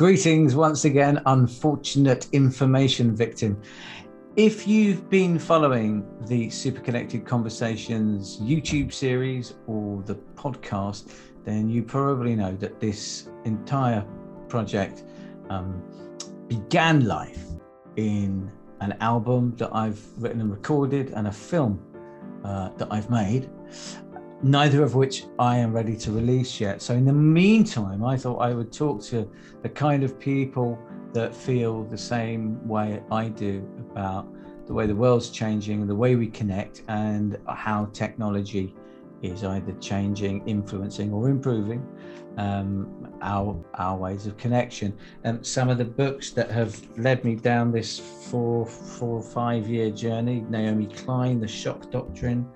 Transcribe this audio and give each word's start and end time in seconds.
Greetings 0.00 0.56
once 0.56 0.86
again, 0.86 1.20
unfortunate 1.26 2.26
information 2.32 3.14
victim. 3.14 3.60
If 4.34 4.66
you've 4.66 5.10
been 5.10 5.38
following 5.38 6.06
the 6.26 6.48
Super 6.48 6.80
Connected 6.80 7.26
Conversations 7.26 8.38
YouTube 8.40 8.94
series 8.94 9.56
or 9.66 10.02
the 10.04 10.14
podcast, 10.36 11.12
then 11.44 11.68
you 11.68 11.82
probably 11.82 12.34
know 12.34 12.56
that 12.56 12.80
this 12.80 13.28
entire 13.44 14.02
project 14.48 15.04
um, 15.50 15.82
began 16.48 17.04
life 17.04 17.44
in 17.96 18.50
an 18.80 18.96
album 19.02 19.54
that 19.58 19.68
I've 19.70 20.02
written 20.16 20.40
and 20.40 20.50
recorded 20.50 21.10
and 21.10 21.28
a 21.28 21.32
film 21.32 21.78
uh, 22.42 22.70
that 22.78 22.88
I've 22.90 23.10
made 23.10 23.50
neither 24.42 24.82
of 24.82 24.94
which 24.94 25.24
I 25.38 25.58
am 25.58 25.72
ready 25.72 25.96
to 25.96 26.12
release 26.12 26.60
yet. 26.60 26.82
So, 26.82 26.94
in 26.94 27.04
the 27.04 27.12
meantime, 27.12 28.04
I 28.04 28.16
thought 28.16 28.38
I 28.38 28.54
would 28.54 28.72
talk 28.72 29.02
to 29.04 29.30
the 29.62 29.68
kind 29.68 30.02
of 30.02 30.18
people 30.18 30.78
that 31.12 31.34
feel 31.34 31.84
the 31.84 31.98
same 31.98 32.66
way 32.66 33.02
I 33.10 33.28
do 33.28 33.68
about 33.90 34.28
the 34.66 34.74
way 34.74 34.86
the 34.86 34.94
world's 34.94 35.30
changing, 35.30 35.86
the 35.86 35.94
way 35.94 36.14
we 36.14 36.28
connect, 36.28 36.82
and 36.88 37.36
how 37.48 37.86
technology 37.92 38.74
is 39.22 39.44
either 39.44 39.72
changing, 39.80 40.46
influencing, 40.46 41.12
or 41.12 41.28
improving 41.28 41.86
um, 42.36 43.12
our 43.20 43.62
our 43.74 43.96
ways 43.96 44.26
of 44.26 44.36
connection. 44.36 44.96
And 45.24 45.44
some 45.44 45.68
of 45.68 45.78
the 45.78 45.84
books 45.84 46.30
that 46.30 46.50
have 46.50 46.80
led 46.96 47.24
me 47.24 47.34
down 47.34 47.72
this 47.72 47.98
four 47.98 48.64
four 48.64 49.18
or 49.18 49.22
five 49.22 49.68
year 49.68 49.90
journey: 49.90 50.44
Naomi 50.48 50.86
Klein, 50.86 51.40
The 51.40 51.48
Shock 51.48 51.90
Doctrine, 51.90 52.48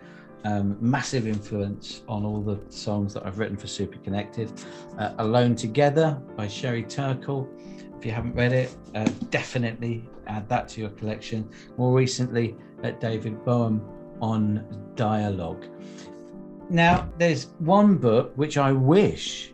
um, 0.45 0.77
massive 0.81 1.27
influence 1.27 2.03
on 2.09 2.25
all 2.25 2.41
the 2.41 2.61
songs 2.69 3.15
that 3.15 3.27
I've 3.27 3.39
written 3.39 3.57
for 3.57 3.67
Super 3.67 3.99
Connected. 3.99 4.53
Uh, 4.99 5.15
Alone 5.19 5.57
Together 5.57 6.21
by 6.37 6.47
Sherry 6.47 6.83
Turkle. 6.83 7.49
If 7.99 8.05
you 8.05 8.13
haven't 8.13 8.35
read 8.35 8.53
it, 8.53 8.75
uh, 8.95 9.05
definitely 9.31 10.07
add 10.27 10.49
that 10.51 10.69
to 10.71 10.81
your 10.81 10.91
collection. 10.91 11.49
More 11.79 11.93
recently, 11.93 12.57
uh, 12.83 12.91
David 12.93 13.45
Bohm 13.45 13.83
on 14.21 14.93
dialogue. 14.95 15.65
Now, 16.69 17.09
there's 17.19 17.49
one 17.59 17.97
book 17.97 18.33
which 18.37 18.59
I 18.59 18.73
wish 18.73 19.53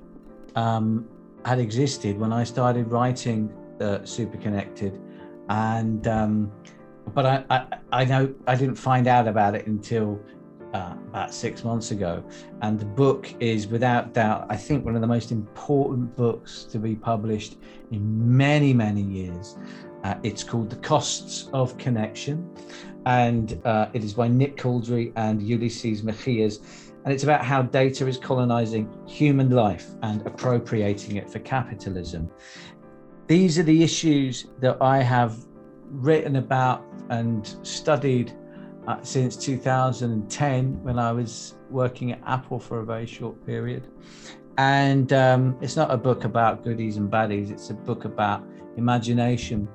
um, 0.57 1.09
had 1.45 1.59
existed 1.59 2.19
when 2.19 2.33
I 2.33 2.45
started 2.45 2.91
writing 2.91 3.53
uh, 3.81 4.05
Super 4.05 4.37
Connected, 4.39 5.01
and 5.49 6.07
um, 6.07 6.53
but 7.15 7.27
I, 7.27 7.45
I, 7.51 7.79
I 7.93 8.05
know 8.05 8.33
I 8.47 8.55
didn't 8.55 8.77
find 8.77 9.07
out 9.07 9.27
about 9.27 9.55
it 9.55 9.67
until 9.67 10.21
about 10.73 11.35
six 11.35 11.65
months 11.65 11.91
ago. 11.91 12.23
And 12.63 12.79
the 12.79 12.85
book 12.85 13.33
is, 13.41 13.67
without 13.67 14.15
doubt, 14.15 14.47
I 14.49 14.57
think 14.57 14.85
one 14.85 14.95
of 14.95 15.01
the 15.01 15.07
most 15.07 15.33
important 15.33 16.17
books 16.17 16.65
to 16.65 16.79
be 16.79 16.95
published 16.95 17.57
in 17.91 18.37
many, 18.37 18.73
many 18.73 19.03
years. 19.03 19.57
Uh, 20.05 20.15
it's 20.23 20.43
called 20.43 20.71
The 20.71 20.77
Costs 20.77 21.51
of 21.53 21.77
Connection, 21.77 22.49
and 23.05 23.61
uh, 23.65 23.89
it 23.93 24.03
is 24.03 24.15
by 24.15 24.29
Nick 24.29 24.57
Couldry 24.57 25.13
and 25.17 25.43
Ulysses 25.43 26.03
Mejias. 26.03 26.61
And 27.05 27.13
it's 27.13 27.23
about 27.23 27.45
how 27.45 27.63
data 27.63 28.07
is 28.07 28.19
colonizing 28.19 28.89
human 29.07 29.51
life 29.51 29.87
and 30.03 30.27
appropriating 30.27 31.17
it 31.17 31.31
for 31.31 31.39
capitalism. 31.41 32.31
These 33.27 33.59
are 33.59 33.63
the 33.63 33.83
issues 33.83 34.47
that 34.61 34.77
I 34.81 35.03
have 35.03 35.37
written 35.91 36.37
about 36.37 36.85
and 37.09 37.57
studied 37.63 38.33
since 39.03 39.37
2010 39.37 40.83
when 40.83 40.99
I 40.99 41.13
was 41.13 41.55
working 41.71 42.13
at 42.13 42.21
Apple 42.27 42.59
for 42.59 42.81
a 42.81 42.85
very 42.85 43.07
short 43.07 43.45
period. 43.47 43.89
And 44.59 45.13
um, 45.13 45.57
it's 45.61 45.77
not 45.77 45.91
a 45.91 45.97
book 45.97 46.25
about 46.25 46.63
goodies 46.65 46.97
and 46.97 47.11
baddies, 47.11 47.51
it's 47.51 47.71
a 47.71 47.75
book 47.75 48.05
about 48.05 48.43
imagination 48.77 49.69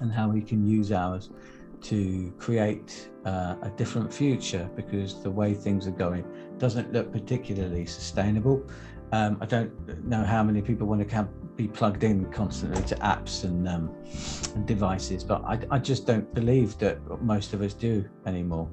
and 0.00 0.12
how 0.12 0.28
we 0.28 0.42
can 0.42 0.66
use 0.66 0.90
ours 0.90 1.30
to 1.82 2.32
create 2.38 3.10
uh, 3.24 3.56
a 3.62 3.70
different 3.76 4.12
future 4.12 4.68
because 4.76 5.22
the 5.22 5.30
way 5.30 5.54
things 5.54 5.86
are 5.86 5.92
going 5.92 6.24
doesn't 6.58 6.92
look 6.92 7.12
particularly 7.12 7.86
sustainable. 7.86 8.62
Um, 9.12 9.38
I 9.40 9.46
don't 9.46 10.04
know 10.04 10.22
how 10.24 10.42
many 10.42 10.62
people 10.62 10.86
want 10.86 11.00
to 11.00 11.06
be 11.60 11.68
plugged 11.68 12.04
in 12.04 12.24
constantly 12.32 12.82
to 12.84 12.94
apps 12.96 13.44
and, 13.44 13.68
um, 13.68 13.94
and 14.54 14.66
devices, 14.66 15.22
but 15.22 15.42
I, 15.44 15.58
I, 15.70 15.78
just 15.78 16.06
don't 16.06 16.32
believe 16.34 16.78
that 16.78 16.98
most 17.22 17.52
of 17.52 17.60
us 17.60 17.74
do 17.74 18.04
anymore. 18.26 18.68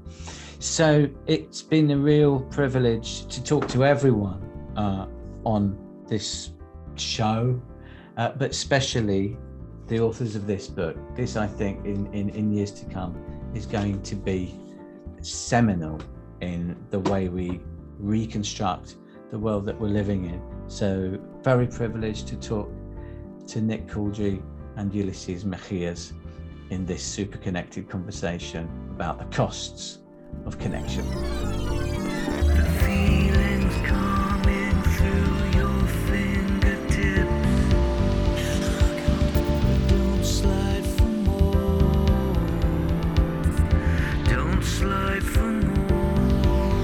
So 0.59 1.09
it's 1.25 1.61
been 1.61 1.91
a 1.91 1.97
real 1.97 2.39
privilege 2.39 3.25
to 3.27 3.43
talk 3.43 3.67
to 3.69 3.83
everyone 3.83 4.41
uh, 4.77 5.07
on 5.43 5.77
this 6.07 6.51
show, 6.95 7.61
uh, 8.15 8.29
but 8.37 8.51
especially 8.51 9.37
the 9.87 9.99
authors 9.99 10.35
of 10.35 10.47
this 10.47 10.67
book. 10.67 10.95
This, 11.15 11.35
I 11.35 11.47
think, 11.47 11.85
in, 11.85 12.07
in, 12.13 12.29
in 12.29 12.53
years 12.53 12.71
to 12.71 12.85
come, 12.85 13.21
is 13.53 13.65
going 13.65 14.01
to 14.03 14.15
be 14.15 14.55
seminal 15.21 15.99
in 16.39 16.77
the 16.89 16.99
way 16.99 17.27
we 17.27 17.59
reconstruct 17.99 18.95
the 19.31 19.39
world 19.39 19.65
that 19.65 19.77
we're 19.79 19.87
living 19.87 20.25
in. 20.25 20.41
So, 20.67 21.17
very 21.43 21.67
privileged 21.67 22.27
to 22.29 22.35
talk 22.37 22.69
to 23.47 23.61
Nick 23.61 23.87
Couldry 23.87 24.41
and 24.75 24.93
Ulysses 24.93 25.45
Mejias 25.45 26.11
in 26.69 26.85
this 26.85 27.01
super 27.01 27.37
connected 27.37 27.89
conversation 27.89 28.69
about 28.91 29.19
the 29.19 29.25
costs 29.35 29.99
of 30.45 30.59
connection. 30.59 31.05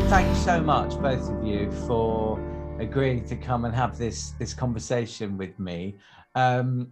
Thank 0.09 0.29
you 0.29 0.43
so 0.43 0.61
much, 0.61 0.91
both 1.01 1.29
of 1.29 1.43
you, 1.43 1.71
for 1.87 2.39
agreeing 2.79 3.25
to 3.25 3.35
come 3.35 3.65
and 3.65 3.73
have 3.73 3.97
this 3.97 4.31
this 4.39 4.53
conversation 4.53 5.37
with 5.37 5.57
me. 5.59 5.97
Um, 6.35 6.91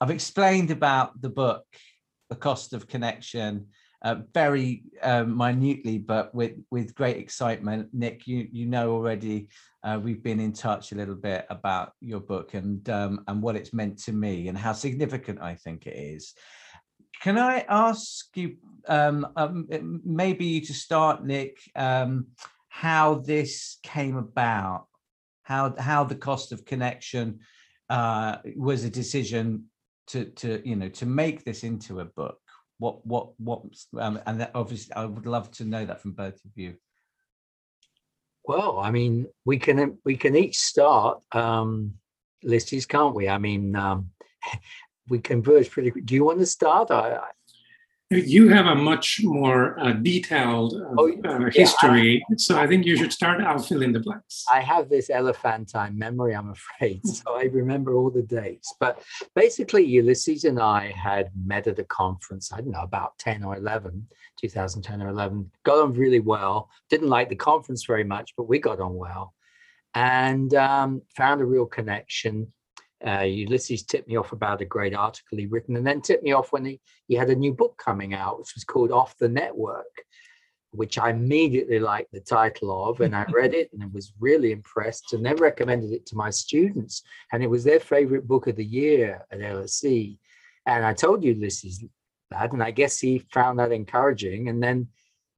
I've 0.00 0.10
explained 0.10 0.70
about 0.70 1.20
the 1.20 1.30
book, 1.30 1.64
The 2.28 2.36
Cost 2.36 2.72
of 2.72 2.86
Connection, 2.86 3.68
uh, 4.02 4.16
very 4.34 4.84
um, 5.02 5.36
minutely, 5.36 5.98
but 5.98 6.34
with 6.34 6.52
with 6.70 6.94
great 6.94 7.16
excitement. 7.16 7.88
Nick, 7.92 8.26
you 8.26 8.46
you 8.52 8.66
know 8.66 8.92
already. 8.92 9.48
Uh, 9.82 9.98
we've 10.02 10.22
been 10.22 10.40
in 10.40 10.52
touch 10.52 10.92
a 10.92 10.94
little 10.94 11.14
bit 11.14 11.46
about 11.48 11.92
your 12.00 12.20
book 12.20 12.54
and 12.54 12.88
um, 12.90 13.24
and 13.26 13.42
what 13.42 13.56
it's 13.56 13.72
meant 13.72 13.98
to 14.04 14.12
me 14.12 14.48
and 14.48 14.58
how 14.58 14.72
significant 14.72 15.40
I 15.40 15.54
think 15.54 15.86
it 15.86 15.96
is. 15.96 16.34
Can 17.22 17.38
I 17.38 17.64
ask 17.68 18.36
you, 18.36 18.56
um, 18.86 19.26
um 19.36 19.66
maybe 20.04 20.44
you 20.44 20.60
to 20.60 20.74
start, 20.74 21.24
Nick, 21.24 21.58
um, 21.74 22.26
how 22.68 23.14
this 23.14 23.78
came 23.82 24.16
about, 24.16 24.86
how 25.42 25.74
how 25.78 26.04
the 26.04 26.14
cost 26.14 26.52
of 26.52 26.66
connection 26.66 27.40
uh, 27.88 28.38
was 28.56 28.84
a 28.84 28.90
decision 28.90 29.64
to 30.08 30.26
to 30.26 30.62
you 30.68 30.76
know 30.76 30.88
to 30.88 31.06
make 31.06 31.44
this 31.44 31.64
into 31.64 32.00
a 32.00 32.04
book. 32.04 32.38
What 32.78 33.06
what 33.06 33.38
what 33.40 33.62
um, 33.98 34.20
and 34.26 34.40
that 34.40 34.50
obviously 34.54 34.92
i 34.94 35.04
would 35.04 35.26
love 35.26 35.50
to 35.52 35.64
know 35.64 35.84
that 35.84 36.00
from 36.00 36.12
both 36.12 36.44
of 36.44 36.50
you. 36.54 36.74
Well 38.44 38.78
i 38.78 38.90
mean 38.90 39.26
we 39.44 39.58
can 39.58 39.98
we 40.04 40.16
can 40.16 40.36
each 40.36 40.58
start 40.58 41.22
um 41.32 41.94
Ulysses 42.42 42.86
can't 42.86 43.14
we? 43.14 43.28
I 43.28 43.38
mean 43.38 43.74
um 43.76 44.10
we 45.08 45.18
converge 45.18 45.70
pretty 45.70 45.90
Quick. 45.90 46.06
do 46.06 46.14
you 46.14 46.24
want 46.24 46.38
to 46.40 46.46
start 46.46 46.90
I, 46.90 47.20
you 48.10 48.48
have 48.48 48.66
a 48.66 48.74
much 48.74 49.20
more 49.24 49.78
uh, 49.80 49.92
detailed 49.92 50.74
uh, 50.74 50.94
oh, 50.96 51.12
uh, 51.24 51.50
history, 51.50 52.24
I, 52.30 52.34
so 52.36 52.56
I 52.56 52.66
think 52.66 52.86
you 52.86 52.96
should 52.96 53.12
start. 53.12 53.40
I'll 53.40 53.58
fill 53.58 53.82
in 53.82 53.92
the 53.92 54.00
blanks. 54.00 54.44
I 54.52 54.60
have 54.60 54.88
this 54.88 55.10
elephantine 55.10 55.98
memory, 55.98 56.34
I'm 56.34 56.50
afraid, 56.50 57.04
so 57.06 57.36
I 57.36 57.44
remember 57.44 57.94
all 57.94 58.10
the 58.10 58.22
dates. 58.22 58.74
But 58.78 59.02
basically, 59.34 59.84
Ulysses 59.84 60.44
and 60.44 60.60
I 60.60 60.92
had 60.92 61.30
met 61.44 61.66
at 61.66 61.80
a 61.80 61.84
conference, 61.84 62.52
I 62.52 62.58
don't 62.58 62.70
know, 62.70 62.82
about 62.82 63.18
10 63.18 63.42
or 63.42 63.56
11, 63.56 64.06
2010 64.40 65.02
or 65.02 65.08
11, 65.08 65.50
got 65.64 65.82
on 65.82 65.92
really 65.94 66.20
well. 66.20 66.70
Didn't 66.88 67.08
like 67.08 67.28
the 67.28 67.36
conference 67.36 67.84
very 67.84 68.04
much, 68.04 68.34
but 68.36 68.48
we 68.48 68.60
got 68.60 68.80
on 68.80 68.94
well 68.94 69.34
and 69.96 70.54
um, 70.54 71.02
found 71.16 71.40
a 71.40 71.44
real 71.44 71.64
connection 71.64 72.52
uh, 73.04 73.22
Ulysses 73.22 73.82
tipped 73.82 74.08
me 74.08 74.16
off 74.16 74.32
about 74.32 74.60
a 74.62 74.66
great 74.66 74.94
article 74.94 75.38
he'd 75.38 75.52
written, 75.52 75.76
and 75.76 75.86
then 75.86 76.00
tipped 76.00 76.22
me 76.22 76.32
off 76.32 76.52
when 76.52 76.64
he, 76.64 76.80
he 77.08 77.14
had 77.14 77.30
a 77.30 77.36
new 77.36 77.52
book 77.52 77.80
coming 77.82 78.14
out, 78.14 78.38
which 78.38 78.54
was 78.54 78.64
called 78.64 78.90
Off 78.90 79.16
the 79.18 79.28
Network, 79.28 79.84
which 80.70 80.98
I 80.98 81.10
immediately 81.10 81.78
liked 81.78 82.12
the 82.12 82.20
title 82.20 82.88
of. 82.88 83.00
And 83.00 83.14
I 83.14 83.24
read 83.32 83.54
it 83.54 83.70
and 83.72 83.92
was 83.92 84.12
really 84.18 84.52
impressed, 84.52 85.12
and 85.12 85.24
then 85.24 85.36
recommended 85.36 85.92
it 85.92 86.06
to 86.06 86.16
my 86.16 86.30
students. 86.30 87.02
And 87.32 87.42
it 87.42 87.50
was 87.50 87.64
their 87.64 87.80
favorite 87.80 88.26
book 88.26 88.46
of 88.46 88.56
the 88.56 88.64
year 88.64 89.24
at 89.30 89.40
LSE. 89.40 90.18
And 90.64 90.84
I 90.84 90.94
told 90.94 91.22
Ulysses 91.22 91.84
that, 92.30 92.52
and 92.52 92.62
I 92.62 92.70
guess 92.70 92.98
he 92.98 93.18
found 93.32 93.58
that 93.58 93.72
encouraging. 93.72 94.48
And 94.48 94.62
then 94.62 94.88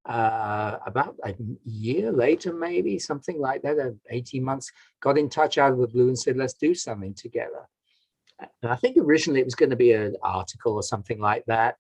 uh, 0.09 0.79
about 0.87 1.17
a 1.25 1.35
year 1.65 2.11
later, 2.11 2.53
maybe 2.53 2.99
something 2.99 3.39
like 3.39 3.63
that, 3.63 3.79
uh, 3.79 3.91
18 4.11 4.43
months, 4.43 4.73
got 5.03 5.19
in 5.19 5.29
touch 5.29 5.59
out 5.59 5.73
of 5.73 5.79
the 5.79 5.87
blue 5.87 6.09
and 6.09 6.19
said, 6.19 6.37
let's 6.37 6.55
do 6.55 6.75
something 6.75 7.15
together. 7.15 7.69
And 8.63 8.73
I 8.73 8.77
think 8.77 8.97
originally 8.97 9.41
it 9.41 9.47
was 9.47 9.55
going 9.55 9.71
to 9.71 9.77
be 9.77 9.93
an 9.93 10.17
article 10.23 10.75
or 10.75 10.83
something 10.83 11.21
like 11.21 11.45
that. 11.47 11.77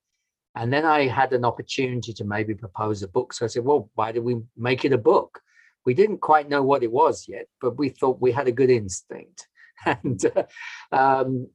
And 0.55 0.73
then 0.73 0.85
I 0.85 1.07
had 1.07 1.33
an 1.33 1.45
opportunity 1.45 2.13
to 2.13 2.25
maybe 2.25 2.55
propose 2.55 3.03
a 3.03 3.09
book. 3.09 3.33
So 3.33 3.45
I 3.45 3.49
said, 3.49 3.65
well, 3.65 3.91
why 3.95 4.13
did 4.13 4.25
we 4.25 4.37
make 4.57 4.85
it 4.85 4.93
a 4.93 4.99
book? 4.99 5.41
We 5.87 5.95
didn't 5.95 6.19
quite 6.19 6.49
know 6.49 6.63
what 6.63 6.83
it 6.83 6.93
was 6.93 7.27
yet, 7.29 7.47
but 7.61 7.79
we 7.79 7.89
thought 7.89 8.21
we 8.21 8.33
had 8.33 8.49
a 8.49 8.53
good 8.53 8.71
instinct. 8.71 9.47
And 9.87 10.21
uh, 10.35 10.43
um, 10.91 11.47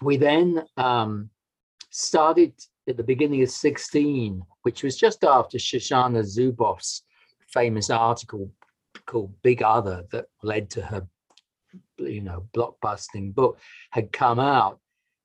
we 0.00 0.16
then 0.16 0.64
um, 0.78 1.28
started 1.90 2.54
at 2.88 2.96
the 2.96 3.02
beginning 3.02 3.42
of 3.42 3.50
16, 3.50 4.42
which 4.62 4.82
was 4.82 4.96
just 4.96 5.24
after 5.24 5.58
Shoshana 5.58 6.22
Zuboff's 6.22 7.02
famous 7.48 7.90
article 7.90 8.50
called 9.06 9.34
Big 9.42 9.62
Other 9.62 10.04
that 10.12 10.26
led 10.42 10.70
to 10.70 10.82
her, 10.82 11.06
you 11.98 12.20
know, 12.20 12.46
blockbusting 12.54 13.34
book 13.34 13.58
had 13.90 14.12
come 14.12 14.38
out. 14.38 14.78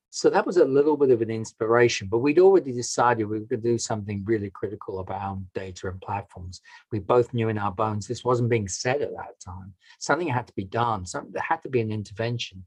So 0.09 0.29
that 0.29 0.45
was 0.45 0.55
a 0.55 0.63
little 0.63 0.95
bit 0.95 1.09
of 1.09 1.21
an 1.21 1.29
inspiration, 1.29 2.07
but 2.09 2.19
we'd 2.19 2.39
already 2.39 2.71
decided 2.71 3.25
we 3.25 3.39
were 3.39 3.45
going 3.45 3.61
to 3.61 3.69
do 3.71 3.77
something 3.77 4.23
really 4.25 4.49
critical 4.49 4.99
about 4.99 5.39
data 5.53 5.89
and 5.89 5.99
platforms. 5.99 6.61
We 6.89 6.99
both 6.99 7.33
knew 7.33 7.49
in 7.49 7.57
our 7.57 7.73
bones 7.73 8.07
this 8.07 8.23
wasn't 8.23 8.49
being 8.49 8.69
said 8.69 9.01
at 9.01 9.11
that 9.11 9.41
time. 9.45 9.73
Something 9.99 10.29
had 10.29 10.47
to 10.47 10.53
be 10.53 10.63
done. 10.63 11.05
Something 11.05 11.33
there 11.33 11.43
had 11.45 11.61
to 11.63 11.69
be 11.69 11.81
an 11.81 11.91
intervention, 11.91 12.65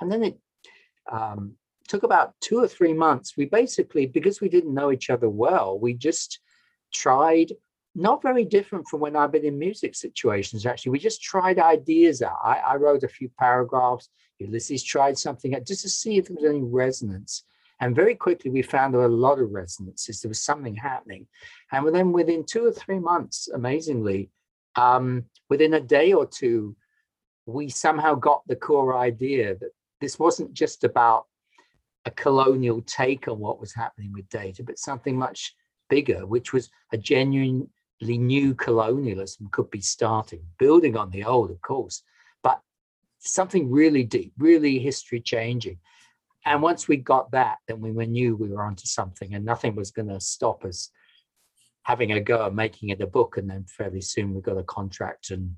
and 0.00 0.10
then 0.10 0.24
it 0.24 0.38
um, 1.12 1.56
took 1.86 2.02
about 2.02 2.34
two 2.40 2.58
or 2.62 2.68
three 2.68 2.92
months. 2.92 3.36
We 3.36 3.46
basically, 3.46 4.06
because 4.06 4.40
we 4.40 4.48
didn't 4.48 4.74
know 4.74 4.92
each 4.92 5.10
other 5.10 5.28
well, 5.28 5.78
we 5.78 5.94
just 5.94 6.40
tried 6.92 7.52
not 7.94 8.22
very 8.22 8.44
different 8.44 8.86
from 8.88 9.00
when 9.00 9.16
I've 9.16 9.32
been 9.32 9.44
in 9.44 9.58
music 9.58 9.94
situations, 9.94 10.66
actually. 10.66 10.92
We 10.92 10.98
just 10.98 11.22
tried 11.22 11.58
ideas 11.58 12.20
out. 12.20 12.38
I, 12.44 12.58
I, 12.58 12.76
wrote 12.76 13.04
a 13.04 13.08
few 13.08 13.30
paragraphs. 13.38 14.10
Ulysses 14.38 14.84
tried 14.84 15.16
something 15.16 15.54
out 15.54 15.66
just 15.66 15.82
to 15.82 15.88
see 15.88 16.18
if 16.18 16.26
there 16.26 16.36
was 16.36 16.44
any 16.44 16.62
resonance. 16.62 17.44
And 17.80 17.96
very 17.96 18.14
quickly, 18.14 18.50
we 18.50 18.60
found 18.60 18.92
there 18.92 19.00
were 19.00 19.06
a 19.06 19.08
lot 19.08 19.38
of 19.38 19.50
resonances. 19.50 20.20
There 20.20 20.28
was 20.28 20.42
something 20.42 20.74
happening. 20.74 21.26
And 21.72 21.94
then 21.94 22.12
within 22.12 22.44
two 22.44 22.66
or 22.66 22.72
three 22.72 22.98
months, 22.98 23.48
amazingly, 23.48 24.30
um, 24.76 25.24
within 25.48 25.74
a 25.74 25.80
day 25.80 26.12
or 26.12 26.26
two, 26.26 26.76
we 27.46 27.68
somehow 27.68 28.14
got 28.14 28.42
the 28.46 28.56
core 28.56 28.96
idea 28.96 29.54
that 29.54 29.70
this 30.00 30.18
wasn't 30.18 30.52
just 30.52 30.84
about 30.84 31.26
a 32.06 32.10
colonial 32.12 32.80
take 32.82 33.26
on 33.26 33.38
what 33.40 33.60
was 33.60 33.74
happening 33.74 34.12
with 34.12 34.28
data, 34.28 34.62
but 34.62 34.78
something 34.78 35.18
much 35.18 35.54
bigger, 35.90 36.24
which 36.24 36.52
was 36.52 36.70
a 36.92 36.96
genuinely 36.96 37.68
new 38.00 38.54
colonialism 38.54 39.48
could 39.50 39.68
be 39.70 39.80
starting, 39.80 40.40
building 40.58 40.96
on 40.96 41.10
the 41.10 41.24
old, 41.24 41.50
of 41.50 41.60
course, 41.60 42.02
but 42.42 42.60
something 43.18 43.70
really 43.70 44.04
deep, 44.04 44.32
really 44.38 44.78
history 44.78 45.20
changing. 45.20 45.78
And 46.44 46.62
once 46.62 46.86
we 46.86 46.96
got 46.96 47.32
that, 47.32 47.58
then 47.66 47.80
we 47.80 47.90
knew 48.06 48.36
we 48.36 48.50
were 48.50 48.62
onto 48.62 48.86
something, 48.86 49.34
and 49.34 49.44
nothing 49.44 49.74
was 49.74 49.90
going 49.90 50.08
to 50.08 50.20
stop 50.20 50.64
us 50.64 50.90
having 51.82 52.12
a 52.12 52.20
go 52.20 52.46
at 52.46 52.54
making 52.54 52.90
it 52.90 53.00
a 53.00 53.06
book. 53.06 53.36
And 53.36 53.50
then 53.50 53.64
fairly 53.64 54.00
soon 54.00 54.32
we 54.32 54.40
got 54.40 54.56
a 54.56 54.62
contract, 54.62 55.30
and 55.30 55.56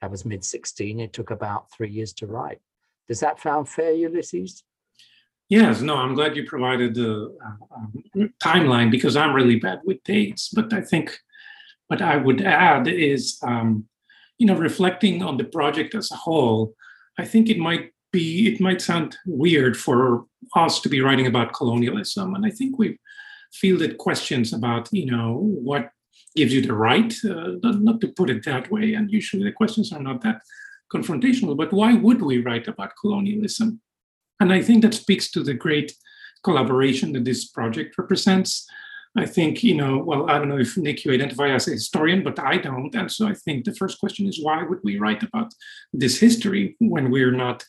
that 0.00 0.12
was 0.12 0.24
mid 0.24 0.44
16. 0.44 1.00
It 1.00 1.12
took 1.12 1.32
about 1.32 1.72
three 1.72 1.90
years 1.90 2.12
to 2.14 2.28
write. 2.28 2.60
Does 3.08 3.18
that 3.18 3.40
sound 3.40 3.68
fair, 3.68 3.92
Ulysses? 3.92 4.62
Yes, 5.52 5.82
no, 5.82 5.96
I'm 5.98 6.14
glad 6.14 6.34
you 6.34 6.44
provided 6.46 6.94
the 6.94 7.36
uh, 7.44 7.76
um, 7.76 8.32
timeline 8.42 8.90
because 8.90 9.16
I'm 9.16 9.34
really 9.34 9.56
bad 9.56 9.80
with 9.84 10.02
dates. 10.02 10.48
But 10.48 10.72
I 10.72 10.80
think 10.80 11.14
what 11.88 12.00
I 12.00 12.16
would 12.16 12.40
add 12.40 12.88
is, 12.88 13.38
um, 13.42 13.84
you 14.38 14.46
know, 14.46 14.56
reflecting 14.56 15.22
on 15.22 15.36
the 15.36 15.44
project 15.44 15.94
as 15.94 16.10
a 16.10 16.16
whole, 16.16 16.74
I 17.18 17.26
think 17.26 17.50
it 17.50 17.58
might 17.58 17.92
be, 18.14 18.50
it 18.50 18.62
might 18.62 18.80
sound 18.80 19.18
weird 19.26 19.76
for 19.76 20.24
us 20.56 20.80
to 20.80 20.88
be 20.88 21.02
writing 21.02 21.26
about 21.26 21.52
colonialism. 21.52 22.34
And 22.34 22.46
I 22.46 22.50
think 22.50 22.78
we've 22.78 22.96
fielded 23.52 23.98
questions 23.98 24.54
about, 24.54 24.88
you 24.90 25.04
know, 25.04 25.36
what 25.36 25.90
gives 26.34 26.54
you 26.54 26.62
the 26.62 26.72
right, 26.72 27.12
uh, 27.28 27.58
not 27.62 28.00
to 28.00 28.08
put 28.08 28.30
it 28.30 28.42
that 28.46 28.70
way. 28.70 28.94
And 28.94 29.10
usually 29.10 29.44
the 29.44 29.52
questions 29.52 29.92
are 29.92 30.02
not 30.02 30.22
that 30.22 30.40
confrontational, 30.90 31.58
but 31.58 31.74
why 31.74 31.92
would 31.92 32.22
we 32.22 32.38
write 32.38 32.68
about 32.68 32.92
colonialism? 32.98 33.82
And 34.42 34.52
I 34.52 34.60
think 34.60 34.82
that 34.82 34.94
speaks 34.94 35.30
to 35.30 35.44
the 35.44 35.54
great 35.54 35.92
collaboration 36.42 37.12
that 37.12 37.24
this 37.24 37.44
project 37.44 37.96
represents. 37.96 38.66
I 39.16 39.24
think, 39.24 39.62
you 39.62 39.76
know, 39.76 39.98
well, 39.98 40.28
I 40.28 40.36
don't 40.38 40.48
know 40.48 40.58
if 40.58 40.76
Nick, 40.76 41.04
you 41.04 41.12
identify 41.12 41.50
as 41.50 41.68
a 41.68 41.72
historian, 41.72 42.24
but 42.24 42.40
I 42.40 42.56
don't. 42.56 42.92
And 42.92 43.08
so 43.08 43.28
I 43.28 43.34
think 43.34 43.64
the 43.64 43.74
first 43.74 44.00
question 44.00 44.26
is 44.26 44.42
why 44.42 44.64
would 44.64 44.80
we 44.82 44.98
write 44.98 45.22
about 45.22 45.54
this 45.92 46.18
history 46.18 46.74
when 46.80 47.12
we're 47.12 47.30
not 47.30 47.64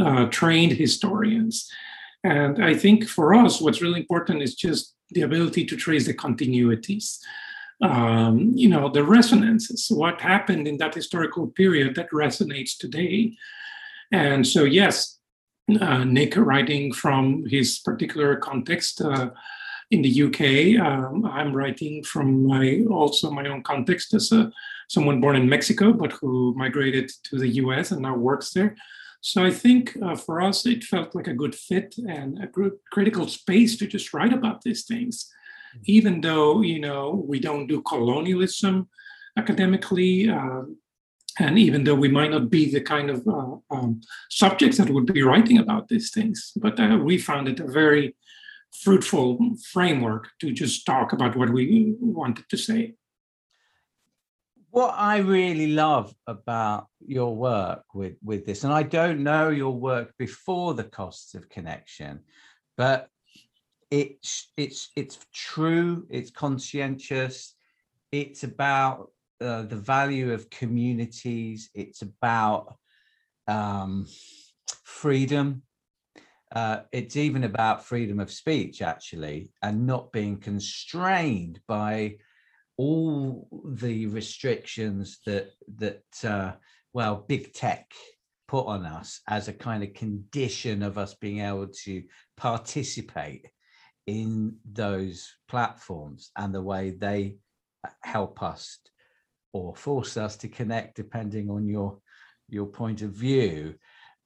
uh, 0.00 0.26
trained 0.26 0.72
historians? 0.72 1.70
And 2.24 2.64
I 2.64 2.74
think 2.74 3.06
for 3.06 3.32
us, 3.32 3.60
what's 3.60 3.80
really 3.80 4.00
important 4.00 4.42
is 4.42 4.56
just 4.56 4.96
the 5.10 5.22
ability 5.22 5.64
to 5.66 5.76
trace 5.76 6.06
the 6.06 6.14
continuities. 6.14 7.18
Um, 7.80 8.50
you 8.56 8.68
know, 8.68 8.88
the 8.88 9.04
resonances, 9.04 9.86
what 9.90 10.20
happened 10.20 10.66
in 10.66 10.78
that 10.78 10.94
historical 10.94 11.46
period 11.46 11.94
that 11.94 12.10
resonates 12.10 12.76
today. 12.76 13.36
And 14.10 14.44
so, 14.44 14.64
yes, 14.64 15.15
uh, 15.80 16.04
Nick 16.04 16.36
writing 16.36 16.92
from 16.92 17.44
his 17.46 17.78
particular 17.78 18.36
context, 18.36 19.00
uh, 19.00 19.30
in 19.90 20.02
the 20.02 20.22
UK. 20.22 20.80
Um, 20.84 21.24
I'm 21.24 21.54
writing 21.54 22.02
from 22.02 22.46
my 22.46 22.84
also 22.90 23.30
my 23.30 23.46
own 23.46 23.62
context 23.62 24.14
as 24.14 24.32
a 24.32 24.50
someone 24.88 25.20
born 25.20 25.36
in 25.36 25.48
Mexico 25.48 25.92
but 25.92 26.12
who 26.12 26.54
migrated 26.56 27.10
to 27.24 27.38
the 27.38 27.48
US 27.62 27.90
and 27.90 28.02
now 28.02 28.16
works 28.16 28.52
there. 28.52 28.76
So 29.20 29.44
I 29.44 29.50
think 29.50 29.96
uh, 30.02 30.14
for 30.14 30.40
us 30.40 30.66
it 30.66 30.84
felt 30.84 31.14
like 31.14 31.26
a 31.26 31.34
good 31.34 31.54
fit 31.54 31.96
and 32.08 32.42
a 32.42 32.46
good 32.46 32.72
critical 32.92 33.26
space 33.28 33.76
to 33.78 33.86
just 33.86 34.12
write 34.14 34.32
about 34.32 34.62
these 34.62 34.84
things, 34.84 35.32
mm-hmm. 35.74 35.82
even 35.86 36.20
though 36.20 36.62
you 36.62 36.80
know 36.80 37.24
we 37.28 37.40
don't 37.40 37.66
do 37.66 37.82
colonialism 37.82 38.88
academically. 39.36 40.28
Uh, 40.28 40.62
and 41.38 41.58
even 41.58 41.84
though 41.84 41.94
we 41.94 42.08
might 42.08 42.30
not 42.30 42.50
be 42.50 42.70
the 42.70 42.80
kind 42.80 43.10
of 43.10 43.26
uh, 43.26 43.56
um, 43.74 44.00
subjects 44.30 44.78
that 44.78 44.90
would 44.90 45.12
be 45.12 45.22
writing 45.22 45.58
about 45.58 45.88
these 45.88 46.10
things, 46.10 46.52
but 46.56 46.78
uh, 46.80 46.98
we 47.02 47.18
found 47.18 47.48
it 47.48 47.60
a 47.60 47.66
very 47.66 48.14
fruitful 48.82 49.38
framework 49.72 50.28
to 50.40 50.52
just 50.52 50.86
talk 50.86 51.12
about 51.12 51.36
what 51.36 51.50
we 51.50 51.94
wanted 52.00 52.48
to 52.48 52.56
say. 52.56 52.94
What 54.70 54.94
I 54.96 55.18
really 55.18 55.68
love 55.68 56.14
about 56.26 56.88
your 57.06 57.34
work 57.34 57.84
with, 57.94 58.16
with 58.22 58.44
this, 58.44 58.64
and 58.64 58.72
I 58.72 58.82
don't 58.82 59.22
know 59.22 59.48
your 59.48 59.74
work 59.74 60.12
before 60.18 60.74
the 60.74 60.84
costs 60.84 61.34
of 61.34 61.48
connection, 61.48 62.20
but 62.76 63.08
it's 63.90 64.50
it's 64.56 64.90
it's 64.96 65.18
true, 65.32 66.06
it's 66.10 66.30
conscientious, 66.30 67.54
it's 68.12 68.42
about 68.42 69.10
uh, 69.40 69.62
the 69.62 69.76
value 69.76 70.32
of 70.32 70.50
communities, 70.50 71.70
it's 71.74 72.02
about 72.02 72.76
um, 73.48 74.06
freedom. 74.84 75.62
Uh, 76.54 76.80
it's 76.92 77.16
even 77.16 77.44
about 77.44 77.84
freedom 77.84 78.20
of 78.20 78.30
speech, 78.30 78.80
actually, 78.80 79.50
and 79.62 79.86
not 79.86 80.12
being 80.12 80.38
constrained 80.38 81.60
by 81.66 82.16
all 82.78 83.48
the 83.64 84.06
restrictions 84.06 85.20
that 85.26 85.50
that 85.76 86.04
uh, 86.24 86.52
well, 86.92 87.24
big 87.28 87.52
tech 87.52 87.90
put 88.48 88.66
on 88.66 88.86
us 88.86 89.20
as 89.28 89.48
a 89.48 89.52
kind 89.52 89.82
of 89.82 89.92
condition 89.92 90.82
of 90.82 90.98
us 90.98 91.14
being 91.14 91.40
able 91.40 91.66
to 91.66 92.02
participate 92.36 93.46
in 94.06 94.56
those 94.72 95.34
platforms 95.48 96.30
and 96.36 96.54
the 96.54 96.62
way 96.62 96.90
they 96.90 97.36
uh, 97.84 97.90
help 98.02 98.42
us 98.42 98.78
or 99.56 99.74
force 99.74 100.16
us 100.16 100.36
to 100.36 100.48
connect 100.48 100.96
depending 100.96 101.50
on 101.50 101.66
your 101.66 101.98
your 102.48 102.66
point 102.66 103.02
of 103.02 103.10
view 103.10 103.74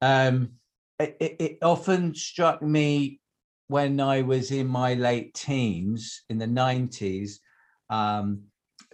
um, 0.02 0.50
it, 0.98 1.36
it 1.38 1.58
often 1.62 2.14
struck 2.14 2.62
me 2.62 3.20
when 3.68 4.00
I 4.00 4.22
was 4.22 4.50
in 4.50 4.66
my 4.66 4.94
late 4.94 5.34
teens 5.34 6.22
in 6.28 6.38
the 6.38 6.46
90s. 6.46 7.34
Um, 7.88 8.42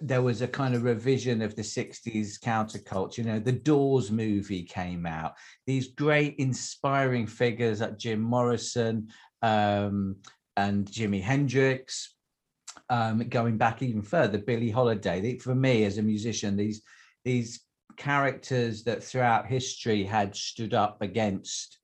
there 0.01 0.23
was 0.23 0.43
a 0.43 0.49
kind 0.49 0.75
of 0.75 0.83
revision 0.83 1.41
of 1.41 1.57
the 1.57 1.63
60s 1.63 2.39
counterculture. 2.39 3.19
You 3.19 3.25
know, 3.25 3.39
the 3.39 3.53
Doors 3.53 4.11
movie 4.11 4.65
came 4.65 5.07
out. 5.07 5.33
These 5.67 5.89
great, 5.89 6.37
inspiring 6.39 7.27
figures 7.27 7.81
like 7.81 7.99
Jim 7.99 8.21
Morrison 8.21 9.09
um, 9.43 10.17
and 10.57 10.87
Jimi 10.87 11.23
Hendrix. 11.23 12.16
Um, 12.89 13.29
going 13.29 13.57
back 13.57 13.83
even 13.83 14.03
further, 14.03 14.39
Billie 14.39 14.71
Holiday. 14.71 15.39
For 15.39 15.55
me, 15.55 15.85
as 15.85 15.99
a 15.99 16.03
musician, 16.03 16.57
these 16.57 16.83
these 17.25 17.61
characters 17.97 18.85
that 18.85 19.03
throughout 19.03 19.47
history 19.47 20.05
had 20.05 20.37
stood 20.37 20.75
up 20.75 21.03
against 21.03 21.79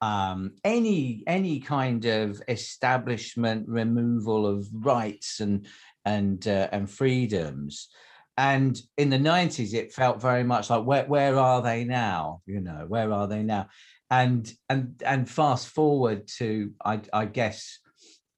um, 0.00 0.52
any 0.64 1.22
any 1.26 1.60
kind 1.60 2.04
of 2.04 2.42
establishment 2.48 3.66
removal 3.68 4.46
of 4.46 4.68
rights 4.72 5.40
and 5.40 5.66
and 6.04 6.46
uh, 6.46 6.68
and 6.72 6.90
freedoms. 6.90 7.88
And 8.36 8.80
in 8.98 9.10
the 9.10 9.18
90s 9.18 9.74
it 9.74 9.92
felt 9.92 10.20
very 10.20 10.42
much 10.42 10.68
like 10.68 10.84
where, 10.84 11.06
where 11.06 11.38
are 11.38 11.62
they 11.62 11.84
now? 11.84 12.42
You 12.46 12.60
know 12.60 12.84
where 12.86 13.12
are 13.12 13.26
they 13.26 13.42
now? 13.42 13.68
And 14.10 14.52
and 14.68 15.02
and 15.06 15.30
fast 15.30 15.68
forward 15.68 16.28
to 16.38 16.72
I, 16.84 17.00
I 17.12 17.24
guess 17.24 17.78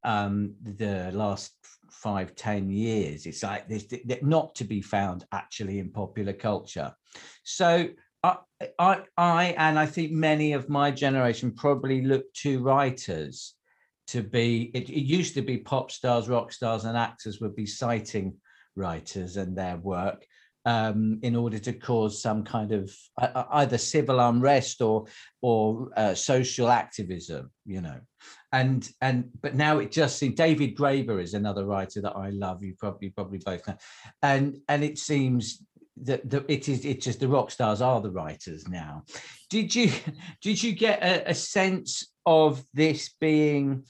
um, 0.04 0.54
the 0.62 1.10
last 1.12 1.52
five 2.02 2.34
ten 2.34 2.70
years. 2.70 3.26
It's 3.26 3.42
like 3.42 3.68
this 3.68 3.86
not 4.22 4.54
to 4.56 4.64
be 4.64 4.80
found 4.80 5.24
actually 5.32 5.78
in 5.78 5.90
popular 5.90 6.32
culture. 6.32 6.94
So 7.44 7.88
I, 8.22 8.36
I 8.78 9.02
i 9.16 9.44
and 9.58 9.78
i 9.78 9.86
think 9.86 10.10
many 10.10 10.52
of 10.52 10.68
my 10.68 10.90
generation 10.90 11.52
probably 11.52 12.02
look 12.02 12.32
to 12.42 12.62
writers 12.62 13.54
to 14.08 14.22
be 14.22 14.70
it, 14.74 14.88
it 14.88 15.04
used 15.04 15.34
to 15.34 15.42
be 15.42 15.58
pop 15.58 15.90
stars 15.90 16.28
rock 16.28 16.52
stars 16.52 16.84
and 16.84 16.96
actors 16.96 17.40
would 17.40 17.54
be 17.54 17.66
citing 17.66 18.34
writers 18.74 19.36
and 19.36 19.56
their 19.56 19.76
work 19.76 20.24
um, 20.66 21.20
in 21.23 21.37
order 21.37 21.61
to 21.61 21.73
cause 21.73 22.20
some 22.20 22.42
kind 22.42 22.73
of 22.73 22.92
uh, 23.18 23.44
either 23.52 23.78
civil 23.78 24.18
unrest 24.20 24.82
or 24.82 25.06
or 25.40 25.90
uh, 25.96 26.12
social 26.12 26.68
activism, 26.68 27.50
you 27.64 27.80
know, 27.80 28.00
and 28.52 28.90
and 29.00 29.30
but 29.40 29.54
now 29.54 29.78
it 29.78 29.92
just 29.92 30.18
seems 30.18 30.35
David 30.35 30.76
Graeber 30.76 31.23
is 31.23 31.35
another 31.35 31.64
writer 31.64 32.00
that 32.02 32.16
I 32.16 32.30
love. 32.30 32.64
You 32.64 32.75
probably 32.78 33.11
probably 33.11 33.38
both 33.38 33.66
know, 33.68 33.76
and 34.23 34.58
and 34.68 34.82
it 34.82 34.99
seems 34.99 35.62
that, 36.02 36.28
that 36.28 36.44
it 36.49 36.68
is 36.68 36.85
it's 36.85 37.04
just 37.04 37.20
the 37.20 37.28
rock 37.28 37.52
stars 37.52 37.80
are 37.80 38.00
the 38.00 38.11
writers 38.11 38.68
now. 38.68 39.04
Did 39.49 39.73
you 39.73 39.92
did 40.42 40.61
you 40.61 40.73
get 40.73 41.00
a, 41.00 41.30
a 41.30 41.35
sense 41.35 42.12
of 42.26 42.64
this 42.75 43.14
being 43.20 43.85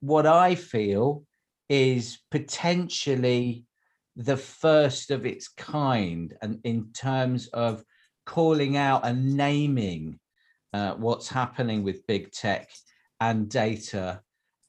what 0.00 0.26
I 0.26 0.56
feel 0.56 1.22
is 1.68 2.18
potentially 2.32 3.65
the 4.16 4.36
first 4.36 5.10
of 5.10 5.26
its 5.26 5.48
kind 5.48 6.34
and 6.40 6.58
in 6.64 6.90
terms 6.92 7.48
of 7.48 7.84
calling 8.24 8.76
out 8.76 9.04
and 9.04 9.36
naming 9.36 10.18
uh, 10.72 10.94
what's 10.94 11.28
happening 11.28 11.82
with 11.82 12.06
big 12.06 12.32
tech 12.32 12.68
and 13.20 13.48
data 13.48 14.20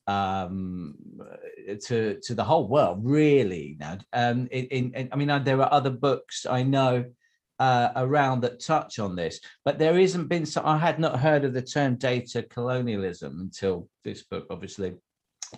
um, 0.05 0.95
to 1.85 2.19
to 2.21 2.33
the 2.33 2.43
whole 2.43 2.67
world 2.67 2.99
really 3.01 3.75
now 3.79 3.97
um, 4.13 4.47
in, 4.51 4.91
in, 4.91 5.09
i 5.11 5.15
mean 5.15 5.29
uh, 5.29 5.39
there 5.39 5.61
are 5.61 5.73
other 5.73 5.89
books 5.89 6.45
i 6.45 6.63
know 6.63 7.03
uh, 7.59 7.89
around 7.95 8.41
that 8.41 8.63
touch 8.63 8.99
on 8.99 9.15
this 9.15 9.39
but 9.65 9.79
there 9.79 9.97
isn't 9.97 10.27
been 10.27 10.45
so 10.45 10.61
i 10.63 10.77
had 10.77 10.99
not 10.99 11.19
heard 11.19 11.43
of 11.43 11.53
the 11.53 11.61
term 11.61 11.95
data 11.95 12.43
colonialism 12.43 13.39
until 13.41 13.89
this 14.03 14.23
book 14.23 14.45
obviously 14.49 14.93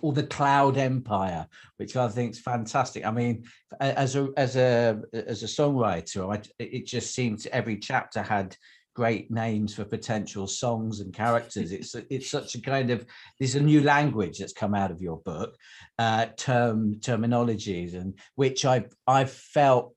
or 0.02 0.12
the 0.12 0.26
cloud 0.26 0.76
empire 0.76 1.46
which 1.76 1.96
i 1.96 2.08
think 2.08 2.32
is 2.32 2.38
fantastic. 2.38 3.04
I 3.04 3.10
mean 3.10 3.44
as 3.80 4.16
a 4.16 4.28
as 4.36 4.56
a 4.56 5.00
as 5.12 5.42
a 5.42 5.46
songwriter 5.46 6.34
I, 6.34 6.42
it 6.58 6.86
just 6.86 7.14
seems 7.14 7.46
every 7.46 7.78
chapter 7.78 8.22
had 8.22 8.56
great 8.94 9.30
names 9.30 9.74
for 9.74 9.84
potential 9.84 10.46
songs 10.46 11.00
and 11.00 11.14
characters. 11.14 11.72
It's 11.78 11.94
it's 12.10 12.30
such 12.30 12.54
a 12.54 12.60
kind 12.60 12.90
of 12.90 13.06
there's 13.38 13.54
a 13.54 13.60
new 13.60 13.82
language 13.82 14.38
that's 14.38 14.52
come 14.52 14.74
out 14.74 14.90
of 14.90 15.00
your 15.00 15.18
book 15.18 15.56
uh 15.98 16.26
term 16.36 16.96
terminologies 16.96 17.94
and 17.94 18.18
which 18.34 18.64
i 18.64 18.84
i 19.06 19.24
felt 19.24 19.94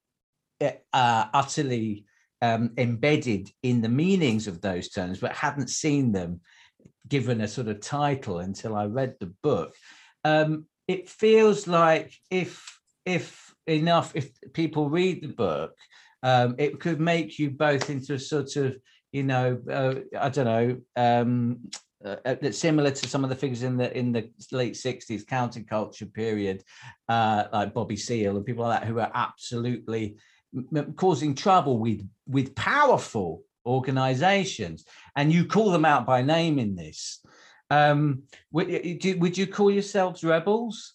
eh, 0.62 0.76
uh, 0.94 1.26
utterly 1.34 2.06
um, 2.42 2.72
embedded 2.78 3.50
in 3.64 3.82
the 3.82 3.90
meanings 3.90 4.48
of 4.48 4.60
those 4.62 4.90
terms 4.90 5.20
but 5.20 5.32
hadn't 5.34 5.70
seen 5.70 6.12
them 6.12 6.42
given 7.08 7.42
a 7.42 7.48
sort 7.48 7.68
of 7.68 7.82
title 7.82 8.40
until 8.40 8.76
I 8.76 8.86
read 8.86 9.16
the 9.20 9.34
book. 9.44 9.74
Um, 10.24 10.66
it 10.88 11.10
feels 11.10 11.68
like 11.68 12.14
if 12.30 12.80
if 13.06 13.54
enough 13.68 14.12
if 14.16 14.32
people 14.54 14.90
read 14.90 15.24
the 15.24 15.34
book, 15.34 15.76
um, 16.22 16.56
it 16.58 16.80
could 16.80 17.00
make 17.00 17.40
you 17.40 17.52
both 17.52 17.90
into 17.90 18.14
a 18.14 18.20
sort 18.20 18.56
of 18.56 18.78
you 19.12 19.24
know 19.24 19.60
uh, 19.70 19.96
I 20.20 20.30
don't 20.30 20.46
know 20.46 20.78
um, 20.96 21.60
uh, 22.04 22.16
uh 22.26 22.52
similar 22.52 22.92
to 22.92 23.08
some 23.08 23.24
of 23.24 23.30
the 23.30 23.36
figures 23.36 23.64
in 23.64 23.78
the 23.78 23.96
in 23.98 24.12
the 24.12 24.30
late 24.52 24.74
60s 24.74 25.24
counterculture 25.26 26.12
period 26.14 26.64
uh, 27.08 27.46
like 27.54 27.74
bobby 27.74 27.96
seale 27.96 28.36
and 28.36 28.46
people 28.46 28.66
like 28.66 28.82
that 28.82 28.88
who 28.88 29.00
are 29.00 29.12
absolutely 29.14 30.18
causing 30.96 31.34
trouble 31.34 31.80
with 31.80 32.08
with 32.28 32.56
powerful 32.56 33.44
organizations 33.66 34.86
and 35.16 35.32
you 35.32 35.46
call 35.46 35.72
them 35.72 35.86
out 35.86 36.06
by 36.06 36.22
name 36.22 36.60
in 36.60 36.76
this 36.76 37.20
um 37.70 38.24
would, 38.52 38.68
would 39.18 39.38
you 39.38 39.48
call 39.48 39.72
yourselves 39.72 40.24
rebels 40.24 40.94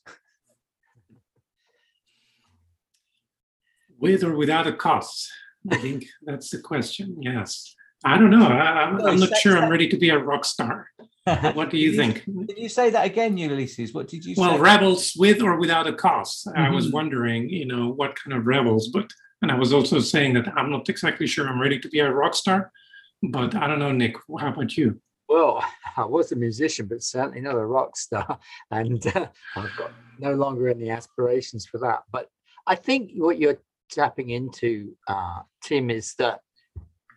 with 3.98 4.22
or 4.22 4.36
without 4.36 4.66
a 4.66 4.72
cost 4.72 5.30
i 5.70 5.76
think 5.76 6.04
that's 6.22 6.50
the 6.50 6.58
question 6.58 7.16
yes 7.20 7.74
i 8.04 8.18
don't 8.18 8.30
know 8.30 8.46
I, 8.46 8.88
am 8.88 9.00
I'm 9.00 9.18
not 9.18 9.36
sure 9.38 9.56
i'm 9.56 9.70
ready 9.70 9.88
to 9.88 9.96
be 9.96 10.10
a 10.10 10.18
rock 10.18 10.44
star 10.44 10.88
what 11.54 11.70
do 11.70 11.78
you 11.78 11.96
think 11.96 12.24
did 12.46 12.58
you 12.58 12.68
say 12.68 12.90
that 12.90 13.06
again 13.06 13.36
ulysses 13.36 13.92
what 13.94 14.08
did 14.08 14.24
you 14.24 14.34
say? 14.34 14.40
well 14.40 14.56
say? 14.56 14.60
rebels 14.60 15.14
with 15.16 15.42
or 15.42 15.56
without 15.56 15.86
a 15.86 15.92
because 15.92 16.44
mm-hmm. 16.46 16.60
i 16.60 16.70
was 16.70 16.86
mm-hmm. 16.86 16.94
wondering 16.94 17.48
you 17.48 17.66
know 17.66 17.88
what 17.88 18.14
kind 18.14 18.36
of 18.36 18.46
rebels 18.46 18.88
but 18.88 19.10
and 19.42 19.50
I 19.50 19.54
was 19.54 19.72
also 19.72 20.00
saying 20.00 20.34
that 20.34 20.48
I'm 20.56 20.70
not 20.70 20.88
exactly 20.88 21.26
sure 21.26 21.48
I'm 21.48 21.60
ready 21.60 21.78
to 21.78 21.88
be 21.88 22.00
a 22.00 22.10
rock 22.10 22.34
star, 22.34 22.72
but 23.22 23.54
I 23.54 23.66
don't 23.66 23.78
know, 23.78 23.92
Nick. 23.92 24.16
How 24.38 24.48
about 24.48 24.76
you? 24.76 25.00
Well, 25.28 25.64
I 25.96 26.04
was 26.04 26.32
a 26.32 26.36
musician, 26.36 26.86
but 26.86 27.02
certainly 27.02 27.40
not 27.40 27.54
a 27.54 27.64
rock 27.64 27.96
star, 27.96 28.38
and 28.70 29.04
uh, 29.16 29.28
I've 29.56 29.76
got 29.76 29.92
no 30.18 30.34
longer 30.34 30.68
any 30.68 30.90
aspirations 30.90 31.66
for 31.66 31.78
that. 31.78 32.02
But 32.10 32.28
I 32.66 32.74
think 32.74 33.12
what 33.14 33.38
you're 33.38 33.58
tapping 33.90 34.30
into, 34.30 34.96
uh, 35.06 35.40
Tim, 35.62 35.90
is 35.90 36.14
that 36.18 36.40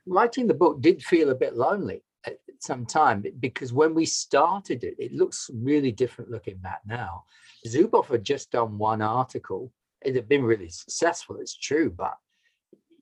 writing 0.05 0.47
the 0.47 0.53
book 0.53 0.81
did 0.81 1.03
feel 1.03 1.29
a 1.29 1.35
bit 1.35 1.55
lonely 1.55 2.03
at 2.25 2.37
some 2.59 2.85
time 2.85 3.23
because 3.39 3.73
when 3.73 3.93
we 3.93 4.05
started 4.05 4.83
it, 4.83 4.95
it 4.99 5.13
looks 5.13 5.49
really 5.53 5.91
different 5.91 6.31
looking 6.31 6.57
back 6.57 6.81
now. 6.85 7.23
Zuboff 7.67 8.07
had 8.07 8.23
just 8.23 8.51
done 8.51 8.77
one 8.77 9.01
article 9.01 9.71
it 10.03 10.15
had 10.15 10.27
been 10.27 10.43
really 10.43 10.69
successful, 10.69 11.37
it's 11.39 11.57
true, 11.57 11.89
but 11.89 12.15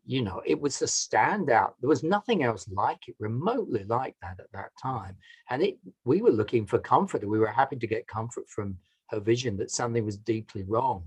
you 0.10 0.24
know, 0.24 0.42
it 0.44 0.60
was 0.60 0.82
a 0.82 0.86
standout. 0.86 1.74
There 1.80 1.88
was 1.88 2.02
nothing 2.02 2.42
else 2.42 2.68
like 2.68 3.08
it, 3.08 3.16
remotely 3.20 3.84
like 3.84 4.16
that 4.24 4.40
at 4.40 4.52
that 4.54 4.72
time. 4.82 5.16
And 5.52 5.62
it 5.62 5.78
we 6.04 6.24
were 6.24 6.32
looking 6.32 6.66
for 6.66 6.80
comfort. 6.80 7.24
We 7.24 7.38
were 7.38 7.46
happy 7.46 7.76
to 7.76 7.86
get 7.86 8.08
comfort 8.08 8.50
from 8.50 8.78
her 9.12 9.20
vision 9.20 9.56
that 9.58 9.70
something 9.70 10.04
was 10.04 10.18
deeply 10.18 10.64
wrong 10.64 11.04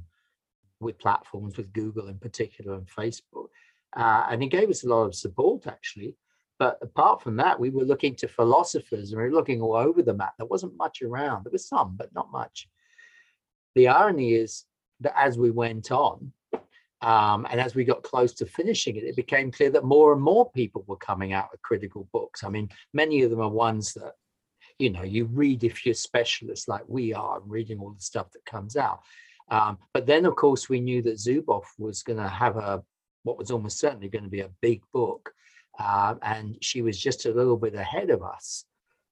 with 0.79 1.01
platforms, 1.01 1.57
with 1.57 1.73
Google 1.73 2.07
in 2.07 2.19
particular 2.19 2.75
and 2.75 2.87
Facebook. 2.87 3.49
Uh, 3.97 4.27
and 4.31 4.41
he 4.41 4.49
gave 4.49 4.71
us 4.71 4.85
a 4.85 4.89
lot 4.89 5.07
of 5.07 5.17
support 5.17 5.67
actually. 5.67 6.15
But 6.61 6.79
apart 6.81 7.23
from 7.23 7.35
that, 7.39 7.59
we 7.59 7.71
were 7.71 7.83
looking 7.83 8.15
to 8.17 8.29
philosophers 8.29 9.11
and 9.11 9.21
we 9.21 9.29
were 9.29 9.35
looking 9.35 9.61
all 9.61 9.75
over 9.75 10.01
the 10.01 10.15
map. 10.15 10.35
There 10.39 10.47
wasn't 10.47 10.77
much 10.77 11.03
around. 11.03 11.43
There 11.43 11.51
was 11.51 11.67
some, 11.67 11.97
but 11.97 12.15
not 12.15 12.31
much. 12.31 12.69
The 13.75 13.89
irony 13.89 14.35
is 14.35 14.65
that 15.03 15.19
as 15.19 15.39
we 15.39 15.51
went 15.51 15.91
on, 15.91 16.33
um, 17.03 17.47
and 17.51 17.61
as 17.61 17.75
we 17.75 17.85
got 17.85 18.05
close 18.05 18.33
to 18.35 18.47
finishing 18.47 18.97
it, 18.97 19.05
it 19.05 19.17
became 19.17 19.51
clear 19.51 19.71
that 19.71 19.85
more 19.85 20.13
and 20.13 20.23
more 20.23 20.51
people 20.53 20.85
were 20.87 20.97
coming 20.97 21.33
out 21.33 21.49
with 21.51 21.61
critical 21.63 22.09
books. 22.13 22.45
I 22.45 22.49
mean, 22.49 22.69
many 22.95 23.23
of 23.23 23.31
them 23.31 23.41
are 23.41 23.49
ones 23.49 23.93
that, 23.95 24.13
you 24.79 24.91
know, 24.91 25.03
you 25.03 25.25
read 25.25 25.65
if 25.65 25.85
you're 25.85 25.97
specialists 25.97 26.69
like 26.69 26.85
we 26.87 27.13
are, 27.13 27.41
reading 27.41 27.81
all 27.81 27.91
the 27.91 28.01
stuff 28.01 28.31
that 28.33 28.45
comes 28.45 28.77
out. 28.77 29.01
Um, 29.51 29.79
but 29.93 30.07
then, 30.07 30.25
of 30.27 30.37
course, 30.37 30.69
we 30.69 30.81
knew 30.81 31.03
that 31.03 31.17
Zuboff 31.17 31.65
was 31.77 32.03
going 32.05 32.19
to 32.19 32.29
have 32.29 32.57
a 32.57 32.83
what 33.25 33.39
was 33.39 33.51
almost 33.51 33.79
certainly 33.79 34.09
going 34.09 34.25
to 34.25 34.31
be 34.31 34.41
a 34.41 34.51
big 34.61 34.83
book, 34.93 35.33
uh, 35.79 36.15
and 36.23 36.57
she 36.61 36.83
was 36.83 36.99
just 36.99 37.27
a 37.27 37.33
little 37.33 37.57
bit 37.57 37.75
ahead 37.75 38.11
of 38.11 38.23
us. 38.23 38.65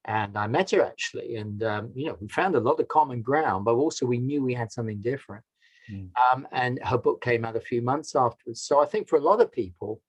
And 0.05 0.37
I 0.37 0.47
met 0.47 0.71
her 0.71 0.83
actually, 0.83 1.37
and 1.37 1.63
um, 1.63 1.91
you 1.95 2.07
know, 2.07 2.17
we 2.21 2.29
found 2.29 2.55
a 2.55 2.61
lot 2.61 2.81
of 2.81 2.89
common 2.89 3.21
ground, 3.23 3.65
but 3.65 3.75
also 3.75 4.07
we 4.07 4.19
knew 4.19 4.43
we 4.43 4.55
had 4.55 4.73
something 4.73 5.01
different. 5.01 5.45
Mm. 5.91 6.11
Um, 6.33 6.49
and 6.53 6.79
her 6.85 6.99
book 6.99 7.21
came 7.23 7.45
out 7.45 7.57
a 7.57 7.61
few 7.61 7.83
months 7.83 8.15
afterwards. 8.15 8.63
So 8.63 8.81
I 8.81 8.87
think 8.87 9.09
for 9.09 9.17
a 9.17 9.23
lot 9.23 9.41
of 9.41 9.53
people, 9.53 10.01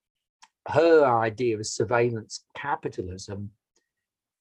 her 0.67 1.05
idea 1.05 1.57
of 1.57 1.65
surveillance 1.65 2.43
capitalism 2.55 3.51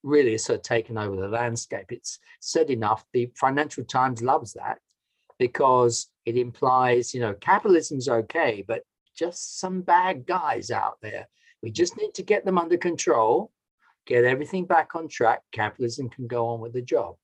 really 0.02 0.32
has 0.32 0.44
sort 0.44 0.58
of 0.58 0.62
taken 0.62 0.98
over 0.98 1.16
the 1.16 1.28
landscape. 1.28 1.86
It's 1.90 2.18
said 2.40 2.70
enough. 2.70 3.04
The 3.12 3.30
Financial 3.36 3.84
Times 3.84 4.22
loves 4.22 4.54
that 4.54 4.78
because 5.38 6.08
it 6.26 6.36
implies, 6.36 7.14
you 7.14 7.20
know, 7.20 7.34
capitalism's 7.34 8.08
okay, 8.08 8.64
but 8.66 8.82
just 9.16 9.58
some 9.58 9.82
bad 9.82 10.26
guys 10.26 10.70
out 10.70 10.98
there. 11.02 11.28
We 11.62 11.70
just 11.70 11.96
need 11.96 12.14
to 12.14 12.22
get 12.22 12.44
them 12.44 12.58
under 12.58 12.76
control, 12.76 13.52
get 14.06 14.24
everything 14.24 14.64
back 14.64 14.94
on 14.94 15.08
track. 15.08 15.42
Capitalism 15.52 16.08
can 16.08 16.26
go 16.26 16.46
on 16.48 16.60
with 16.60 16.72
the 16.72 16.82
job. 16.82 17.16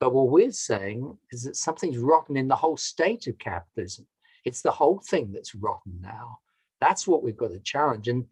But 0.00 0.14
what 0.14 0.30
we're 0.30 0.50
saying 0.50 1.16
is 1.30 1.44
that 1.44 1.56
something's 1.56 1.98
rotten 1.98 2.36
in 2.36 2.48
the 2.48 2.56
whole 2.56 2.78
state 2.78 3.26
of 3.26 3.38
capitalism. 3.38 4.06
It's 4.46 4.62
the 4.62 4.70
whole 4.70 4.98
thing 4.98 5.30
that's 5.32 5.54
rotten 5.54 6.00
now. 6.00 6.38
That's 6.80 7.06
what 7.06 7.22
we've 7.22 7.36
got 7.36 7.50
to 7.50 7.60
challenge. 7.60 8.08
And 8.08 8.24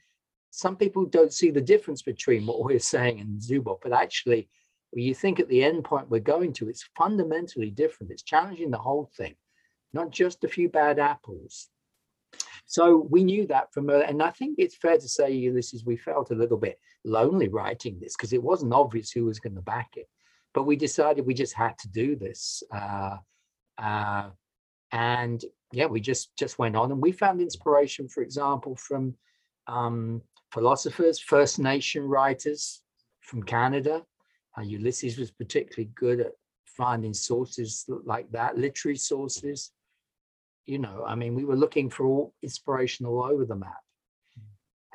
some 0.51 0.77
people 0.77 1.05
don't 1.05 1.33
see 1.33 1.51
the 1.51 1.61
difference 1.61 2.01
between 2.01 2.47
what 2.47 2.65
we're 2.65 2.79
saying 2.79 3.21
and 3.21 3.41
Zuboff, 3.41 3.81
but 3.83 3.93
actually, 3.93 4.49
you 4.95 5.15
think 5.15 5.39
at 5.39 5.49
the 5.49 5.63
end 5.63 5.85
point 5.85 6.09
we're 6.09 6.21
going 6.21 6.55
to, 6.55 6.71
it's 6.71 6.89
fundamentally 6.97 7.71
different. 7.71 8.11
It's 8.11 8.23
challenging 8.23 8.71
the 8.71 8.79
whole 8.79 9.11
thing, 9.17 9.35
not 9.93 10.11
just 10.11 10.45
a 10.45 10.49
few 10.49 10.71
bad 10.71 10.99
apples. 10.99 11.69
So 12.65 13.07
we 13.11 13.25
knew 13.25 13.47
that 13.49 13.73
from, 13.75 13.91
earlier. 13.91 14.07
and 14.07 14.23
I 14.23 14.31
think 14.31 14.57
it's 14.59 14.77
fair 14.77 14.97
to 14.97 15.09
say, 15.09 15.31
Ulysses, 15.31 15.85
we 15.85 15.97
felt 15.97 16.31
a 16.31 16.35
little 16.35 16.57
bit 16.57 16.79
lonely 17.05 17.49
writing 17.49 17.99
this 18.01 18.17
because 18.17 18.33
it 18.33 18.43
wasn't 18.43 18.73
obvious 18.73 19.11
who 19.11 19.27
was 19.27 19.41
going 19.41 19.55
to 19.55 19.63
back 19.63 19.91
it. 19.97 20.09
But 20.55 20.65
we 20.65 20.77
decided 20.77 21.27
we 21.27 21.35
just 21.35 21.55
had 21.55 21.79
to 21.79 21.89
do 21.89 22.17
this. 22.17 22.63
Uh, 22.75 23.17
uh, 23.81 24.31
and 24.93 25.45
yeah, 25.73 25.87
we 25.87 26.01
just 26.01 26.37
just 26.37 26.59
went 26.59 26.77
on, 26.77 26.91
and 26.91 27.01
we 27.01 27.13
found 27.13 27.41
inspiration, 27.41 28.09
for 28.09 28.23
example, 28.23 28.77
from 28.77 29.15
um, 29.67 30.23
philosophers, 30.53 31.19
First 31.21 31.59
Nation 31.59 32.03
writers 32.03 32.83
from 33.21 33.43
Canada. 33.43 34.03
Uh, 34.57 34.63
Ulysses 34.63 35.19
was 35.19 35.31
particularly 35.31 35.91
good 35.95 36.21
at 36.21 36.33
finding 36.65 37.13
sources 37.13 37.85
like 38.05 38.31
that, 38.33 38.57
literary 38.57 38.97
sources. 38.97 39.73
You 40.65 40.79
know, 40.79 41.05
I 41.07 41.15
mean, 41.15 41.35
we 41.35 41.45
were 41.45 41.57
looking 41.57 41.91
for 41.91 42.07
all 42.07 42.35
inspiration 42.43 43.07
all 43.07 43.23
over 43.23 43.45
the 43.45 43.57
map. 43.57 43.83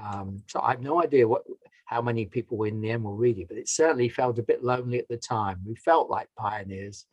Um, 0.02 0.44
so 0.48 0.60
I 0.60 0.72
have 0.72 0.82
no 0.82 1.04
idea 1.04 1.28
what 1.28 1.44
how 1.86 2.02
many 2.02 2.26
people 2.26 2.64
in 2.64 2.82
the 2.82 2.92
end 2.92 3.04
will 3.04 3.16
read 3.16 3.38
it, 3.38 3.48
but 3.48 3.58
it 3.58 3.68
certainly 3.68 4.10
felt 4.10 4.40
a 4.40 4.44
bit 4.44 4.64
lonely 4.64 5.00
at 5.00 5.08
the 5.10 5.18
time. 5.18 5.60
We 5.66 5.76
felt 5.76 6.10
like 6.10 6.28
pioneers, 6.38 7.06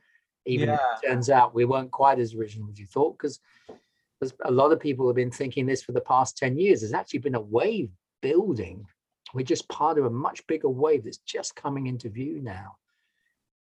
even 0.47 0.69
yeah. 0.69 0.75
if 0.75 0.81
it 1.03 1.09
turns 1.09 1.31
out 1.31 1.55
we 1.55 1.65
weren't 1.65 1.91
quite 1.91 2.19
as 2.19 2.35
original 2.35 2.69
as 2.71 2.79
you 2.79 2.87
thought, 2.87 3.19
because 3.19 3.41
a 4.45 4.51
lot 4.51 4.73
of 4.73 4.81
people 4.81 5.07
have 5.07 5.17
been 5.17 5.31
thinking 5.31 5.67
this 5.67 5.83
for 5.83 5.93
the 5.93 6.01
past 6.01 6.39
10 6.39 6.59
years. 6.59 6.81
There's 6.81 6.93
actually 6.93 7.21
been 7.21 7.35
a 7.35 7.41
wave 7.41 7.91
building. 8.23 8.87
We're 9.35 9.45
just 9.45 9.69
part 9.69 9.99
of 9.99 10.05
a 10.05 10.11
much 10.11 10.47
bigger 10.47 10.69
wave 10.69 11.05
that's 11.05 11.19
just 11.19 11.57
coming 11.57 11.87
into 11.87 12.09
view 12.09 12.41
now. 12.43 12.77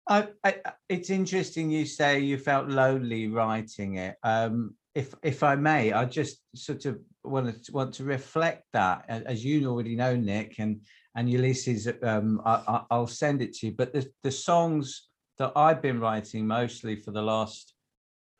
I, 0.08 0.28
I, 0.42 0.56
it's 0.88 1.10
interesting 1.10 1.70
you 1.70 1.84
say 1.84 2.20
you 2.20 2.38
felt 2.38 2.68
lonely 2.68 3.28
writing 3.28 3.96
it. 3.96 4.16
Um, 4.22 4.74
if 4.94 5.14
if 5.22 5.42
I 5.42 5.54
may, 5.54 5.92
I 5.92 6.06
just 6.06 6.40
sort 6.54 6.86
of 6.86 6.98
want 7.28 7.64
to 7.64 7.72
want 7.72 7.94
to 7.94 8.04
reflect 8.04 8.64
that, 8.72 9.04
as 9.08 9.44
you 9.44 9.68
already 9.68 9.96
know, 9.96 10.16
Nick 10.16 10.58
and 10.58 10.80
and 11.14 11.30
Ulysses. 11.30 11.88
Um, 12.02 12.40
I, 12.44 12.84
will 12.90 13.06
send 13.06 13.42
it 13.42 13.54
to 13.54 13.66
you. 13.66 13.72
But 13.72 13.92
the 13.92 14.10
the 14.22 14.30
songs 14.30 15.08
that 15.38 15.52
I've 15.56 15.82
been 15.82 16.00
writing 16.00 16.46
mostly 16.46 16.96
for 16.96 17.10
the 17.10 17.22
last 17.22 17.74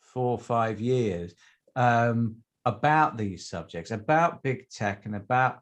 four 0.00 0.32
or 0.32 0.38
five 0.38 0.80
years 0.80 1.34
um, 1.76 2.36
about 2.64 3.16
these 3.16 3.48
subjects, 3.48 3.90
about 3.90 4.42
big 4.42 4.68
tech, 4.70 5.06
and 5.06 5.16
about 5.16 5.60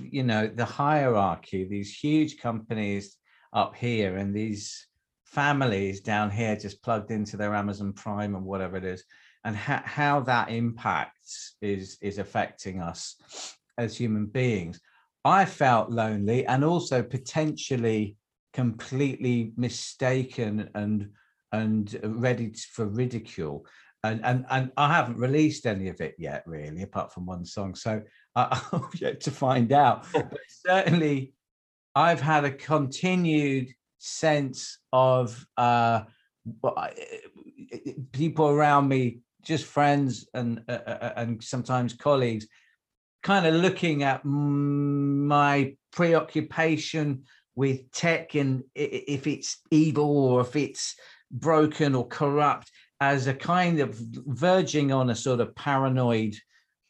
you 0.00 0.22
know 0.22 0.46
the 0.46 0.64
hierarchy. 0.64 1.64
These 1.64 1.96
huge 1.96 2.38
companies 2.38 3.16
up 3.52 3.76
here 3.76 4.16
and 4.16 4.34
these 4.34 4.88
families 5.24 6.00
down 6.00 6.30
here 6.30 6.56
just 6.56 6.82
plugged 6.82 7.10
into 7.10 7.36
their 7.36 7.54
Amazon 7.54 7.92
Prime 7.92 8.34
and 8.34 8.44
whatever 8.44 8.76
it 8.76 8.84
is, 8.84 9.04
and 9.44 9.56
ha- 9.56 9.82
how 9.84 10.20
that 10.20 10.50
impacts 10.50 11.56
is 11.60 11.98
is 12.00 12.18
affecting 12.18 12.80
us 12.80 13.16
as 13.78 13.96
human 13.96 14.26
beings. 14.26 14.80
I 15.24 15.44
felt 15.44 15.90
lonely 15.90 16.46
and 16.46 16.64
also 16.64 17.02
potentially 17.02 18.16
completely 18.52 19.52
mistaken 19.56 20.70
and 20.74 21.10
and 21.52 21.98
ready 22.04 22.52
for 22.72 22.86
ridicule. 22.86 23.66
And, 24.02 24.22
and 24.24 24.44
and 24.50 24.70
I 24.76 24.92
haven't 24.92 25.16
released 25.16 25.66
any 25.66 25.88
of 25.88 26.00
it 26.00 26.14
yet, 26.18 26.42
really, 26.46 26.82
apart 26.82 27.12
from 27.12 27.24
one 27.24 27.44
song. 27.44 27.74
So 27.74 28.02
I, 28.36 28.62
I've 28.72 29.00
yet 29.00 29.20
to 29.22 29.30
find 29.30 29.72
out. 29.72 30.06
But 30.12 30.38
certainly, 30.48 31.32
I've 31.94 32.20
had 32.20 32.44
a 32.44 32.50
continued 32.50 33.72
sense 33.98 34.78
of 34.92 35.46
uh, 35.56 36.02
people 38.12 38.48
around 38.48 38.88
me, 38.88 39.20
just 39.44 39.64
friends 39.64 40.26
and 40.34 40.62
uh, 40.68 40.78
uh, 40.86 40.98
uh, 41.00 41.12
and 41.16 41.42
sometimes 41.42 41.94
colleagues, 41.94 42.46
kind 43.22 43.46
of 43.46 43.54
looking 43.54 44.02
at 44.02 44.24
my 44.24 45.74
preoccupation 45.92 47.24
with 47.54 47.90
tech 47.92 48.34
and 48.34 48.64
if 48.74 49.26
it's 49.26 49.58
evil 49.70 50.24
or 50.26 50.40
if 50.40 50.56
it's 50.56 50.96
broken 51.30 51.94
or 51.94 52.06
corrupt 52.08 52.70
as 53.00 53.26
a 53.26 53.34
kind 53.34 53.80
of 53.80 53.94
verging 53.94 54.92
on 54.92 55.10
a 55.10 55.14
sort 55.14 55.40
of 55.40 55.54
paranoid 55.54 56.34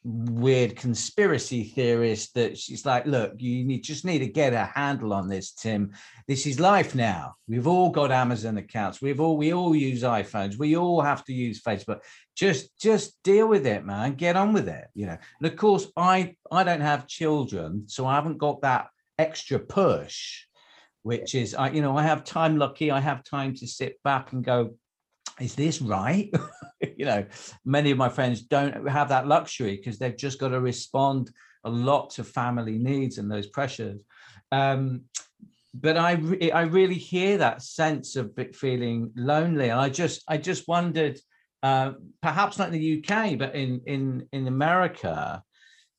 weird 0.05 0.75
conspiracy 0.75 1.63
theorist 1.63 2.35
that 2.35 2.55
she's 2.59 2.85
like, 2.85 3.07
look, 3.07 3.33
you 3.39 3.65
need, 3.65 3.81
just 3.81 4.05
need 4.05 4.19
to 4.19 4.27
get 4.27 4.53
a 4.53 4.65
handle 4.65 5.13
on 5.13 5.27
this, 5.27 5.51
Tim. 5.51 5.93
This 6.27 6.45
is 6.45 6.59
life 6.59 6.93
now. 6.93 7.35
We've 7.47 7.65
all 7.65 7.89
got 7.89 8.11
Amazon 8.11 8.57
accounts. 8.57 9.01
We've 9.01 9.19
all 9.19 9.35
we 9.35 9.51
all 9.51 9.75
use 9.75 10.03
iPhones. 10.03 10.59
We 10.59 10.77
all 10.77 11.01
have 11.01 11.25
to 11.25 11.33
use 11.33 11.61
Facebook. 11.61 12.01
Just 12.35 12.77
just 12.79 13.21
deal 13.23 13.47
with 13.47 13.65
it, 13.65 13.83
man. 13.83 14.13
Get 14.13 14.35
on 14.35 14.53
with 14.53 14.69
it. 14.69 14.85
You 14.93 15.07
know. 15.07 15.17
And 15.39 15.51
of 15.51 15.57
course, 15.57 15.87
I 15.97 16.35
I 16.51 16.63
don't 16.63 16.81
have 16.81 17.07
children, 17.07 17.85
so 17.87 18.05
I 18.05 18.13
haven't 18.13 18.37
got 18.37 18.61
that 18.61 18.89
extra 19.17 19.57
push, 19.57 20.45
which 21.01 21.33
is 21.33 21.55
I 21.55 21.71
you 21.71 21.81
know 21.81 21.97
I 21.97 22.03
have 22.03 22.23
time. 22.23 22.57
Lucky, 22.57 22.91
I 22.91 22.99
have 22.99 23.23
time 23.23 23.55
to 23.55 23.67
sit 23.67 24.01
back 24.03 24.33
and 24.33 24.43
go, 24.43 24.75
is 25.39 25.55
this 25.55 25.81
right? 25.81 26.31
you 26.97 27.05
know, 27.05 27.25
many 27.65 27.91
of 27.91 27.97
my 27.97 28.09
friends 28.09 28.41
don't 28.41 28.87
have 28.87 29.09
that 29.09 29.27
luxury 29.27 29.75
because 29.77 29.99
they've 29.99 30.17
just 30.17 30.39
got 30.39 30.49
to 30.49 30.59
respond 30.59 31.31
a 31.63 31.69
lot 31.69 32.11
to 32.11 32.23
family 32.23 32.77
needs 32.77 33.17
and 33.17 33.29
those 33.29 33.47
pressures. 33.47 34.01
Um, 34.51 35.01
but 35.73 35.97
I, 35.97 36.13
re- 36.13 36.51
I 36.51 36.61
really 36.61 36.95
hear 36.95 37.37
that 37.39 37.61
sense 37.61 38.15
of 38.15 38.31
feeling 38.53 39.11
lonely, 39.15 39.69
and 39.69 39.79
I 39.79 39.89
just, 39.89 40.23
I 40.27 40.37
just 40.37 40.67
wondered, 40.67 41.19
uh, 41.63 41.93
perhaps 42.21 42.57
not 42.57 42.73
in 42.73 42.73
the 42.73 43.03
UK, 43.03 43.37
but 43.37 43.55
in 43.55 43.81
in 43.85 44.27
in 44.31 44.47
America, 44.47 45.43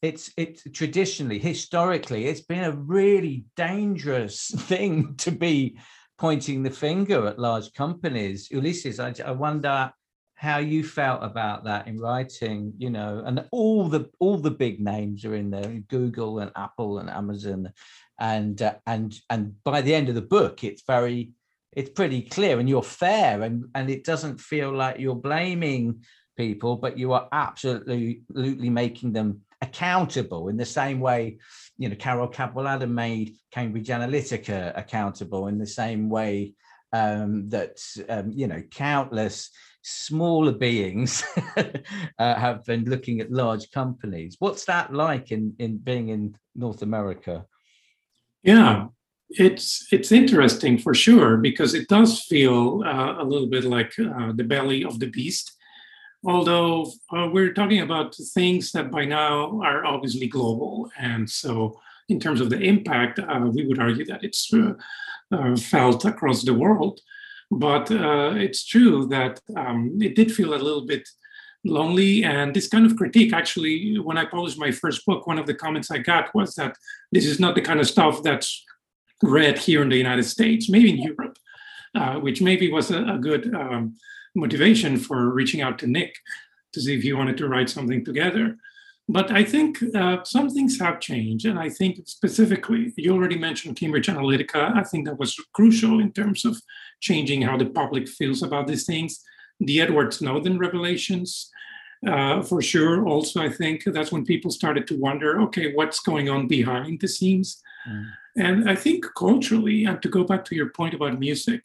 it's 0.00 0.30
it's 0.36 0.62
traditionally, 0.72 1.38
historically, 1.38 2.26
it's 2.26 2.40
been 2.40 2.64
a 2.64 2.72
really 2.72 3.44
dangerous 3.56 4.50
thing 4.56 5.16
to 5.16 5.30
be 5.30 5.78
pointing 6.18 6.62
the 6.62 6.70
finger 6.70 7.26
at 7.26 7.38
large 7.38 7.72
companies. 7.72 8.50
Ulysses, 8.50 9.00
I, 9.00 9.14
I 9.24 9.32
wonder 9.32 9.92
how 10.36 10.58
you 10.58 10.84
felt 10.84 11.22
about 11.22 11.64
that 11.64 11.88
in 11.88 11.98
writing 11.98 12.72
you 12.76 12.90
know 12.90 13.22
and 13.24 13.42
all 13.52 13.88
the 13.88 14.08
all 14.18 14.36
the 14.36 14.50
big 14.50 14.78
names 14.78 15.24
are 15.24 15.34
in 15.34 15.50
there 15.50 15.80
google 15.88 16.40
and 16.40 16.52
apple 16.56 16.98
and 16.98 17.08
amazon 17.08 17.72
and 18.20 18.60
uh, 18.60 18.74
and 18.86 19.18
and 19.30 19.54
by 19.64 19.80
the 19.80 19.94
end 19.94 20.10
of 20.10 20.14
the 20.14 20.20
book 20.20 20.62
it's 20.62 20.82
very 20.86 21.32
it's 21.72 21.90
pretty 21.90 22.20
clear 22.20 22.60
and 22.60 22.68
you're 22.68 22.82
fair 22.82 23.42
and 23.42 23.64
and 23.74 23.88
it 23.88 24.04
doesn't 24.04 24.38
feel 24.38 24.70
like 24.70 24.98
you're 24.98 25.14
blaming 25.14 26.02
people 26.36 26.76
but 26.76 26.98
you 26.98 27.14
are 27.14 27.28
absolutely 27.32 28.20
absolutely 28.30 28.68
making 28.70 29.12
them 29.12 29.40
accountable 29.62 30.48
in 30.48 30.56
the 30.58 30.66
same 30.66 31.00
way 31.00 31.38
you 31.78 31.88
know 31.88 31.96
Carole 31.96 32.28
Cadwalladr 32.28 32.90
made 32.90 33.36
cambridge 33.52 33.88
analytica 33.88 34.76
accountable 34.76 35.48
in 35.48 35.58
the 35.58 35.66
same 35.66 36.08
way 36.08 36.54
um, 36.92 37.48
that 37.50 37.78
um, 38.08 38.32
you 38.32 38.46
know 38.46 38.62
countless 38.70 39.50
smaller 39.82 40.52
beings 40.52 41.22
uh, 41.56 42.34
have 42.34 42.64
been 42.64 42.84
looking 42.84 43.20
at 43.20 43.30
large 43.30 43.70
companies. 43.70 44.36
What's 44.40 44.64
that 44.64 44.92
like 44.92 45.30
in, 45.30 45.54
in 45.58 45.78
being 45.78 46.08
in 46.08 46.36
North 46.56 46.82
America? 46.82 47.46
Yeah, 48.42 48.88
it's 49.30 49.86
it's 49.92 50.12
interesting 50.12 50.78
for 50.78 50.94
sure 50.94 51.36
because 51.36 51.74
it 51.74 51.88
does 51.88 52.20
feel 52.22 52.82
uh, 52.84 53.22
a 53.22 53.24
little 53.24 53.48
bit 53.48 53.64
like 53.64 53.92
uh, 53.98 54.32
the 54.34 54.44
belly 54.44 54.84
of 54.84 54.98
the 54.98 55.06
beast. 55.06 55.55
Although 56.26 56.92
uh, 57.12 57.28
we're 57.32 57.52
talking 57.52 57.80
about 57.80 58.16
things 58.34 58.72
that 58.72 58.90
by 58.90 59.04
now 59.04 59.60
are 59.62 59.86
obviously 59.86 60.26
global, 60.26 60.90
and 60.98 61.30
so 61.30 61.80
in 62.08 62.18
terms 62.18 62.40
of 62.40 62.50
the 62.50 62.58
impact, 62.58 63.20
uh, 63.20 63.48
we 63.52 63.64
would 63.64 63.78
argue 63.78 64.04
that 64.06 64.24
it's 64.24 64.52
uh, 64.52 65.56
felt 65.56 66.04
across 66.04 66.42
the 66.42 66.54
world. 66.54 67.00
But 67.50 67.90
uh, 67.92 68.32
it's 68.34 68.66
true 68.66 69.06
that 69.06 69.40
um, 69.56 69.98
it 70.02 70.16
did 70.16 70.32
feel 70.32 70.54
a 70.54 70.64
little 70.66 70.84
bit 70.84 71.08
lonely. 71.64 72.24
And 72.24 72.54
this 72.54 72.68
kind 72.68 72.86
of 72.86 72.96
critique, 72.96 73.32
actually, 73.32 73.98
when 73.98 74.18
I 74.18 74.24
published 74.24 74.58
my 74.58 74.72
first 74.72 75.06
book, 75.06 75.28
one 75.28 75.38
of 75.38 75.46
the 75.46 75.54
comments 75.54 75.92
I 75.92 75.98
got 75.98 76.34
was 76.34 76.54
that 76.56 76.76
this 77.12 77.24
is 77.24 77.38
not 77.38 77.54
the 77.54 77.62
kind 77.62 77.78
of 77.78 77.86
stuff 77.86 78.22
that's 78.24 78.64
read 79.22 79.58
here 79.58 79.82
in 79.82 79.88
the 79.88 79.96
United 79.96 80.24
States, 80.24 80.68
maybe 80.68 80.90
in 80.90 80.98
Europe, 80.98 81.38
uh, 81.94 82.16
which 82.16 82.42
maybe 82.42 82.70
was 82.70 82.90
a, 82.90 83.04
a 83.04 83.18
good 83.18 83.54
um, 83.54 83.94
motivation 84.36 84.96
for 84.98 85.30
reaching 85.30 85.60
out 85.60 85.78
to 85.80 85.86
Nick 85.86 86.14
to 86.72 86.80
see 86.80 86.94
if 86.94 87.02
he 87.02 87.12
wanted 87.12 87.36
to 87.38 87.48
write 87.48 87.70
something 87.70 88.04
together. 88.04 88.56
But 89.08 89.30
I 89.30 89.44
think 89.44 89.78
uh, 89.94 90.24
some 90.24 90.50
things 90.50 90.80
have 90.80 91.00
changed. 91.00 91.46
And 91.46 91.58
I 91.58 91.68
think 91.68 92.00
specifically, 92.06 92.92
you 92.96 93.14
already 93.14 93.38
mentioned 93.38 93.76
Cambridge 93.76 94.08
Analytica. 94.08 94.76
I 94.76 94.82
think 94.82 95.06
that 95.06 95.18
was 95.18 95.36
crucial 95.52 96.00
in 96.00 96.12
terms 96.12 96.44
of 96.44 96.60
changing 97.00 97.42
how 97.42 97.56
the 97.56 97.66
public 97.66 98.08
feels 98.08 98.42
about 98.42 98.66
these 98.66 98.84
things. 98.84 99.22
The 99.60 99.80
Edward 99.80 100.12
Snowden 100.12 100.58
revelations, 100.58 101.50
uh, 102.06 102.42
for 102.42 102.60
sure. 102.60 103.06
Also, 103.06 103.40
I 103.40 103.48
think 103.48 103.84
that's 103.84 104.12
when 104.12 104.24
people 104.24 104.50
started 104.50 104.86
to 104.88 104.98
wonder 104.98 105.40
okay, 105.42 105.72
what's 105.72 106.00
going 106.00 106.28
on 106.28 106.48
behind 106.48 107.00
the 107.00 107.08
scenes? 107.08 107.62
Mm. 107.88 108.10
And 108.36 108.70
I 108.70 108.74
think 108.74 109.06
culturally, 109.16 109.84
and 109.84 110.02
to 110.02 110.08
go 110.08 110.24
back 110.24 110.44
to 110.46 110.54
your 110.54 110.70
point 110.70 110.94
about 110.94 111.18
music, 111.18 111.64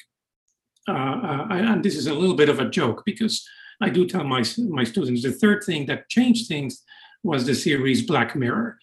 uh, 0.87 0.91
uh 0.91 1.47
and 1.49 1.83
this 1.83 1.95
is 1.95 2.07
a 2.07 2.13
little 2.13 2.35
bit 2.35 2.49
of 2.49 2.59
a 2.59 2.69
joke 2.69 3.03
because 3.05 3.47
I 3.81 3.89
do 3.89 4.05
tell 4.05 4.23
my, 4.23 4.43
my 4.57 4.83
students 4.83 5.23
the 5.23 5.31
third 5.31 5.63
thing 5.63 5.85
that 5.87 6.09
changed 6.09 6.47
things 6.47 6.83
was 7.23 7.45
the 7.45 7.55
series 7.55 8.01
Black 8.03 8.35
Mirror. 8.35 8.77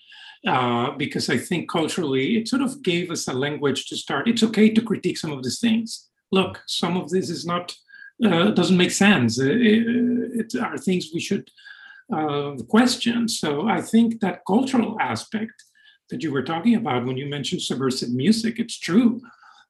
Uh, 0.47 0.93
because 0.93 1.29
I 1.29 1.37
think 1.37 1.69
culturally 1.69 2.37
it 2.37 2.47
sort 2.47 2.63
of 2.63 2.81
gave 2.83 3.11
us 3.11 3.27
a 3.27 3.33
language 3.33 3.87
to 3.87 3.97
start. 3.97 4.29
It's 4.29 4.45
okay 4.45 4.71
to 4.71 4.81
critique 4.81 5.19
some 5.19 5.33
of 5.33 5.43
these 5.43 5.59
things. 5.59 6.09
Look, 6.31 6.63
some 6.69 6.97
of 6.97 7.11
this 7.11 7.29
is 7.29 7.45
not 7.45 7.75
uh, 8.25 8.51
doesn't 8.51 8.77
make 8.77 8.93
sense. 8.93 9.41
It, 9.41 9.61
it, 9.61 10.55
it, 10.55 10.61
are 10.61 10.79
things 10.79 11.11
we 11.13 11.21
should 11.21 11.51
uh, 12.13 12.53
question. 12.69 13.29
So 13.29 13.69
I 13.69 13.81
think 13.81 14.21
that 14.21 14.43
cultural 14.47 14.97
aspect 15.01 15.53
that 16.11 16.23
you 16.23 16.33
were 16.33 16.43
talking 16.43 16.77
about 16.77 17.05
when 17.05 17.17
you 17.17 17.27
mentioned 17.27 17.63
subversive 17.63 18.11
music, 18.11 18.59
it's 18.59 18.79
true. 18.79 19.21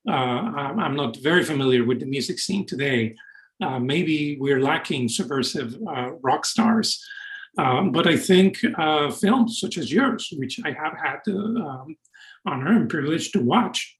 Uh, 0.08 0.80
I'm 0.84 0.96
not 0.96 1.16
very 1.18 1.44
familiar 1.44 1.84
with 1.84 2.00
the 2.00 2.06
music 2.06 2.38
scene 2.38 2.64
today. 2.64 3.14
Uh, 3.62 3.78
maybe 3.78 4.38
we're 4.40 4.60
lacking 4.60 5.08
subversive 5.08 5.76
uh, 5.86 6.12
rock 6.22 6.46
stars. 6.46 7.04
Um, 7.58 7.92
but 7.92 8.06
I 8.06 8.16
think 8.16 8.58
uh, 8.78 9.10
films 9.10 9.58
such 9.60 9.78
as 9.78 9.92
yours, 9.92 10.32
which 10.36 10.60
I 10.64 10.70
have 10.72 10.94
had 11.04 11.18
the 11.26 11.36
um, 11.36 11.96
honor 12.46 12.76
and 12.76 12.88
privilege 12.88 13.32
to 13.32 13.40
watch, 13.40 13.98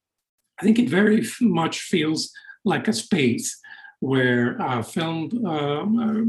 I 0.61 0.65
think 0.65 0.79
it 0.79 0.89
very 0.89 1.27
much 1.41 1.81
feels 1.81 2.33
like 2.65 2.89
a 2.89 2.93
space 2.93 3.61
where 4.01 4.61
uh, 4.63 4.83
film 4.83 5.45
uh, 5.45 5.85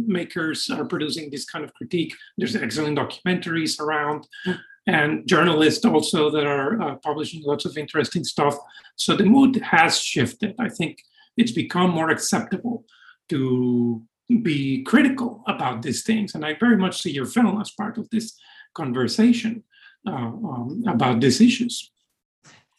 makers 0.07 0.69
are 0.71 0.85
producing 0.85 1.29
this 1.29 1.45
kind 1.45 1.63
of 1.63 1.73
critique. 1.75 2.15
There's 2.37 2.55
excellent 2.55 2.97
documentaries 2.97 3.79
around, 3.79 4.27
and 4.89 5.27
journalists 5.27 5.85
also 5.85 6.31
that 6.31 6.45
are 6.45 6.81
uh, 6.81 6.95
publishing 6.95 7.43
lots 7.43 7.65
of 7.65 7.77
interesting 7.77 8.23
stuff. 8.23 8.55
So 8.95 9.15
the 9.15 9.25
mood 9.25 9.57
has 9.57 10.01
shifted. 10.01 10.55
I 10.59 10.69
think 10.69 11.03
it's 11.37 11.51
become 11.51 11.91
more 11.91 12.09
acceptable 12.09 12.85
to 13.29 14.01
be 14.41 14.83
critical 14.83 15.43
about 15.47 15.83
these 15.83 16.03
things. 16.03 16.33
And 16.33 16.43
I 16.43 16.55
very 16.59 16.77
much 16.77 17.01
see 17.01 17.11
your 17.11 17.27
film 17.27 17.61
as 17.61 17.71
part 17.71 17.97
of 17.97 18.09
this 18.09 18.35
conversation 18.73 19.63
uh, 20.07 20.11
um, 20.11 20.83
about 20.87 21.21
these 21.21 21.39
issues. 21.39 21.91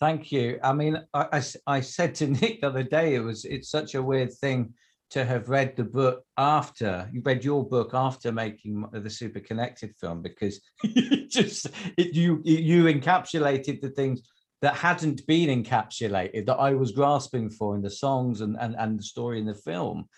Thank 0.00 0.32
you. 0.32 0.58
I 0.64 0.72
mean, 0.72 0.96
I, 1.14 1.26
I, 1.32 1.42
I, 1.76 1.80
said 1.80 2.14
to 2.16 2.26
Nick 2.26 2.60
the 2.60 2.68
other 2.68 2.82
day, 2.82 3.14
it 3.14 3.20
was 3.20 3.44
it's 3.44 3.70
such 3.70 3.94
a 3.94 4.02
weird 4.02 4.32
thing 4.32 4.72
to 5.10 5.24
have 5.24 5.48
read 5.48 5.76
the 5.76 5.84
book 5.84 6.22
after 6.36 7.08
you 7.12 7.20
read 7.24 7.44
your 7.44 7.66
book 7.68 7.90
after 7.94 8.32
making 8.32 8.84
the 8.92 9.10
super 9.10 9.40
connected 9.40 9.94
film 10.00 10.22
because 10.22 10.60
just 11.28 11.66
it, 11.96 12.14
you 12.14 12.40
you 12.44 12.84
encapsulated 12.84 13.80
the 13.80 13.90
things 13.90 14.22
that 14.62 14.76
hadn't 14.76 15.26
been 15.26 15.64
encapsulated 15.64 16.46
that 16.46 16.56
I 16.56 16.74
was 16.74 16.92
grasping 16.92 17.50
for 17.50 17.74
in 17.74 17.82
the 17.82 17.90
songs 17.90 18.40
and 18.40 18.56
and, 18.60 18.76
and 18.78 18.98
the 18.98 19.02
story 19.02 19.38
in 19.38 19.46
the 19.46 19.54
film. 19.54 20.08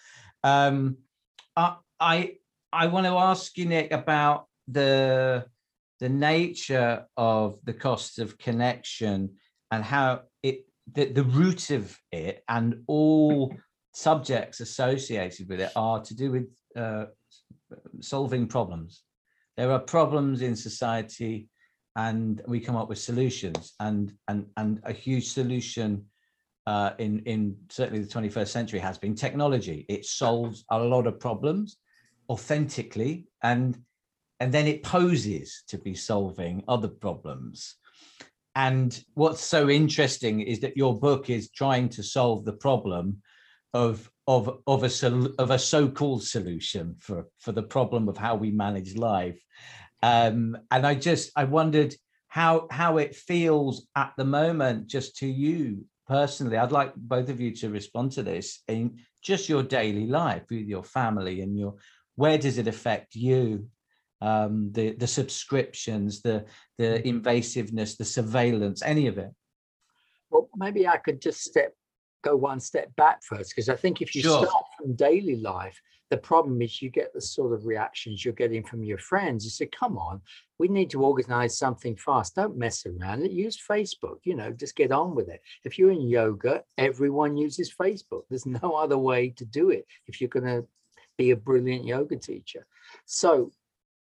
Um, 0.45 0.99
I 1.57 1.77
I, 1.99 2.33
I 2.73 2.87
want 2.87 3.07
to 3.07 3.13
ask 3.13 3.57
you 3.57 3.67
Nick 3.67 3.93
about 3.93 4.47
the 4.69 5.47
the 6.01 6.09
nature 6.09 7.07
of 7.17 7.59
the 7.65 7.73
costs 7.73 8.19
of 8.19 8.37
connection 8.39 9.37
and 9.71 9.85
how 9.85 10.23
it 10.43 10.67
the, 10.93 11.05
the 11.07 11.23
root 11.23 11.71
of 11.71 11.97
it 12.11 12.43
and 12.49 12.83
all 12.89 13.55
subjects 13.93 14.61
associated 14.61 15.49
with 15.49 15.61
it 15.61 15.73
are 15.77 16.01
to 16.03 16.15
do 16.15 16.31
with 16.31 16.49
uh, 16.77 17.07
solving 18.01 18.47
problems. 18.47 19.03
There 19.57 19.71
are 19.71 19.79
problems 19.79 20.43
in 20.43 20.57
society, 20.57 21.49
and 21.97 22.41
we 22.47 22.61
come 22.61 22.77
up 22.77 22.89
with 22.89 22.99
solutions. 22.99 23.75
And 23.81 24.13
and 24.29 24.47
and 24.57 24.81
a 24.85 24.93
huge 24.93 25.29
solution 25.29 26.07
uh, 26.67 26.93
in 26.99 27.21
in 27.21 27.57
certainly 27.69 28.03
the 28.03 28.13
21st 28.13 28.49
century 28.49 28.81
has 28.81 28.99
been 28.99 29.15
technology. 29.15 29.85
It 29.89 30.07
solves 30.07 30.65
a 30.71 30.79
lot 30.79 31.07
of 31.07 31.21
problems 31.21 31.77
authentically, 32.31 33.27
and 33.43 33.79
and 34.41 34.53
then 34.53 34.67
it 34.67 34.83
poses 34.83 35.65
to 35.69 35.79
be 35.79 35.95
solving 35.95 36.65
other 36.67 36.89
problems. 36.89 37.77
And 38.55 39.03
what's 39.15 39.43
so 39.43 39.71
interesting 39.71 40.41
is 40.41 40.61
that 40.61 40.77
your 40.77 40.99
book 40.99 41.31
is 41.31 41.51
trying 41.51 41.89
to 41.91 42.03
solve 42.03 42.45
the 42.45 42.53
problem 42.53 43.23
of 43.75 44.11
of 44.27 44.61
of 44.67 44.85
a 44.85 45.33
of 45.39 45.51
a 45.51 45.59
so-called 45.59 46.23
solution 46.23 46.97
for 47.01 47.27
for 47.39 47.53
the 47.53 47.63
problem 47.63 48.09
of 48.09 48.17
how 48.17 48.35
we 48.35 48.51
manage 48.51 48.97
life. 48.97 49.43
Um, 50.03 50.59
and 50.71 50.85
i 50.85 50.95
just 50.97 51.31
i 51.37 51.45
wondered 51.45 51.95
how 52.29 52.67
how 52.71 52.99
it 52.99 53.15
feels 53.15 53.87
at 53.95 54.13
the 54.17 54.25
moment 54.25 54.87
just 54.87 55.17
to 55.19 55.27
you 55.27 55.85
personally. 56.07 56.57
I'd 56.57 56.73
like 56.73 56.95
both 56.97 57.29
of 57.29 57.41
you 57.41 57.55
to 57.57 57.71
respond 57.71 58.13
to 58.13 58.23
this 58.23 58.63
in 58.69 58.99
just 59.23 59.49
your 59.49 59.63
daily 59.63 60.07
life 60.07 60.43
with 60.51 60.67
your 60.67 60.83
family 60.83 61.41
and 61.43 61.59
your 61.59 61.75
where 62.17 62.39
does 62.39 62.59
it 62.59 62.69
affect 62.69 63.15
you? 63.15 63.69
Um, 64.21 64.71
the 64.73 64.93
the 64.93 65.07
subscriptions 65.07 66.23
the 66.23 66.45
the 66.79 67.03
invasiveness 67.05 67.97
the 67.97 68.05
surveillance 68.05 68.83
any 68.83 69.09
of 69.09 69.19
it? 69.19 69.31
Well 70.31 70.49
maybe 70.57 70.87
i 70.87 70.97
could 70.97 71.21
just 71.21 71.43
step 71.43 71.75
go 72.23 72.37
one 72.37 72.61
step 72.61 72.95
back 72.97 73.23
first 73.23 73.51
because 73.51 73.69
I 73.69 73.77
think 73.77 74.01
if 74.01 74.15
you 74.15 74.23
sure. 74.23 74.47
start 74.47 74.65
from 74.79 74.95
daily 74.95 75.37
life, 75.37 75.81
the 76.11 76.17
problem 76.17 76.61
is 76.61 76.83
you 76.83 76.91
get 76.91 77.13
the 77.15 77.21
sort 77.21 77.53
of 77.53 77.65
reactions 77.65 78.25
you're 78.25 78.35
getting 78.35 78.63
from 78.63 78.85
your 78.85 78.99
friends. 78.99 79.45
You 79.45 79.51
say, 79.51 79.67
"Come 79.67 79.97
on, 79.97 80.21
we 80.59 80.69
need 80.69 80.91
to 80.91 81.03
organize 81.03 81.57
something 81.57 81.97
fast. 81.97 82.35
Don't 82.35 82.57
mess 82.57 82.85
around. 82.85 83.31
Use 83.31 83.59
Facebook. 83.59 84.19
You 84.25 84.35
know, 84.35 84.53
just 84.53 84.77
get 84.77 84.93
on 84.93 85.15
with 85.15 85.29
it." 85.29 85.41
If 85.65 85.79
you're 85.79 85.91
in 85.91 86.03
yoga, 86.03 86.65
everyone 86.77 87.37
uses 87.37 87.73
Facebook. 87.73 88.25
There's 88.29 88.47
no 88.47 88.73
other 88.85 88.99
way 88.99 89.31
to 89.31 89.45
do 89.45 89.71
it 89.71 89.87
if 90.07 90.21
you're 90.21 90.29
going 90.29 90.47
to 90.47 90.67
be 91.17 91.31
a 91.31 91.37
brilliant 91.37 91.85
yoga 91.85 92.17
teacher. 92.17 92.67
So 93.07 93.53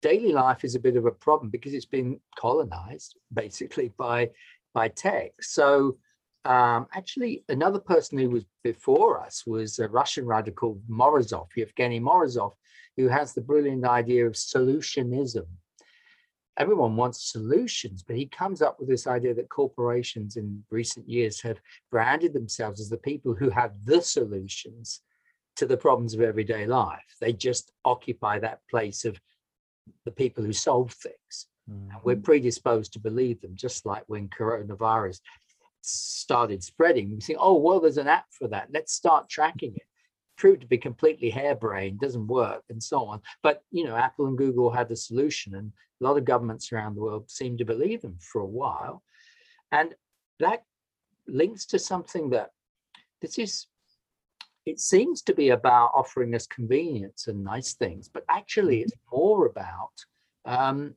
daily 0.02 0.34
life 0.34 0.63
is 0.65 0.76
a 0.76 0.80
bit 0.80 0.97
of 0.97 1.06
a 1.06 1.12
problem 1.12 1.49
because 1.49 1.73
it's 1.73 1.86
been 1.86 2.19
colonized 2.38 3.15
basically 3.34 3.93
by 3.97 4.30
by 4.73 4.89
tech. 4.89 5.32
So 5.41 5.97
um, 6.45 6.88
actually, 6.93 7.43
another 7.47 7.79
person 7.79 8.17
who 8.17 8.29
was 8.29 8.45
before 8.63 9.19
us 9.21 9.45
was 9.45 9.79
a 9.79 9.88
Russian 9.88 10.25
radical 10.25 10.79
Morozov, 10.89 11.47
Yevgeny 11.56 11.99
Morozov, 11.99 12.53
who 12.97 13.08
has 13.08 13.34
the 13.34 13.41
brilliant 13.41 13.86
idea 13.86 14.27
of 14.27 14.34
solutionism. 14.34 15.45
Everyone 16.58 16.95
wants 16.95 17.32
solutions, 17.32 18.03
but 18.03 18.15
he 18.15 18.27
comes 18.27 18.62
up 18.62 18.79
with 18.79 18.88
this 18.88 19.08
idea 19.08 19.34
that 19.34 19.49
corporations 19.49 20.36
in 20.36 20.63
recent 20.69 21.10
years 21.10 21.41
have 21.41 21.60
branded 21.89 22.34
themselves 22.34 22.79
as 22.79 22.89
the 22.89 22.97
people 22.97 23.34
who 23.34 23.49
have 23.49 23.73
the 23.86 24.01
solutions 24.01 25.01
to 25.56 25.65
the 25.65 25.77
problems 25.77 26.13
of 26.13 26.21
everyday 26.21 26.65
life. 26.65 27.15
They 27.19 27.34
just 27.34 27.71
occupy 27.86 28.39
that 28.39 28.60
place 28.69 29.06
of 29.06 29.19
the 30.06 30.12
people 30.12 30.43
who 30.43 30.53
solve 30.53 30.91
things. 30.91 31.47
Mm-hmm. 31.69 31.91
And 31.91 31.99
we're 32.03 32.15
predisposed 32.17 32.93
to 32.93 32.99
believe 32.99 33.41
them, 33.41 33.56
just 33.56 33.86
like 33.86 34.03
when 34.08 34.27
coronavirus 34.27 35.21
started 35.86 36.63
spreading, 36.63 37.12
we 37.12 37.22
think, 37.22 37.39
oh, 37.41 37.58
well, 37.58 37.80
there's 37.80 37.98
an 37.98 38.08
app 38.08 38.26
for 38.32 38.48
that. 38.50 38.69
Let's 38.74 38.93
start 38.93 39.30
tracking 39.30 39.74
it. 39.76 39.84
Proved 40.38 40.62
to 40.62 40.67
be 40.67 40.78
completely 40.78 41.30
harebrained, 41.30 42.00
doesn't 42.00 42.28
work, 42.28 42.63
and 42.69 42.82
so 42.82 43.06
on. 43.06 43.22
But 43.43 43.62
you 43.72 43.86
know, 43.86 43.96
Apple 43.96 44.26
and 44.26 44.38
Google 44.38 44.72
had 44.72 44.89
the 44.89 44.96
solution, 44.96 45.56
and 45.56 45.72
a 46.02 46.04
lot 46.04 46.17
of 46.17 46.26
governments 46.26 46.72
around 46.72 46.96
the 46.96 47.02
world 47.02 47.30
seemed 47.30 47.60
to 47.60 47.65
believe 47.65 48.02
them 48.02 48.17
for 48.19 48.41
a 48.41 48.46
while. 48.46 49.04
And 49.72 49.93
that 50.39 50.63
links 51.28 51.65
to 51.67 51.80
something 51.80 52.32
that 52.32 52.50
this 53.22 53.38
is 53.38 53.67
it 54.65 54.80
seems 54.80 55.22
to 55.24 55.34
be 55.34 55.50
about 55.50 55.91
offering 55.93 56.34
us 56.36 56.48
convenience 56.48 57.28
and 57.28 57.43
nice 57.43 57.74
things, 57.74 58.08
but 58.08 58.24
actually 58.30 58.82
it's 58.82 58.93
more 59.12 59.46
about 59.46 59.91
um, 60.46 60.96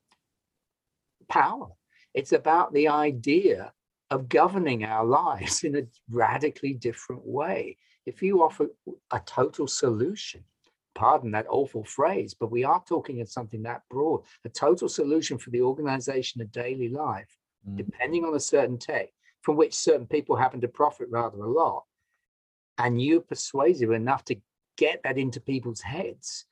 power. 1.29 1.69
It's 2.15 2.33
about 2.33 2.73
the 2.73 2.89
idea 2.89 3.73
of 4.11 4.29
governing 4.29 4.85
our 4.85 5.05
lives 5.05 5.65
in 5.65 5.77
a 5.77 5.83
radically 6.11 6.75
different 6.75 7.27
way. 7.27 7.77
If 8.05 8.23
you 8.23 8.43
offer 8.43 8.69
a 9.11 9.21
total 9.27 9.67
solution, 9.67 10.45
pardon 10.95 11.33
that 11.33 11.47
awful 11.49 11.85
phrase, 11.85 12.35
but 12.35 12.51
we 12.51 12.65
are 12.65 12.83
talking 12.89 13.21
of 13.21 13.29
something 13.29 13.63
that 13.65 13.83
broad, 13.91 14.23
a 14.45 14.49
total 14.49 14.89
solution 14.89 15.39
for 15.39 15.51
the 15.51 15.61
organization 15.61 16.41
of 16.41 16.53
daily 16.53 16.89
life, 16.89 17.37
mm. 17.69 17.77
depending 17.77 18.25
on 18.25 18.35
a 18.35 18.41
certain 18.41 18.79
tech, 18.79 19.09
from 19.43 19.57
which 19.57 19.75
certain 19.75 20.07
people 20.07 20.37
happen 20.37 20.61
to 20.61 20.69
profit 20.69 21.09
rather 21.11 21.39
a 21.39 21.51
lot, 21.51 21.85
and 22.79 23.01
you're 23.03 23.21
persuasive 23.21 23.91
enough 23.91 24.25
to 24.25 24.37
get 24.77 25.01
that 25.03 25.19
into 25.19 25.41
people's 25.41 25.81
heads, 25.81 26.47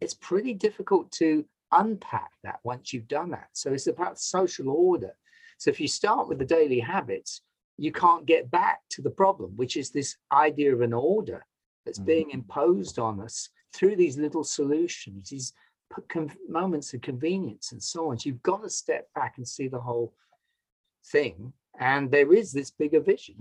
it's 0.00 0.14
pretty 0.14 0.54
difficult 0.54 1.10
to 1.12 1.44
unpack 1.72 2.30
that 2.42 2.60
once 2.64 2.92
you've 2.92 3.08
done 3.08 3.30
that. 3.30 3.48
So 3.52 3.72
it's 3.72 3.86
about 3.86 4.18
social 4.18 4.68
order. 4.70 5.12
So 5.58 5.70
if 5.70 5.80
you 5.80 5.88
start 5.88 6.28
with 6.28 6.38
the 6.38 6.44
daily 6.44 6.80
habits, 6.80 7.42
you 7.78 7.92
can't 7.92 8.26
get 8.26 8.50
back 8.50 8.80
to 8.90 9.02
the 9.02 9.10
problem, 9.10 9.52
which 9.56 9.76
is 9.76 9.90
this 9.90 10.16
idea 10.32 10.74
of 10.74 10.80
an 10.80 10.92
order 10.92 11.44
that's 11.84 11.98
mm-hmm. 11.98 12.06
being 12.06 12.30
imposed 12.30 12.98
on 12.98 13.20
us 13.20 13.48
through 13.74 13.96
these 13.96 14.16
little 14.16 14.44
solutions, 14.44 15.28
these 15.30 15.52
moments 16.48 16.94
of 16.94 17.00
convenience 17.00 17.72
and 17.72 17.82
so 17.82 18.10
on. 18.10 18.18
So 18.18 18.28
you've 18.28 18.42
got 18.42 18.62
to 18.62 18.70
step 18.70 19.08
back 19.14 19.34
and 19.36 19.46
see 19.46 19.68
the 19.68 19.80
whole 19.80 20.14
thing. 21.06 21.52
And 21.78 22.10
there 22.10 22.32
is 22.32 22.52
this 22.52 22.70
bigger 22.70 23.00
vision 23.00 23.36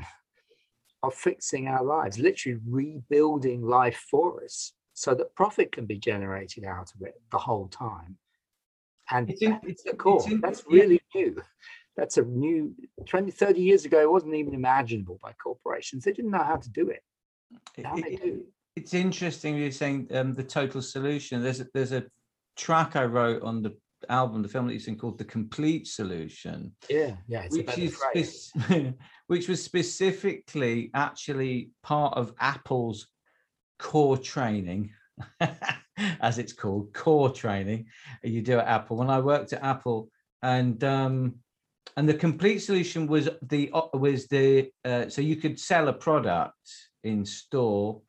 of 1.04 1.13
fixing 1.13 1.67
our 1.67 1.84
lives, 1.84 2.19
literally 2.19 2.60
rebuilding 2.67 3.62
life 3.62 4.06
for 4.10 4.43
us 4.43 4.73
so 4.93 5.13
that 5.15 5.36
profit 5.36 5.71
can 5.71 5.86
be 5.86 5.97
generated 5.97 6.65
out 6.65 6.91
of 6.95 7.01
it 7.01 7.15
the 7.32 7.38
whole 7.38 7.67
time. 7.67 8.17
And 9.12 9.30
It's 9.30 9.41
in- 9.41 9.51
that's 9.51 9.65
it's- 9.65 9.84
the 9.84 9.95
core. 9.95 10.17
it's 10.17 10.28
in- 10.28 10.41
that's 10.41 10.63
yeah. 10.69 10.82
really 10.82 11.01
new. 11.13 11.41
That's 11.97 12.17
a 12.17 12.23
new 12.23 12.75
20, 13.05 13.31
30 13.31 13.62
years 13.62 13.86
ago, 13.86 14.01
it 14.01 14.12
wasn't 14.12 14.36
even 14.36 14.53
imaginable 14.53 15.19
by 15.23 15.31
corporations. 15.34 16.03
They 16.03 16.12
didn't 16.12 16.31
know 16.31 16.43
how 16.43 16.58
to 16.58 16.69
do 16.69 16.89
it. 16.89 17.01
Now 17.77 17.95
It- 17.95 18.03
they 18.03 18.15
do. 18.17 18.45
it's 18.75 18.93
interesting 18.93 19.55
you're 19.58 19.71
saying 19.71 20.08
um, 20.12 20.34
the 20.34 20.43
total 20.43 20.81
solution. 20.81 21.41
There's 21.41 21.62
a, 21.62 21.67
there's 21.73 21.93
a 21.93 22.05
track 22.58 22.95
I 22.95 23.05
wrote 23.05 23.41
on 23.43 23.62
the 23.62 23.75
album, 24.10 24.41
the 24.41 24.49
film 24.49 24.67
that 24.67 24.73
you've 24.73 24.81
seen 24.84 24.97
called 24.97 25.17
"The 25.17 25.23
Complete 25.25 25.88
Solution," 25.88 26.75
Yeah, 26.89 27.15
yeah. 27.27 27.43
It's 27.43 27.55
which 27.58 27.77
is 28.13 28.51
spec- 28.53 28.93
which 29.27 29.47
was 29.47 29.63
specifically 29.63 30.91
actually 30.93 31.71
part 31.81 32.17
of 32.17 32.34
Apple's 32.39 33.08
core 33.79 34.17
training, 34.17 34.91
as 36.19 36.38
it's 36.39 36.53
called, 36.53 36.93
core 36.93 37.31
training. 37.31 37.86
You 38.23 38.41
do 38.41 38.60
at 38.60 38.67
Apple. 38.67 38.97
When 38.97 39.10
I 39.10 39.19
worked 39.19 39.53
at 39.53 39.63
Apple, 39.63 40.10
and 40.41 40.84
um, 40.84 41.36
and 41.98 42.08
the 42.10 42.13
complete 42.13 42.60
solution 42.60 43.08
was 43.08 43.30
the 43.41 43.71
was 43.93 44.28
the 44.28 44.69
uh, 44.84 45.08
so 45.10 45.21
you 45.21 45.36
could 45.36 45.60
sell 45.60 45.88
a 45.88 45.93
product 45.93 46.58
in 47.04 47.26
store, 47.26 48.02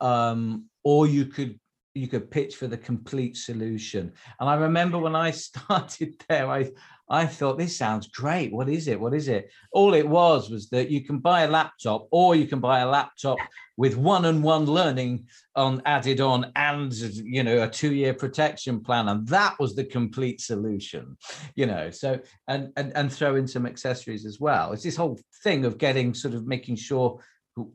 um, 0.00 0.66
or 0.82 1.06
you 1.06 1.26
could 1.26 1.58
you 1.94 2.08
could 2.08 2.30
pitch 2.30 2.56
for 2.56 2.66
the 2.66 2.78
complete 2.78 3.36
solution. 3.36 4.12
And 4.40 4.48
I 4.48 4.54
remember 4.54 4.98
when 4.98 5.14
I 5.14 5.30
started 5.48 6.14
there, 6.28 6.50
I 6.50 6.70
I 7.08 7.26
thought 7.26 7.58
this 7.58 7.76
sounds 7.76 8.08
great. 8.08 8.52
What 8.52 8.68
is 8.68 8.88
it? 8.88 8.98
What 8.98 9.14
is 9.14 9.28
it? 9.28 9.50
All 9.72 9.94
it 9.94 10.08
was 10.08 10.50
was 10.50 10.68
that 10.70 10.90
you 10.90 11.04
can 11.04 11.18
buy 11.18 11.42
a 11.42 11.50
laptop, 11.50 12.08
or 12.10 12.34
you 12.34 12.46
can 12.46 12.60
buy 12.60 12.80
a 12.80 12.88
laptop 12.88 13.38
with 13.76 13.96
one-on-one 13.96 14.66
learning 14.66 15.26
on 15.54 15.82
added 15.84 16.20
on, 16.20 16.52
and 16.56 16.92
you 16.92 17.42
know 17.42 17.62
a 17.62 17.68
two-year 17.68 18.14
protection 18.14 18.80
plan, 18.80 19.08
and 19.08 19.26
that 19.28 19.58
was 19.58 19.74
the 19.74 19.84
complete 19.84 20.40
solution. 20.40 21.16
You 21.54 21.66
know, 21.66 21.90
so 21.90 22.20
and 22.48 22.72
and 22.76 22.92
and 22.96 23.12
throw 23.12 23.36
in 23.36 23.46
some 23.46 23.66
accessories 23.66 24.24
as 24.24 24.40
well. 24.40 24.72
It's 24.72 24.84
this 24.84 24.96
whole 24.96 25.18
thing 25.42 25.64
of 25.64 25.78
getting 25.78 26.14
sort 26.14 26.34
of 26.34 26.46
making 26.46 26.76
sure 26.76 27.20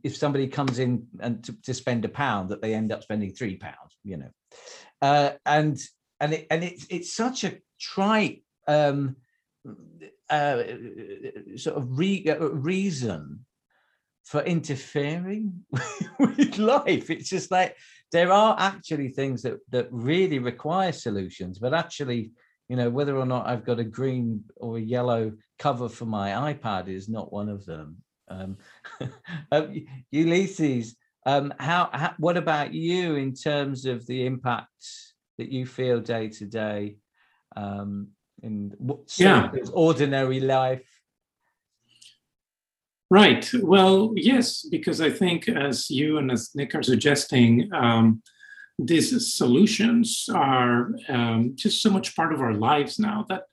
if 0.04 0.18
somebody 0.18 0.48
comes 0.48 0.80
in 0.80 1.06
and 1.20 1.44
to, 1.44 1.56
to 1.62 1.74
spend 1.74 2.04
a 2.06 2.10
pound 2.10 2.50
that 2.50 2.62
they 2.62 2.74
end 2.74 2.92
up 2.92 3.04
spending 3.04 3.32
three 3.32 3.58
pounds 3.58 3.96
you 4.04 4.18
know 4.18 4.30
uh, 5.02 5.32
and 5.46 5.80
and 6.20 6.34
it 6.34 6.48
and 6.50 6.64
it's 6.64 6.88
it's 6.90 7.14
such 7.14 7.44
a 7.44 7.58
trite 7.80 8.44
um 8.68 9.16
uh 10.30 10.64
sort 11.56 11.78
of 11.78 11.98
re- 11.98 12.26
uh, 12.30 12.50
reason 12.50 13.46
for 14.24 14.42
interfering 14.42 15.64
with 16.20 16.58
life. 16.58 17.10
It's 17.10 17.30
just 17.30 17.50
like 17.50 17.78
there 18.12 18.32
are 18.32 18.56
actually 18.60 19.10
things 19.10 19.42
that 19.44 19.60
that 19.70 19.88
really 19.92 20.40
require 20.40 20.92
solutions 20.92 21.60
but 21.60 21.74
actually 21.74 22.32
you 22.70 22.76
know 22.76 22.90
whether 22.90 23.18
or 23.18 23.26
not 23.26 23.48
i've 23.48 23.66
got 23.66 23.80
a 23.80 23.84
green 23.84 24.44
or 24.56 24.78
a 24.78 24.82
yellow 24.82 25.32
cover 25.60 25.90
for 25.90 26.06
my 26.06 26.54
ipad 26.54 26.88
is 26.88 27.10
not 27.10 27.34
one 27.34 27.50
of 27.50 27.66
them. 27.66 27.98
Um, 28.30 28.58
um, 29.52 29.86
Ulysses, 30.12 30.96
um, 31.26 31.54
how, 31.60 31.90
how, 31.94 32.14
what 32.18 32.38
about 32.38 32.74
you 32.74 33.16
in 33.16 33.34
terms 33.34 33.86
of 33.86 34.06
the 34.06 34.26
impact 34.26 34.86
that 35.38 35.52
you 35.52 35.66
feel 35.66 36.00
day 36.00 36.30
to 36.30 36.46
day? 36.46 36.98
Um, 37.56 38.10
in 38.48 38.58
Yeah. 39.18 39.52
ordinary 39.74 40.40
life? 40.40 40.88
Right. 43.10 43.44
Well, 43.74 44.14
yes, 44.16 44.48
because 44.76 45.00
I 45.00 45.12
think 45.22 45.48
as 45.48 45.90
you 45.90 46.18
and 46.20 46.32
as 46.32 46.42
Nick 46.56 46.76
are 46.76 46.84
suggesting, 46.84 47.50
um, 47.74 48.22
these 48.92 49.10
solutions 49.42 50.30
are 50.34 50.92
um, 51.10 51.42
just 51.56 51.82
so 51.82 51.90
much 51.90 52.16
part 52.16 52.34
of 52.34 52.42
our 52.42 52.54
lives 52.54 53.00
now 53.00 53.26
that 53.30 53.44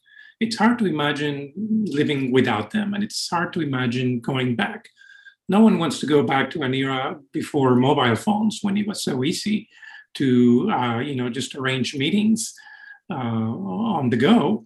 it's 0.40 0.56
hard 0.56 0.78
to 0.80 0.86
imagine 0.86 1.52
living 1.98 2.32
without 2.32 2.70
them, 2.70 2.94
and 2.94 3.02
it's 3.04 3.30
hard 3.30 3.52
to 3.52 3.60
imagine 3.60 4.20
going 4.20 4.56
back. 4.56 4.88
No 5.48 5.60
one 5.60 5.78
wants 5.78 6.00
to 6.00 6.06
go 6.06 6.22
back 6.22 6.50
to 6.50 6.62
an 6.62 6.74
era 6.74 7.20
before 7.32 7.76
mobile 7.76 8.16
phones 8.16 8.58
when 8.62 8.76
it 8.76 8.86
was 8.86 9.02
so 9.02 9.22
easy 9.24 9.68
to, 10.14 10.70
uh, 10.70 10.98
you 10.98 11.14
know, 11.14 11.28
just 11.30 11.54
arrange 11.54 11.94
meetings 11.94 12.40
uh, 13.10 13.14
on 13.14 14.10
the 14.10 14.16
go. 14.16 14.64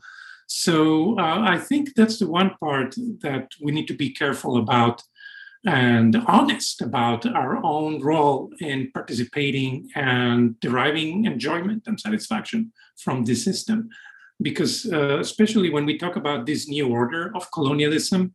So 0.49 1.19
uh, 1.19 1.43
I 1.47 1.59
think 1.59 1.95
that's 1.95 2.19
the 2.19 2.27
one 2.27 2.57
part 2.59 2.95
that 3.21 3.51
we 3.63 3.71
need 3.71 3.87
to 3.89 3.95
be 3.95 4.11
careful 4.11 4.57
about 4.57 5.03
and 5.67 6.17
honest 6.27 6.81
about 6.81 7.27
our 7.27 7.63
own 7.65 8.01
role 8.01 8.51
in 8.61 8.91
participating 8.93 9.91
and 9.95 10.59
deriving 10.61 11.27
enjoyment 11.27 11.83
and 11.87 12.01
satisfaction 12.01 12.73
from 12.97 13.25
this 13.25 13.45
system. 13.45 13.91
Because, 14.41 14.87
uh, 14.91 15.19
especially 15.19 15.69
when 15.69 15.85
we 15.85 15.99
talk 15.99 16.17
about 16.17 16.47
this 16.47 16.67
new 16.69 16.89
order 16.89 17.31
of 17.35 17.51
colonialism, 17.53 18.35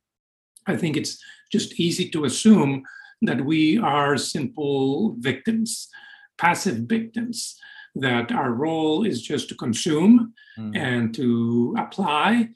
I 0.68 0.76
think 0.76 0.96
it's 0.96 1.18
just 1.52 1.80
easy 1.80 2.10
to 2.10 2.26
assume 2.26 2.84
that 3.24 3.44
we 3.44 3.80
are 3.80 4.18
simple 4.18 5.16
victims, 5.20 5.90
passive 6.38 6.80
victims, 6.90 7.58
that 7.96 8.32
our 8.32 8.52
role 8.52 9.06
is 9.06 9.22
just 9.22 9.50
to 9.50 9.56
consume 9.56 10.34
Mm. 10.58 10.78
and 10.78 11.16
to 11.16 11.74
apply, 11.80 12.48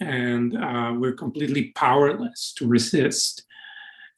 and 0.00 0.56
uh, 0.56 0.94
we're 0.96 1.12
completely 1.12 1.70
powerless 1.74 2.54
to 2.56 2.66
resist, 2.66 3.44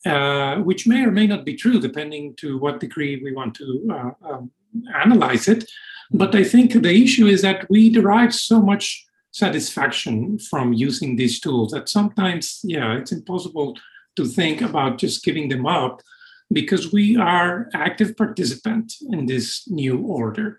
uh, 0.07 0.57
which 0.59 0.87
may 0.87 1.03
or 1.05 1.11
may 1.11 1.27
not 1.27 1.45
be 1.45 1.55
true, 1.55 1.81
depending 1.81 2.37
to 2.37 2.59
what 2.59 2.79
degree 2.79 3.21
we 3.25 3.33
want 3.35 3.53
to 3.57 3.67
uh, 3.91 4.11
um, 4.31 4.53
analyze 5.05 5.49
it. 5.49 5.69
But 6.13 6.33
I 6.37 6.45
think 6.45 6.75
the 6.75 7.03
issue 7.03 7.27
is 7.27 7.43
that 7.43 7.67
we 7.69 7.91
derive 7.91 8.33
so 8.33 8.63
much 8.63 9.05
satisfaction 9.33 10.39
from 10.39 10.73
using 10.73 11.17
these 11.17 11.41
tools 11.41 11.73
that 11.73 11.89
sometimes, 11.89 12.61
yeah, 12.63 12.97
it's 12.99 13.11
impossible 13.11 13.77
to 14.15 14.25
think 14.25 14.63
about 14.63 14.99
just 14.99 15.25
giving 15.25 15.49
them 15.49 15.67
up 15.67 16.03
because 16.53 16.93
we 16.93 17.17
are 17.17 17.69
active 17.75 18.17
participants 18.17 19.03
in 19.11 19.27
this 19.27 19.65
new 19.69 19.99
order 19.99 20.59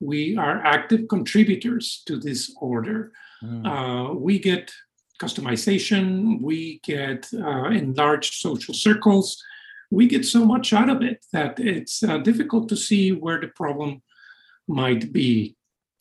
we 0.00 0.36
are 0.36 0.64
active 0.64 1.08
contributors 1.08 2.02
to 2.06 2.18
this 2.18 2.54
order. 2.60 3.12
Mm. 3.42 3.66
Uh, 3.66 4.14
we 4.14 4.38
get 4.38 4.72
customization, 5.20 6.40
we 6.40 6.80
get 6.84 7.26
uh, 7.34 7.64
enlarged 7.66 8.34
social 8.34 8.74
circles, 8.74 9.42
we 9.90 10.06
get 10.06 10.26
so 10.26 10.44
much 10.44 10.72
out 10.72 10.90
of 10.90 11.00
it 11.00 11.24
that 11.32 11.58
it's 11.58 12.02
uh, 12.02 12.18
difficult 12.18 12.68
to 12.68 12.76
see 12.76 13.12
where 13.12 13.40
the 13.40 13.48
problem 13.48 14.02
might 14.68 15.12
be. 15.12 15.56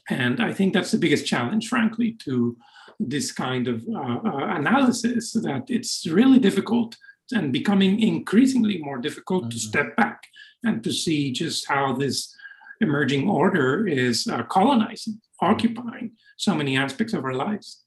And 0.09 0.41
I 0.41 0.53
think 0.53 0.73
that's 0.73 0.91
the 0.91 0.97
biggest 0.97 1.25
challenge, 1.25 1.67
frankly, 1.69 2.13
to 2.25 2.57
this 2.99 3.31
kind 3.31 3.67
of 3.67 3.85
uh, 3.87 4.19
uh, 4.25 4.55
analysis 4.55 5.33
that 5.33 5.65
it's 5.69 6.05
really 6.07 6.39
difficult 6.39 6.97
and 7.31 7.51
becoming 7.51 7.99
increasingly 7.99 8.77
more 8.81 8.97
difficult 8.97 9.49
to 9.51 9.57
Mhm. 9.57 9.67
step 9.69 9.95
back 9.95 10.23
and 10.63 10.83
to 10.83 10.91
see 10.91 11.31
just 11.31 11.67
how 11.67 11.93
this 11.93 12.35
emerging 12.81 13.29
order 13.29 13.87
is 13.87 14.27
uh, 14.27 14.43
colonizing, 14.43 15.19
occupying 15.41 16.15
so 16.37 16.53
many 16.53 16.77
aspects 16.77 17.13
of 17.13 17.23
our 17.23 17.33
lives. 17.33 17.83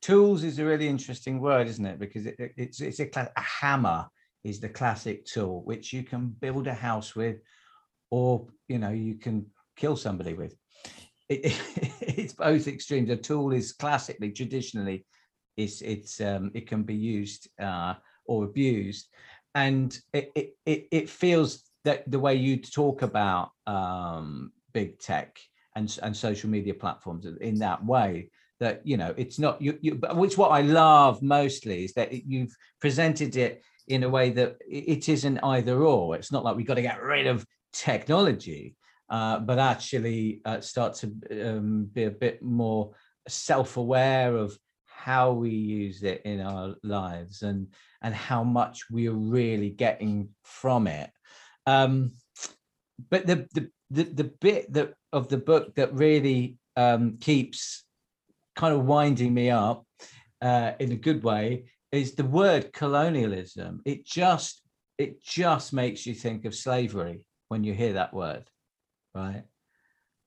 Tools 0.00 0.42
is 0.44 0.58
a 0.58 0.64
really 0.64 0.88
interesting 0.88 1.40
word, 1.40 1.66
isn't 1.68 1.86
it? 1.86 1.98
Because 1.98 2.26
it, 2.26 2.36
it- 2.38 2.54
it's 2.56 2.80
it's 2.80 3.00
a, 3.00 3.08
a 3.36 3.40
hammer 3.40 4.06
is 4.44 4.58
the 4.60 4.68
classic 4.68 5.24
tool 5.24 5.62
which 5.64 5.92
you 5.92 6.02
can 6.02 6.28
build 6.40 6.66
a 6.66 6.74
house 6.74 7.14
with, 7.14 7.36
or 8.10 8.48
you 8.68 8.78
know 8.78 8.90
you 8.90 9.14
can 9.16 9.46
kill 9.76 9.96
somebody 9.96 10.34
with. 10.34 10.54
It, 11.28 11.40
it's 12.00 12.32
both 12.34 12.66
extremes. 12.66 13.10
A 13.10 13.16
tool 13.16 13.52
is 13.52 13.72
classically, 13.72 14.32
traditionally, 14.32 15.06
it's 15.56 15.80
it's 15.82 16.20
um, 16.20 16.50
it 16.54 16.66
can 16.66 16.82
be 16.82 16.94
used 16.96 17.48
uh, 17.60 17.94
or 18.26 18.44
abused, 18.44 19.08
and 19.54 19.98
it, 20.12 20.32
it 20.66 20.88
it 20.90 21.10
feels 21.10 21.64
that 21.84 22.08
the 22.10 22.18
way 22.18 22.34
you 22.34 22.56
talk 22.56 23.02
about 23.02 23.50
um, 23.66 24.52
big 24.72 24.98
tech 24.98 25.38
and 25.76 25.98
and 26.02 26.16
social 26.16 26.50
media 26.50 26.74
platforms 26.74 27.26
in 27.40 27.58
that 27.58 27.84
way 27.84 28.30
that 28.60 28.86
you 28.86 28.96
know 28.96 29.14
it's 29.16 29.38
not 29.38 29.60
you, 29.60 29.76
you 29.80 29.94
but 29.94 30.16
which 30.16 30.36
what 30.38 30.50
i 30.50 30.60
love 30.60 31.20
mostly 31.22 31.84
is 31.84 31.94
that 31.94 32.12
it, 32.12 32.22
you've 32.26 32.54
presented 32.78 33.36
it 33.36 33.62
in 33.88 34.04
a 34.04 34.08
way 34.08 34.30
that 34.30 34.56
it 34.68 35.08
isn't 35.08 35.38
either 35.42 35.82
or. 35.82 36.16
It's 36.16 36.32
not 36.32 36.44
like 36.44 36.56
we've 36.56 36.66
got 36.66 36.74
to 36.74 36.82
get 36.82 37.02
rid 37.02 37.26
of 37.26 37.46
technology 37.72 38.76
uh, 39.08 39.38
but 39.40 39.58
actually 39.58 40.40
uh, 40.44 40.60
start 40.60 40.94
to 40.94 41.12
um, 41.42 41.90
be 41.92 42.04
a 42.04 42.10
bit 42.10 42.42
more 42.42 42.92
self-aware 43.28 44.36
of 44.36 44.56
how 45.04 45.32
we 45.32 45.50
use 45.50 46.02
it 46.02 46.22
in 46.24 46.40
our 46.40 46.74
lives 46.82 47.42
and 47.42 47.66
and 48.02 48.14
how 48.14 48.42
much 48.44 48.84
we're 48.90 49.20
really 49.38 49.70
getting 49.70 50.28
from 50.42 50.86
it 50.86 51.10
um, 51.66 52.12
but 53.10 53.26
the, 53.26 53.46
the 53.54 53.70
the 53.90 54.04
the 54.04 54.24
bit 54.40 54.72
that 54.72 54.94
of 55.12 55.28
the 55.28 55.36
book 55.36 55.74
that 55.74 55.94
really 55.94 56.56
um, 56.76 57.18
keeps 57.20 57.84
kind 58.56 58.74
of 58.74 58.84
winding 58.84 59.32
me 59.34 59.50
up 59.50 59.86
uh, 60.40 60.72
in 60.78 60.92
a 60.92 60.96
good 60.96 61.22
way 61.22 61.64
is 61.90 62.14
the 62.14 62.24
word 62.24 62.72
colonialism. 62.72 63.80
It 63.84 64.04
just 64.04 64.62
it 64.98 65.22
just 65.22 65.72
makes 65.72 66.06
you 66.06 66.14
think 66.14 66.44
of 66.44 66.54
slavery 66.54 67.24
when 67.48 67.64
you 67.64 67.74
hear 67.74 67.94
that 67.94 68.14
word, 68.14 68.44
right? 69.14 69.44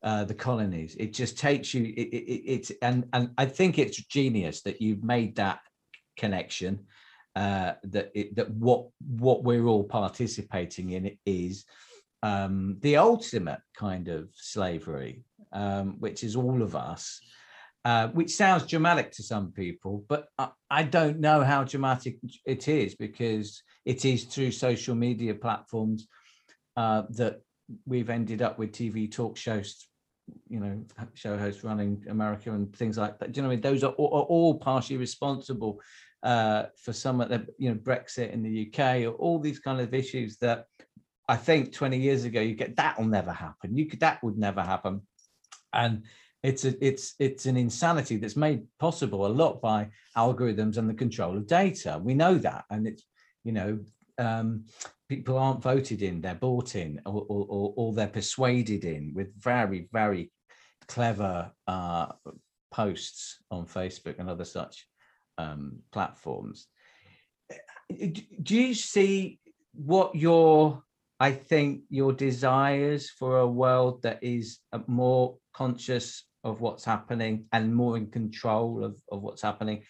Uh, 0.06 0.24
the 0.24 0.36
colonies. 0.36 0.96
It 1.00 1.14
just 1.14 1.38
takes 1.38 1.74
you. 1.74 1.86
It, 1.98 2.08
it, 2.14 2.42
it's 2.46 2.72
and 2.84 3.06
and 3.12 3.32
I 3.40 3.46
think 3.46 3.80
it's 3.80 3.98
genius 3.98 4.62
that 4.62 4.80
you've 4.80 5.04
made 5.04 5.36
that 5.38 5.60
connection. 6.16 6.86
Uh, 7.36 7.74
that 7.84 8.12
it, 8.14 8.36
that 8.36 8.50
what 8.52 8.88
what 9.00 9.44
we're 9.44 9.66
all 9.66 9.84
participating 9.84 10.92
in 10.92 11.18
is 11.26 11.66
um, 12.24 12.78
the 12.82 12.98
ultimate 12.98 13.60
kind 13.76 14.08
of 14.08 14.30
slavery, 14.36 15.24
um, 15.52 15.96
which 16.00 16.24
is 16.24 16.36
all 16.36 16.62
of 16.62 16.76
us. 16.76 17.20
Uh, 17.84 18.08
which 18.10 18.32
sounds 18.32 18.66
dramatic 18.66 19.12
to 19.12 19.22
some 19.22 19.52
people, 19.52 20.04
but 20.10 20.26
I, 20.40 20.50
I, 20.72 20.82
don't 20.82 21.20
know 21.20 21.44
how 21.44 21.64
dramatic 21.64 22.18
it 22.44 22.68
is 22.68 22.96
because 22.96 23.62
it 23.86 24.06
is 24.06 24.24
through 24.24 24.54
social 24.54 24.96
media 24.96 25.36
platforms 25.36 26.08
uh, 26.78 27.04
that 27.12 27.42
we've 27.86 28.10
ended 28.10 28.42
up 28.42 28.58
with 28.58 28.72
TV 28.72 29.12
talk 29.12 29.38
shows 29.38 29.88
you 30.48 30.60
know 30.60 30.84
show 31.14 31.38
hosts 31.38 31.64
running 31.64 32.04
America 32.10 32.52
and 32.52 32.76
things 32.76 32.98
like 32.98 33.20
that. 33.20 33.32
Do 33.32 33.38
you 33.38 33.42
know 33.44 33.50
what 33.50 33.54
I 33.54 33.56
mean? 33.56 33.62
Those 33.62 33.84
are 33.84 33.92
all, 33.94 34.08
are 34.08 34.24
all 34.24 34.56
partially 34.56 34.98
responsible 34.98 35.82
uh, 36.24 36.66
for 36.78 36.94
some 36.94 37.22
of 37.22 37.30
the 37.30 37.46
you 37.58 37.70
know 37.70 37.76
Brexit 37.76 38.32
in 38.32 38.42
the 38.42 38.68
UK 38.68 39.06
or 39.06 39.16
all 39.16 39.40
these 39.40 39.60
kind 39.60 39.80
of 39.80 39.94
issues 39.94 40.38
that 40.38 40.66
I 41.28 41.36
think 41.36 41.74
20 41.74 41.98
years 41.98 42.24
ago 42.24 42.42
you 42.42 42.56
get 42.56 42.76
that 42.78 43.00
will 43.00 43.08
never 43.08 43.32
happen. 43.32 43.76
You 43.76 43.86
could 43.86 44.00
that 44.02 44.24
would 44.24 44.38
never 44.38 44.62
happen, 44.62 45.02
and 45.74 46.04
it's 46.44 46.66
a 46.66 46.86
it's 46.86 47.16
it's 47.20 47.46
an 47.46 47.58
insanity 47.58 48.18
that's 48.18 48.36
made 48.36 48.64
possible 48.80 49.26
a 49.26 49.28
lot 49.28 49.62
by 49.62 49.90
algorithms 50.16 50.78
and 50.78 50.90
the 50.90 50.94
control 50.94 51.38
of 51.38 51.48
data. 51.48 52.00
We 52.02 52.14
know 52.14 52.36
that, 52.40 52.66
and 52.70 52.88
it's 52.88 53.04
you 53.44 53.52
know 53.52 53.80
um, 54.18 54.66
people 55.10 55.38
aren't 55.38 55.62
voted 55.62 56.02
in, 56.02 56.22
they're 56.22 56.36
bought 56.36 56.76
in, 56.76 57.02
or, 57.06 57.26
or, 57.30 57.74
or 57.76 57.94
they're 57.94 58.08
persuaded 58.08 58.86
in 58.86 59.14
with 59.14 59.34
very, 59.42 59.88
very 59.92 60.32
clever 60.88 61.52
uh, 61.68 62.08
posts 62.72 63.38
on 63.52 63.66
Facebook 63.66 64.20
and 64.20 64.30
other 64.30 64.46
such 64.46 64.88
um, 65.38 65.80
platforms. 65.92 66.68
Do 67.90 68.56
you 68.56 68.74
see 68.74 69.40
what 69.74 70.16
your, 70.16 70.84
I 71.20 71.32
think, 71.32 71.82
your 71.90 72.14
desires 72.14 73.10
for 73.10 73.40
a 73.40 73.48
world 73.48 74.02
that 74.04 74.24
is 74.24 74.60
uh, 74.74 74.80
more 74.88 75.38
conscious 75.54 76.26
of 76.44 76.62
what's 76.62 76.86
happening 76.86 77.46
and 77.52 77.76
more 77.76 77.98
in 77.98 78.08
control 78.08 78.84
of, 78.84 79.02
of 79.12 79.22
what's 79.22 79.42
happening, 79.42 79.84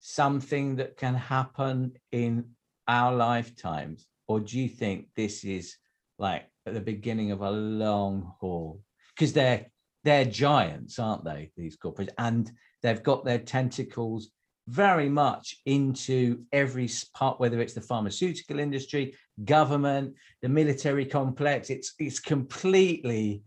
something 0.00 0.76
that 0.76 0.96
can 0.96 1.14
happen 1.14 1.92
in 2.12 2.44
our 2.88 3.14
lifetimes? 3.14 4.06
Or 4.28 4.40
do 4.40 4.58
you 4.58 4.68
think 4.68 5.08
this 5.16 5.44
is 5.44 5.76
like 6.18 6.46
at 6.66 6.74
the 6.74 6.80
beginning 6.80 7.32
of 7.32 7.40
a 7.40 7.50
long 7.50 8.32
haul? 8.40 8.80
Because 9.14 9.32
they're 9.32 9.66
they're 10.04 10.24
giants, 10.24 10.98
aren't 10.98 11.24
they? 11.24 11.50
These 11.56 11.76
corporates, 11.76 12.10
and 12.16 12.50
they've 12.82 13.02
got 13.02 13.24
their 13.24 13.38
tentacles 13.38 14.30
very 14.68 15.08
much 15.08 15.56
into 15.66 16.44
every 16.52 16.88
part, 17.14 17.40
whether 17.40 17.60
it's 17.60 17.74
the 17.74 17.80
pharmaceutical 17.80 18.60
industry, 18.60 19.14
government, 19.44 20.14
the 20.42 20.48
military 20.48 21.04
complex. 21.04 21.70
It's 21.70 21.94
it's 21.98 22.20
completely 22.20 23.42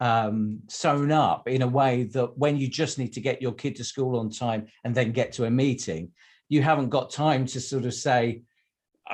um, 0.00 0.60
sewn 0.68 1.10
up 1.10 1.48
in 1.48 1.62
a 1.62 1.68
way 1.68 2.04
that 2.04 2.38
when 2.38 2.56
you 2.56 2.68
just 2.68 2.98
need 2.98 3.12
to 3.14 3.20
get 3.20 3.42
your 3.42 3.52
kid 3.52 3.76
to 3.76 3.84
school 3.84 4.18
on 4.18 4.30
time 4.30 4.68
and 4.84 4.94
then 4.94 5.12
get 5.12 5.32
to 5.32 5.44
a 5.44 5.50
meeting, 5.50 6.12
you 6.48 6.62
haven't 6.62 6.90
got 6.90 7.10
time 7.10 7.46
to 7.46 7.60
sort 7.60 7.84
of 7.84 7.94
say, 7.94 8.42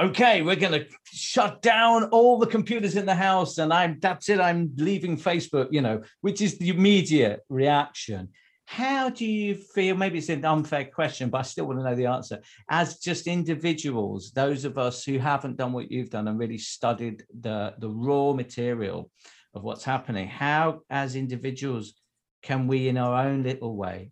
okay, 0.01 0.43
we're 0.43 0.57
going 0.57 0.81
to 0.81 0.87
shut 1.05 1.63
down 1.63 2.05
all 2.05 2.39
the 2.39 2.47
computers 2.47 2.97
in 2.97 3.07
the 3.07 3.15
house 3.15 3.59
and 3.59 3.73
I'm 3.73 3.99
that's 4.01 4.29
it, 4.29 4.41
I'm 4.41 4.73
leaving 4.77 5.17
Facebook, 5.17 5.69
you 5.71 5.81
know, 5.81 6.03
which 6.21 6.41
is 6.41 6.59
the 6.59 6.71
immediate 6.71 7.41
reaction. 7.49 8.31
How 8.67 9.11
do 9.11 9.27
you 9.27 9.55
feel? 9.55 9.95
Maybe 9.95 10.19
it's 10.19 10.31
an 10.31 10.45
unfair 10.45 10.87
question, 10.87 11.29
but 11.29 11.39
I 11.39 11.43
still 11.43 11.67
want 11.67 11.81
to 11.81 11.85
know 11.85 11.95
the 11.95 12.07
answer. 12.07 12.41
As 12.71 12.99
just 12.99 13.27
individuals, 13.27 14.33
those 14.33 14.65
of 14.65 14.79
us 14.79 15.05
who 15.05 15.19
haven't 15.19 15.59
done 15.59 15.73
what 15.73 15.91
you've 15.91 16.11
done 16.11 16.29
and 16.29 16.39
really 16.39 16.59
studied 16.59 17.25
the, 17.41 17.75
the 17.79 17.91
raw 17.91 18.33
material 18.33 19.11
of 19.53 19.63
what's 19.63 19.85
happening, 19.85 20.27
how, 20.27 20.81
as 20.89 21.15
individuals, 21.15 21.95
can 22.43 22.67
we, 22.67 22.89
in 22.89 22.97
our 22.97 23.27
own 23.27 23.43
little 23.43 23.77
way, 23.77 24.11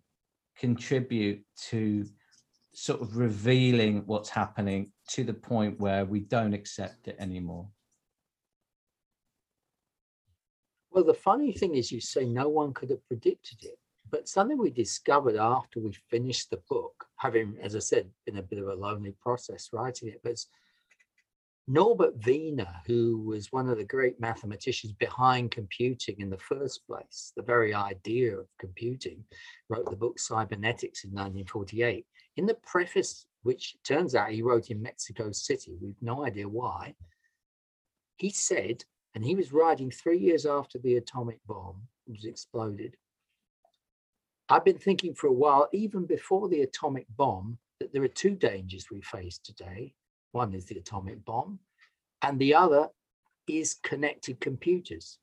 contribute 0.57 1.43
to 1.69 2.05
sort 2.73 3.01
of 3.01 3.17
revealing 3.17 4.03
what's 4.05 4.29
happening 4.29 4.92
to 5.09 5.23
the 5.23 5.33
point 5.33 5.79
where 5.79 6.05
we 6.05 6.21
don't 6.21 6.53
accept 6.53 7.07
it 7.07 7.15
anymore. 7.19 7.67
Well, 10.91 11.03
the 11.03 11.13
funny 11.13 11.51
thing 11.51 11.75
is, 11.75 11.91
you 11.91 11.99
say 11.99 12.25
no 12.25 12.49
one 12.49 12.73
could 12.73 12.91
have 12.91 13.05
predicted 13.07 13.63
it, 13.63 13.79
but 14.09 14.29
something 14.29 14.57
we 14.57 14.69
discovered 14.69 15.35
after 15.35 15.79
we 15.79 15.91
finished 16.09 16.51
the 16.51 16.61
book, 16.69 17.05
having, 17.17 17.57
as 17.61 17.75
I 17.75 17.79
said, 17.79 18.09
been 18.25 18.37
a 18.37 18.43
bit 18.43 18.59
of 18.59 18.67
a 18.67 18.75
lonely 18.75 19.15
process 19.19 19.69
writing 19.73 20.09
it, 20.09 20.21
was 20.23 20.47
Norbert 21.67 22.25
Wiener, 22.25 22.67
who 22.85 23.21
was 23.21 23.51
one 23.51 23.69
of 23.69 23.77
the 23.77 23.85
great 23.85 24.19
mathematicians 24.19 24.93
behind 24.93 25.51
computing 25.51 26.19
in 26.19 26.29
the 26.29 26.37
first 26.37 26.85
place, 26.85 27.31
the 27.37 27.41
very 27.41 27.73
idea 27.73 28.37
of 28.37 28.47
computing, 28.59 29.23
wrote 29.69 29.89
the 29.89 29.95
book 29.95 30.19
Cybernetics 30.19 31.05
in 31.05 31.11
1948 31.11 32.05
in 32.35 32.45
the 32.45 32.55
preface, 32.55 33.25
which 33.43 33.75
turns 33.83 34.15
out 34.15 34.31
he 34.31 34.41
wrote 34.41 34.69
in 34.69 34.81
Mexico 34.81 35.31
City, 35.31 35.77
we've 35.81 36.01
no 36.01 36.25
idea 36.25 36.47
why, 36.47 36.95
he 38.17 38.29
said, 38.29 38.83
and 39.15 39.23
he 39.23 39.35
was 39.35 39.53
writing 39.53 39.91
three 39.91 40.17
years 40.17 40.45
after 40.45 40.79
the 40.79 40.95
atomic 40.95 41.39
bomb 41.45 41.81
was 42.07 42.25
exploded. 42.25 42.95
I've 44.49 44.65
been 44.65 44.77
thinking 44.77 45.13
for 45.13 45.27
a 45.27 45.33
while, 45.33 45.69
even 45.71 46.05
before 46.05 46.49
the 46.49 46.61
atomic 46.61 47.05
bomb, 47.15 47.57
that 47.79 47.93
there 47.93 48.03
are 48.03 48.07
two 48.09 48.35
dangers 48.35 48.87
we 48.91 49.01
face 49.01 49.37
today. 49.37 49.93
One 50.31 50.53
is 50.53 50.65
the 50.65 50.77
atomic 50.77 51.23
bomb, 51.25 51.59
and 52.21 52.39
the 52.39 52.55
other 52.55 52.89
is 53.47 53.75
connected 53.83 54.39
computers 54.39 55.19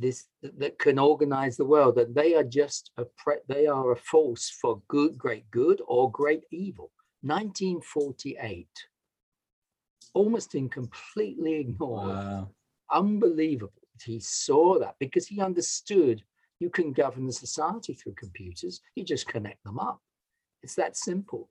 this 0.00 0.28
that 0.42 0.78
can 0.78 0.98
organize 0.98 1.56
the 1.56 1.64
world 1.64 1.94
that 1.96 2.14
they 2.14 2.34
are 2.34 2.44
just 2.44 2.90
a 2.96 3.04
pre- 3.04 3.46
they 3.48 3.66
are 3.66 3.92
a 3.92 3.96
force 3.96 4.50
for 4.60 4.82
good 4.88 5.18
great 5.18 5.50
good 5.50 5.80
or 5.86 6.10
great 6.10 6.44
evil. 6.50 6.90
1948 7.22 8.66
almost 10.14 10.54
in 10.54 10.68
completely 10.68 11.60
ignored. 11.60 12.16
Wow. 12.16 12.48
unbelievable 12.90 13.72
he 14.02 14.18
saw 14.18 14.78
that 14.78 14.94
because 14.98 15.26
he 15.26 15.40
understood 15.40 16.22
you 16.58 16.70
can 16.70 16.92
govern 16.92 17.26
the 17.26 17.32
society 17.32 17.92
through 17.92 18.14
computers 18.14 18.80
you 18.94 19.04
just 19.04 19.28
connect 19.28 19.62
them 19.64 19.78
up. 19.78 20.00
It's 20.62 20.74
that 20.76 20.96
simple 20.96 21.50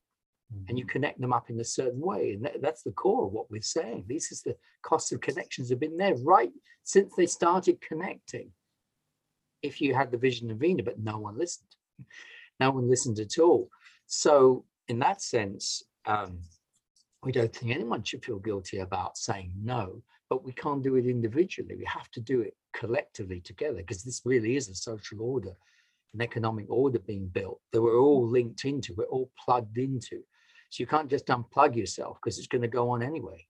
and 0.68 0.78
you 0.78 0.86
mm-hmm. 0.86 0.92
connect 0.92 1.22
them 1.22 1.34
up 1.34 1.50
in 1.50 1.60
a 1.60 1.66
certain 1.66 2.00
way. 2.00 2.34
And 2.34 2.46
that, 2.46 2.62
that's 2.62 2.84
the 2.84 2.92
core 2.92 3.28
of 3.28 3.32
what 3.32 3.52
we're 3.52 3.62
saying. 3.62 4.06
This 4.08 4.32
is 4.32 4.42
the 4.42 4.56
cost 4.82 5.12
of 5.12 5.22
connections 5.22 5.70
have 5.70 5.80
been 5.80 5.98
there 5.98 6.16
right 6.16 6.52
since 6.84 7.14
they 7.16 7.28
started 7.28 7.82
connecting. 7.82 8.52
If 9.62 9.82
you 9.82 9.94
had 9.94 10.12
the 10.12 10.18
vision 10.18 10.50
of 10.50 10.60
Wiener, 10.60 10.84
but 10.84 11.00
no 11.00 11.20
one 11.20 11.38
listened, 11.38 11.68
no 12.60 12.72
one 12.72 12.90
listened 12.90 13.20
at 13.20 13.38
all. 13.38 13.70
So, 14.08 14.66
in 14.88 15.00
that 15.00 15.22
sense, 15.22 15.84
um, 16.06 16.40
we 17.24 17.32
don't 17.32 17.54
think 17.54 17.74
anyone 17.74 18.04
should 18.04 18.24
feel 18.24 18.40
guilty 18.40 18.80
about 18.80 19.18
saying 19.18 19.52
no, 19.62 20.02
but 20.30 20.44
we 20.44 20.54
can't 20.54 20.82
do 20.82 20.96
it 20.96 21.06
individually. 21.06 21.76
We 21.76 21.86
have 21.86 22.10
to 22.12 22.22
do 22.22 22.42
it 22.42 22.56
collectively 22.74 23.42
together 23.42 23.78
because 23.78 24.04
this 24.04 24.22
really 24.26 24.56
is 24.56 24.70
a 24.70 24.76
social 24.76 25.22
order, 25.22 25.52
an 26.14 26.22
economic 26.22 26.66
order 26.70 27.00
being 27.00 27.28
built 27.28 27.60
that 27.72 27.82
we're 27.82 28.00
all 28.00 28.28
linked 28.28 28.66
into, 28.66 28.94
we're 28.96 29.06
all 29.06 29.30
plugged 29.44 29.78
into. 29.78 30.24
So 30.70 30.82
you 30.82 30.88
can't 30.88 31.10
just 31.10 31.28
unplug 31.28 31.76
yourself 31.76 32.18
because 32.22 32.38
it's 32.38 32.48
going 32.48 32.62
to 32.62 32.68
go 32.68 32.90
on 32.90 33.02
anyway 33.02 33.46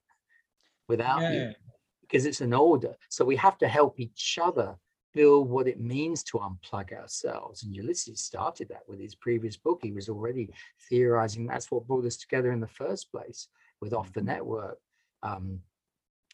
without 0.88 1.22
yeah. 1.22 1.32
you 1.32 1.54
because 2.02 2.26
it's 2.26 2.42
an 2.42 2.54
order. 2.54 2.96
So 3.10 3.24
we 3.24 3.36
have 3.36 3.58
to 3.60 3.68
help 3.68 4.00
each 4.00 4.40
other 4.42 4.76
build 5.14 5.50
what 5.50 5.68
it 5.68 5.80
means 5.80 6.24
to 6.24 6.38
unplug 6.40 6.92
ourselves. 6.94 7.64
And 7.64 7.76
Ulysses 7.76 8.22
started 8.22 8.70
that 8.70 8.84
with 8.88 9.00
his 9.00 9.16
previous 9.16 9.58
book. 9.58 9.80
He 9.84 9.92
was 9.92 10.10
already 10.10 10.50
theorizing 10.90 11.46
that's 11.46 11.72
what 11.72 11.88
brought 11.88 12.06
us 12.06 12.18
together 12.18 12.52
in 12.52 12.60
the 12.60 12.68
first 12.68 13.12
place 13.12 13.48
with 13.82 13.94
Off 13.94 14.12
the 14.14 14.20
mm-hmm. 14.20 14.30
Network. 14.30 14.78
Um, 15.24 15.60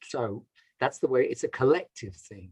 so 0.03 0.45
that's 0.79 0.99
the 0.99 1.07
way 1.07 1.25
it's 1.25 1.43
a 1.43 1.49
collective 1.49 2.15
thing 2.15 2.51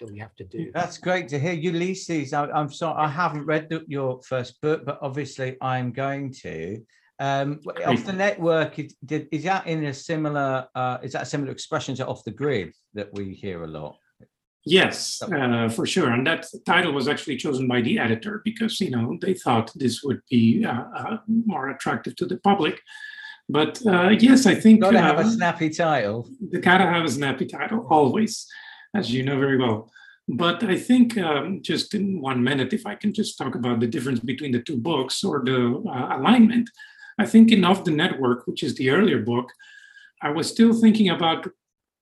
that 0.00 0.10
we 0.10 0.18
have 0.18 0.34
to 0.36 0.44
do. 0.44 0.70
That's 0.72 0.98
great 0.98 1.28
to 1.28 1.38
hear. 1.38 1.52
Ulysses, 1.52 2.32
I, 2.32 2.48
am 2.58 2.70
sorry, 2.70 2.96
I 2.98 3.08
haven't 3.08 3.46
read 3.46 3.68
the, 3.68 3.84
your 3.88 4.20
first 4.22 4.60
book, 4.60 4.84
but 4.84 4.98
obviously 5.02 5.56
I'm 5.60 5.92
going 5.92 6.32
to. 6.42 6.80
Um, 7.20 7.60
off 7.84 8.04
the 8.04 8.12
network, 8.12 8.78
is, 8.78 8.94
is 9.08 9.42
that 9.42 9.66
in 9.66 9.84
a 9.84 9.94
similar? 9.94 10.68
Uh, 10.74 10.98
is 11.02 11.12
that 11.12 11.22
a 11.22 11.26
similar 11.26 11.50
expression 11.50 11.94
to 11.96 12.06
off 12.06 12.22
the 12.24 12.30
grid 12.30 12.72
that 12.94 13.12
we 13.12 13.34
hear 13.34 13.64
a 13.64 13.66
lot? 13.66 13.96
Yes, 14.64 15.22
uh, 15.22 15.68
for 15.68 15.86
sure. 15.86 16.10
And 16.10 16.26
that 16.26 16.46
title 16.66 16.92
was 16.92 17.08
actually 17.08 17.36
chosen 17.36 17.66
by 17.66 17.80
the 17.80 17.98
editor 17.98 18.42
because 18.44 18.80
you 18.80 18.90
know 18.90 19.16
they 19.20 19.34
thought 19.34 19.72
this 19.74 20.02
would 20.02 20.20
be 20.30 20.64
uh, 20.64 20.84
uh, 20.94 21.16
more 21.26 21.70
attractive 21.70 22.14
to 22.16 22.26
the 22.26 22.36
public. 22.38 22.80
But 23.48 23.84
uh, 23.86 24.10
yes, 24.10 24.46
I 24.46 24.54
think 24.54 24.82
gotta 24.82 25.00
have 25.00 25.18
a 25.18 25.22
uh, 25.22 25.30
snappy 25.30 25.70
title. 25.70 26.28
The 26.50 26.60
gotta 26.60 26.84
have 26.84 27.04
a 27.04 27.10
snappy 27.10 27.46
title 27.46 27.86
always, 27.88 28.46
as 28.94 29.10
you 29.10 29.22
know 29.22 29.38
very 29.38 29.56
well. 29.56 29.90
But 30.28 30.62
I 30.62 30.76
think 30.76 31.16
um, 31.16 31.62
just 31.62 31.94
in 31.94 32.20
one 32.20 32.44
minute, 32.44 32.74
if 32.74 32.84
I 32.84 32.94
can 32.94 33.14
just 33.14 33.38
talk 33.38 33.54
about 33.54 33.80
the 33.80 33.86
difference 33.86 34.20
between 34.20 34.52
the 34.52 34.60
two 34.60 34.76
books 34.76 35.24
or 35.24 35.42
the 35.42 35.82
uh, 35.88 36.18
alignment, 36.18 36.68
I 37.18 37.26
think 37.26 37.50
in 37.50 37.64
Off 37.64 37.84
the 37.84 37.90
Network, 37.90 38.46
which 38.46 38.62
is 38.62 38.74
the 38.74 38.90
earlier 38.90 39.18
book, 39.18 39.50
I 40.22 40.30
was 40.30 40.48
still 40.48 40.72
thinking 40.72 41.10
about 41.10 41.48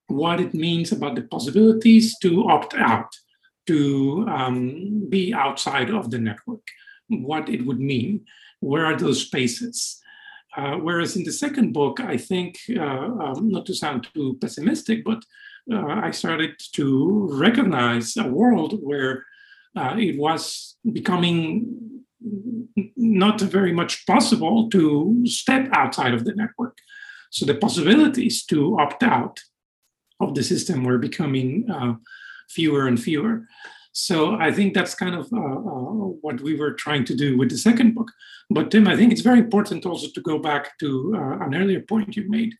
what 0.08 0.40
it 0.40 0.54
means 0.54 0.92
about 0.92 1.14
the 1.14 1.22
possibilities 1.22 2.16
to 2.20 2.48
opt 2.48 2.74
out, 2.74 3.12
to 3.66 4.26
um, 4.28 5.06
be 5.08 5.34
outside 5.34 5.90
of 5.90 6.10
the 6.10 6.18
network, 6.18 6.62
what 7.08 7.48
it 7.48 7.64
would 7.66 7.80
mean, 7.80 8.24
where 8.60 8.86
are 8.86 8.96
those 8.96 9.22
spaces. 9.22 10.00
Uh, 10.56 10.76
whereas 10.76 11.16
in 11.16 11.24
the 11.24 11.32
second 11.32 11.72
book, 11.72 12.00
I 12.00 12.16
think, 12.16 12.58
uh, 12.76 12.80
um, 12.80 13.50
not 13.50 13.66
to 13.66 13.74
sound 13.74 14.08
too 14.14 14.38
pessimistic, 14.40 15.04
but 15.04 15.22
uh, 15.70 16.00
I 16.02 16.12
started 16.12 16.54
to 16.72 17.28
recognize 17.32 18.16
a 18.16 18.28
world 18.28 18.78
where 18.82 19.24
uh, 19.76 19.96
it 19.98 20.18
was 20.18 20.76
becoming 20.92 21.95
not 22.96 23.40
very 23.40 23.72
much 23.72 24.06
possible 24.06 24.68
to 24.70 25.22
step 25.26 25.68
outside 25.72 26.14
of 26.14 26.24
the 26.24 26.34
network. 26.34 26.78
So 27.30 27.44
the 27.44 27.54
possibilities 27.54 28.44
to 28.46 28.78
opt 28.78 29.02
out 29.02 29.40
of 30.20 30.34
the 30.34 30.42
system 30.42 30.84
were 30.84 30.98
becoming 30.98 31.70
uh, 31.70 31.94
fewer 32.48 32.86
and 32.86 33.00
fewer. 33.00 33.46
So 33.92 34.36
I 34.36 34.52
think 34.52 34.74
that's 34.74 34.94
kind 34.94 35.14
of 35.14 35.30
uh, 35.32 35.38
uh, 35.38 36.08
what 36.20 36.40
we 36.40 36.54
were 36.54 36.72
trying 36.72 37.04
to 37.06 37.14
do 37.14 37.36
with 37.38 37.50
the 37.50 37.58
second 37.58 37.94
book. 37.94 38.10
But 38.50 38.70
Tim, 38.70 38.86
I 38.86 38.96
think 38.96 39.12
it's 39.12 39.22
very 39.22 39.38
important 39.38 39.86
also 39.86 40.08
to 40.14 40.20
go 40.20 40.38
back 40.38 40.78
to 40.80 41.14
uh, 41.16 41.44
an 41.44 41.54
earlier 41.54 41.80
point 41.80 42.16
you 42.16 42.28
made 42.28 42.54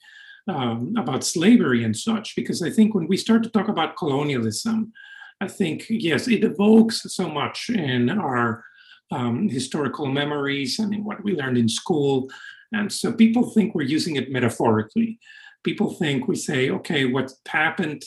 um, 0.49 0.95
about 0.97 1.25
slavery 1.25 1.85
and 1.85 1.97
such, 1.97 2.35
because 2.37 2.63
I 2.63 2.71
think 2.71 2.95
when 2.95 3.07
we 3.07 3.17
start 3.17 3.43
to 3.43 3.51
talk 3.51 3.69
about 3.69 3.97
colonialism, 3.97 4.93
I 5.41 5.49
think 5.49 5.87
yes, 5.91 6.29
it 6.29 6.45
evokes 6.45 7.03
so 7.15 7.29
much 7.29 7.69
in 7.69 8.09
our 8.09 8.65
um, 9.11 9.49
historical 9.49 10.07
memories 10.07 10.79
and 10.79 10.93
in 10.95 11.05
what 11.05 11.23
we 11.23 11.35
learned 11.35 11.59
in 11.59 11.69
school. 11.69 12.29
And 12.73 12.93
so 12.93 13.13
people 13.13 13.51
think 13.51 13.75
we're 13.75 13.83
using 13.83 14.17
it 14.17 14.31
metaphorically. 14.31 15.19
People 15.65 15.95
think 15.95 16.29
we 16.29 16.37
say, 16.37 16.71
okay, 16.71 17.05
what 17.05 17.33
happened 17.47 18.03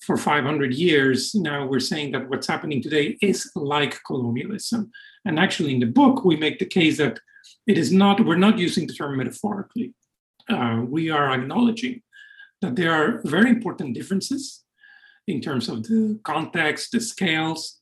for 0.00 0.16
500 0.16 0.74
years, 0.74 1.34
now 1.34 1.64
we're 1.66 1.80
saying 1.80 2.12
that 2.12 2.28
what's 2.28 2.48
happening 2.48 2.82
today 2.82 3.16
is 3.22 3.50
like 3.54 4.02
colonialism. 4.04 4.90
And 5.24 5.38
actually, 5.38 5.74
in 5.74 5.80
the 5.80 5.86
book, 5.86 6.24
we 6.24 6.36
make 6.36 6.58
the 6.58 6.66
case 6.66 6.98
that 6.98 7.20
it 7.66 7.78
is 7.78 7.92
not, 7.92 8.24
we're 8.24 8.36
not 8.36 8.58
using 8.58 8.86
the 8.86 8.94
term 8.94 9.16
metaphorically. 9.16 9.94
Uh, 10.48 10.82
we 10.84 11.10
are 11.10 11.30
acknowledging 11.30 12.02
that 12.60 12.74
there 12.74 12.92
are 12.92 13.20
very 13.24 13.50
important 13.50 13.94
differences 13.94 14.64
in 15.28 15.40
terms 15.40 15.68
of 15.68 15.84
the 15.84 16.18
context, 16.24 16.90
the 16.92 17.00
scales, 17.00 17.80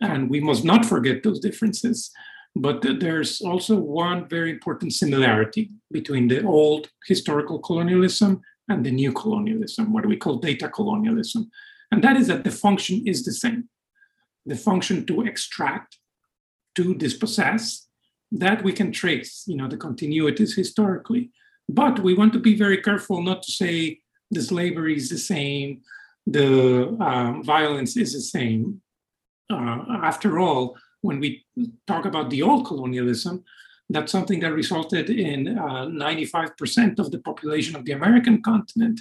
and 0.00 0.30
we 0.30 0.40
must 0.40 0.64
not 0.64 0.84
forget 0.84 1.22
those 1.22 1.40
differences. 1.40 2.10
But 2.54 2.82
there's 3.00 3.40
also 3.40 3.76
one 3.76 4.28
very 4.28 4.50
important 4.50 4.92
similarity 4.92 5.70
between 5.92 6.28
the 6.28 6.44
old 6.44 6.88
historical 7.06 7.58
colonialism 7.58 8.40
and 8.68 8.84
the 8.84 8.90
new 8.90 9.12
colonialism, 9.12 9.92
what 9.92 10.06
we 10.06 10.16
call 10.16 10.36
data 10.36 10.68
colonialism. 10.68 11.50
And 11.90 12.02
that 12.02 12.16
is 12.16 12.26
that 12.28 12.44
the 12.44 12.50
function 12.50 13.06
is 13.06 13.24
the 13.24 13.32
same. 13.32 13.68
The 14.46 14.56
function 14.56 15.06
to 15.06 15.22
extract, 15.22 15.98
to 16.76 16.94
dispossess, 16.94 17.86
that 18.32 18.62
we 18.62 18.72
can 18.72 18.92
trace, 18.92 19.44
you 19.46 19.56
know, 19.56 19.68
the 19.68 19.76
continuities 19.76 20.54
historically. 20.54 21.30
But 21.68 22.00
we 22.00 22.14
want 22.14 22.32
to 22.32 22.38
be 22.38 22.56
very 22.56 22.78
careful 22.78 23.22
not 23.22 23.42
to 23.42 23.52
say 23.52 24.00
the 24.30 24.42
slavery 24.42 24.96
is 24.96 25.08
the 25.08 25.18
same, 25.18 25.82
the 26.26 26.96
um, 27.00 27.42
violence 27.42 27.96
is 27.96 28.12
the 28.12 28.20
same, 28.20 28.82
uh, 29.50 29.84
after 30.02 30.38
all, 30.38 30.76
when 31.00 31.20
we 31.20 31.44
talk 31.86 32.04
about 32.04 32.30
the 32.30 32.42
old 32.42 32.66
colonialism, 32.66 33.44
that's 33.90 34.12
something 34.12 34.40
that 34.40 34.52
resulted 34.52 35.08
in 35.08 35.58
uh, 35.58 35.86
95% 35.86 36.98
of 36.98 37.10
the 37.10 37.18
population 37.18 37.74
of 37.74 37.84
the 37.84 37.92
American 37.92 38.42
continent 38.42 39.00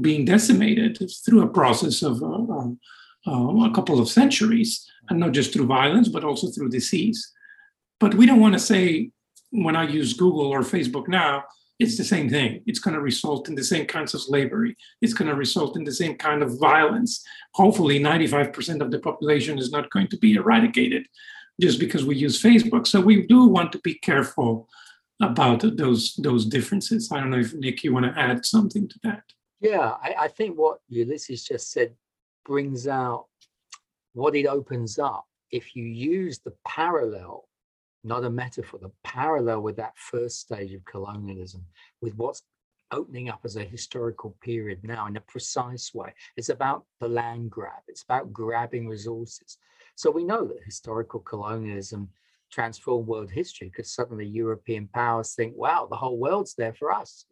being 0.00 0.24
decimated 0.24 1.10
through 1.24 1.42
a 1.42 1.48
process 1.48 2.02
of 2.02 2.22
uh, 2.22 2.26
um, 2.26 2.78
uh, 3.26 3.64
a 3.64 3.74
couple 3.74 4.00
of 4.00 4.08
centuries, 4.08 4.86
and 5.08 5.20
not 5.20 5.32
just 5.32 5.52
through 5.52 5.66
violence, 5.66 6.08
but 6.08 6.24
also 6.24 6.48
through 6.48 6.68
disease. 6.68 7.32
But 7.98 8.14
we 8.14 8.26
don't 8.26 8.40
want 8.40 8.54
to 8.54 8.60
say, 8.60 9.10
when 9.50 9.76
I 9.76 9.84
use 9.84 10.14
Google 10.14 10.46
or 10.46 10.60
Facebook 10.60 11.08
now, 11.08 11.44
it's 11.80 11.96
the 11.96 12.04
same 12.04 12.28
thing. 12.28 12.62
It's 12.66 12.78
going 12.78 12.94
to 12.94 13.00
result 13.00 13.48
in 13.48 13.54
the 13.54 13.64
same 13.64 13.86
kinds 13.86 14.12
of 14.12 14.20
slavery. 14.20 14.76
It's 15.00 15.14
going 15.14 15.28
to 15.28 15.34
result 15.34 15.76
in 15.76 15.84
the 15.84 15.92
same 15.92 16.16
kind 16.16 16.42
of 16.42 16.58
violence. 16.60 17.24
Hopefully, 17.54 17.98
95% 17.98 18.82
of 18.82 18.90
the 18.90 18.98
population 18.98 19.58
is 19.58 19.72
not 19.72 19.90
going 19.90 20.08
to 20.08 20.18
be 20.18 20.34
eradicated 20.34 21.06
just 21.58 21.80
because 21.80 22.04
we 22.04 22.16
use 22.16 22.40
Facebook. 22.40 22.86
So 22.86 23.00
we 23.00 23.26
do 23.26 23.46
want 23.46 23.72
to 23.72 23.78
be 23.78 23.94
careful 23.94 24.68
about 25.22 25.64
those 25.76 26.14
those 26.16 26.44
differences. 26.46 27.10
I 27.10 27.20
don't 27.20 27.30
know 27.30 27.38
if 27.38 27.54
Nick, 27.54 27.82
you 27.82 27.92
want 27.92 28.06
to 28.06 28.18
add 28.18 28.44
something 28.44 28.86
to 28.86 28.98
that. 29.04 29.22
Yeah, 29.60 29.94
I, 30.02 30.14
I 30.20 30.28
think 30.28 30.58
what 30.58 30.78
Ulysses 30.88 31.44
just 31.44 31.72
said 31.72 31.94
brings 32.44 32.86
out 32.86 33.26
what 34.12 34.34
it 34.34 34.46
opens 34.46 34.98
up 34.98 35.26
if 35.50 35.76
you 35.76 35.84
use 35.84 36.38
the 36.38 36.54
parallel 36.66 37.48
not 38.02 38.24
a 38.24 38.30
metaphor, 38.30 38.80
the 38.80 38.90
parallel 39.04 39.60
with 39.60 39.76
that 39.76 39.96
first 39.96 40.40
stage 40.40 40.72
of 40.72 40.84
colonialism, 40.84 41.64
with 42.00 42.14
what's 42.16 42.42
opening 42.92 43.28
up 43.28 43.40
as 43.44 43.56
a 43.56 43.64
historical 43.64 44.36
period 44.40 44.80
now 44.82 45.06
in 45.06 45.16
a 45.16 45.20
precise 45.20 45.94
way. 45.94 46.12
It's 46.36 46.48
about 46.48 46.84
the 47.00 47.08
land 47.08 47.50
grab, 47.50 47.82
it's 47.88 48.02
about 48.02 48.32
grabbing 48.32 48.88
resources. 48.88 49.58
So 49.94 50.10
we 50.10 50.24
know 50.24 50.46
that 50.46 50.64
historical 50.64 51.20
colonialism 51.20 52.08
transformed 52.50 53.06
world 53.06 53.30
history 53.30 53.68
because 53.68 53.92
suddenly 53.92 54.26
European 54.26 54.88
powers 54.88 55.34
think, 55.34 55.54
wow, 55.56 55.86
the 55.88 55.96
whole 55.96 56.18
world's 56.18 56.54
there 56.54 56.74
for 56.74 56.92
us. 56.92 57.24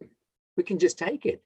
We 0.55 0.63
can 0.63 0.79
just 0.79 0.97
take 0.97 1.25
it. 1.25 1.43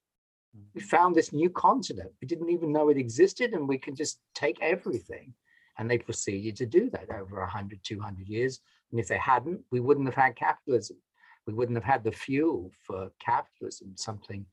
We 0.74 0.80
mm-hmm. 0.80 0.88
found 0.88 1.14
this 1.14 1.32
new 1.32 1.50
continent. 1.50 2.12
We 2.20 2.28
didn't 2.28 2.50
even 2.50 2.72
know 2.72 2.88
it 2.88 2.96
existed, 2.96 3.52
and 3.52 3.68
we 3.68 3.78
can 3.78 3.96
just 3.96 4.20
take 4.34 4.58
everything. 4.60 5.34
And 5.78 5.90
they 5.90 5.98
proceeded 5.98 6.56
to 6.56 6.66
do 6.66 6.88
that 6.90 7.10
over 7.10 7.40
100, 7.40 7.80
200 7.82 8.28
years 8.28 8.60
and 8.90 9.00
if 9.00 9.08
they 9.08 9.18
hadn't, 9.18 9.60
we 9.70 9.80
wouldn't 9.80 10.06
have 10.06 10.14
had 10.14 10.36
capitalism. 10.36 10.96
We 11.46 11.54
wouldn't 11.54 11.76
have 11.76 11.84
had 11.84 12.04
the 12.04 12.12
fuel 12.12 12.70
for 12.86 13.10
capitalism, 13.18 13.92
something 13.96 14.46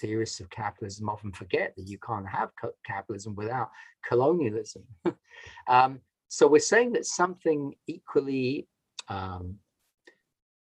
theorists 0.00 0.40
of 0.40 0.48
capitalism 0.50 1.08
often 1.08 1.32
forget 1.32 1.74
that 1.76 1.88
you 1.88 1.98
can't 1.98 2.28
have 2.28 2.50
capitalism 2.86 3.34
without 3.34 3.70
colonialism. 4.06 4.84
um, 5.66 6.00
so 6.28 6.46
we're 6.46 6.60
saying 6.60 6.92
that 6.92 7.06
something 7.06 7.74
equally 7.86 8.68
um, 9.08 9.56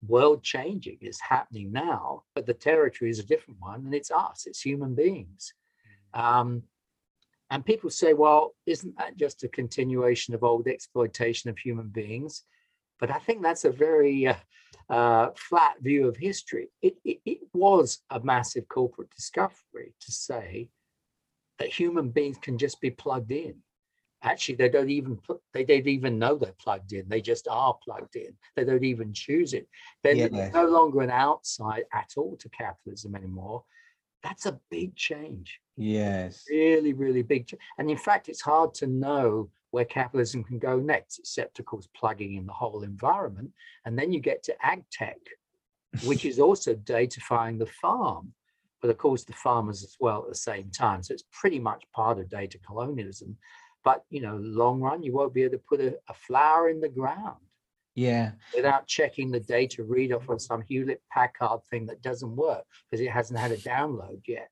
world 0.06 0.44
changing 0.44 0.98
is 1.02 1.20
happening 1.22 1.72
now, 1.72 2.24
but 2.36 2.46
the 2.46 2.54
territory 2.54 3.10
is 3.10 3.20
a 3.20 3.26
different 3.26 3.60
one, 3.62 3.86
and 3.86 3.96
it's 3.96 4.12
us, 4.12 4.44
it's 4.46 4.62
human 4.62 4.94
beings. 4.94 5.54
Mm. 6.16 6.22
Um, 6.22 6.64
and 7.50 7.66
people 7.66 7.90
say, 7.90 8.14
well, 8.14 8.56
isn't 8.66 8.98
that 8.98 9.16
just 9.16 9.44
a 9.44 9.48
continuation 9.48 10.34
of 10.34 10.44
old 10.44 10.68
exploitation 10.68 11.50
of 11.50 11.58
human 11.58 11.88
beings? 11.88 12.44
But 13.00 13.12
I 13.12 13.20
think 13.20 13.42
that's 13.42 13.66
a 13.66 13.72
very 13.72 14.28
uh, 14.28 14.36
uh, 14.90 15.30
flat 15.36 15.76
view 15.82 16.08
of 16.08 16.18
history. 16.18 16.70
It, 16.82 16.96
it, 17.04 17.20
it 17.26 17.40
was 17.54 18.00
a 18.10 18.20
massive 18.20 18.68
corporate 18.68 19.10
discovery 19.16 19.94
to 20.00 20.12
say 20.12 20.70
that 21.60 21.70
human 21.70 22.10
beings 22.10 22.38
can 22.42 22.58
just 22.58 22.82
be 22.82 22.90
plugged 22.90 23.32
in. 23.32 23.56
Actually, 24.24 24.56
they 24.56 24.70
don't 24.70 24.90
even 24.90 25.20
they 25.54 25.66
don't 25.66 25.88
even 25.88 26.18
know 26.18 26.38
they're 26.38 26.54
plugged 26.58 26.94
in. 26.94 27.10
They 27.10 27.20
just 27.20 27.46
are 27.50 27.78
plugged 27.84 28.16
in. 28.16 28.34
They 28.56 28.64
don't 28.64 28.86
even 28.86 29.12
choose 29.12 29.54
it. 29.54 29.68
They're 30.02 30.16
yeah. 30.16 30.50
no 30.54 30.66
longer 30.66 31.02
an 31.02 31.10
outside 31.10 31.84
at 31.94 32.12
all 32.16 32.38
to 32.38 32.50
capitalism 32.50 33.16
anymore. 33.16 33.66
That's 34.24 34.46
a 34.46 34.60
big 34.72 34.96
change. 34.96 35.60
Yes. 35.76 36.46
Really, 36.50 36.94
really 36.94 37.22
big. 37.22 37.50
And 37.78 37.92
in 37.92 37.98
fact, 37.98 38.30
it's 38.30 38.42
hard 38.42 38.74
to 38.76 38.88
know 38.88 39.50
where 39.74 39.86
capitalism 39.86 40.44
can 40.44 40.60
go 40.60 40.78
next, 40.78 41.18
except 41.18 41.58
of 41.58 41.66
course 41.66 41.90
plugging 41.96 42.36
in 42.36 42.46
the 42.46 42.54
whole 42.54 42.84
environment. 42.84 43.50
And 43.86 43.98
then 43.98 44.14
you 44.14 44.20
get 44.20 44.44
to 44.44 44.56
ag 44.64 44.84
tech, 44.92 45.18
which 46.04 46.26
is 46.32 46.38
also 46.38 46.76
datafying 46.76 47.58
the 47.58 47.66
farm, 47.66 48.34
but 48.84 48.92
of 48.92 49.00
course 49.00 49.24
the 49.24 49.34
farmers 49.34 49.84
as 49.84 49.96
well 50.00 50.22
at 50.22 50.30
the 50.30 50.36
same 50.36 50.70
time. 50.70 51.02
So 51.02 51.12
it's 51.16 51.24
pretty 51.32 51.58
much 51.58 51.86
part 51.92 52.20
of 52.20 52.30
data 52.30 52.60
colonialism. 52.60 53.36
But 53.84 54.04
you 54.12 54.22
know, 54.22 54.38
long 54.38 54.80
run, 54.80 55.02
you 55.02 55.12
won't 55.12 55.34
be 55.34 55.42
able 55.42 55.58
to 55.58 55.64
put 55.68 55.82
a, 55.82 55.98
a 56.08 56.14
flower 56.14 56.70
in 56.70 56.80
the 56.80 56.88
ground. 56.88 57.42
Yeah. 57.96 58.34
Without 58.56 58.86
checking 58.86 59.32
the 59.32 59.40
data 59.40 59.84
read 59.84 60.14
off 60.14 60.30
on 60.30 60.38
some 60.38 60.62
Hewlett 60.62 61.02
Packard 61.12 61.62
thing 61.72 61.88
that 61.88 62.04
doesn't 62.04 62.36
work 62.36 62.66
because 62.92 63.04
it 63.04 63.10
hasn't 63.10 63.40
had 63.40 63.52
a 63.52 63.58
download 63.58 64.22
yet. 64.28 64.50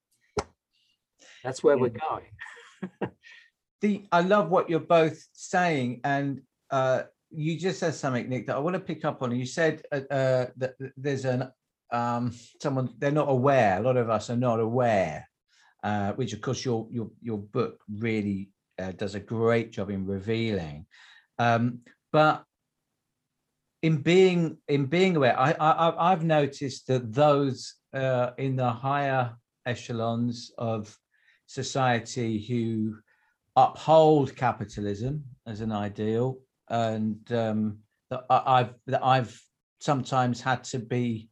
That's 1.43 1.61
where 1.61 1.75
yeah. 1.75 1.81
we're 1.81 1.89
going. 2.09 3.11
the 3.81 4.05
I 4.11 4.21
love 4.21 4.49
what 4.49 4.69
you're 4.69 4.79
both 4.79 5.27
saying, 5.33 6.01
and 6.03 6.41
uh, 6.69 7.03
you 7.31 7.57
just 7.57 7.79
said 7.79 7.95
something, 7.95 8.29
Nick, 8.29 8.47
that 8.47 8.55
I 8.55 8.59
want 8.59 8.75
to 8.75 8.79
pick 8.79 9.03
up 9.03 9.21
on. 9.21 9.35
You 9.35 9.45
said 9.45 9.83
uh, 9.91 10.01
uh, 10.09 10.45
that 10.57 10.75
there's 10.95 11.25
an 11.25 11.51
um, 11.91 12.33
someone 12.61 12.93
they're 12.97 13.11
not 13.11 13.29
aware. 13.29 13.77
A 13.77 13.81
lot 13.81 13.97
of 13.97 14.09
us 14.09 14.29
are 14.29 14.37
not 14.37 14.59
aware, 14.59 15.27
uh, 15.83 16.13
which 16.13 16.33
of 16.33 16.41
course 16.41 16.63
your 16.63 16.87
your 16.91 17.09
your 17.21 17.39
book 17.39 17.79
really 17.91 18.51
uh, 18.79 18.91
does 18.91 19.15
a 19.15 19.19
great 19.19 19.71
job 19.71 19.89
in 19.89 20.05
revealing. 20.05 20.85
Um, 21.39 21.79
but 22.11 22.45
in 23.81 23.97
being 23.97 24.57
in 24.67 24.85
being 24.85 25.15
aware, 25.15 25.37
I, 25.37 25.51
I 25.53 26.11
I've 26.11 26.23
noticed 26.23 26.87
that 26.87 27.11
those 27.11 27.75
in 27.93 28.55
the 28.55 28.69
higher 28.71 29.35
echelons 29.65 30.51
of 30.57 30.95
society 31.47 32.39
who 32.39 32.95
uphold 33.55 34.35
capitalism 34.35 35.23
as 35.45 35.61
an 35.61 35.71
ideal, 35.71 36.37
and 36.69 37.19
um, 37.31 37.79
that 38.09 38.23
I've 38.29 38.73
that 38.87 39.03
I've 39.03 39.39
sometimes 39.79 40.41
had 40.41 40.63
to 40.65 40.79
be 40.79 41.29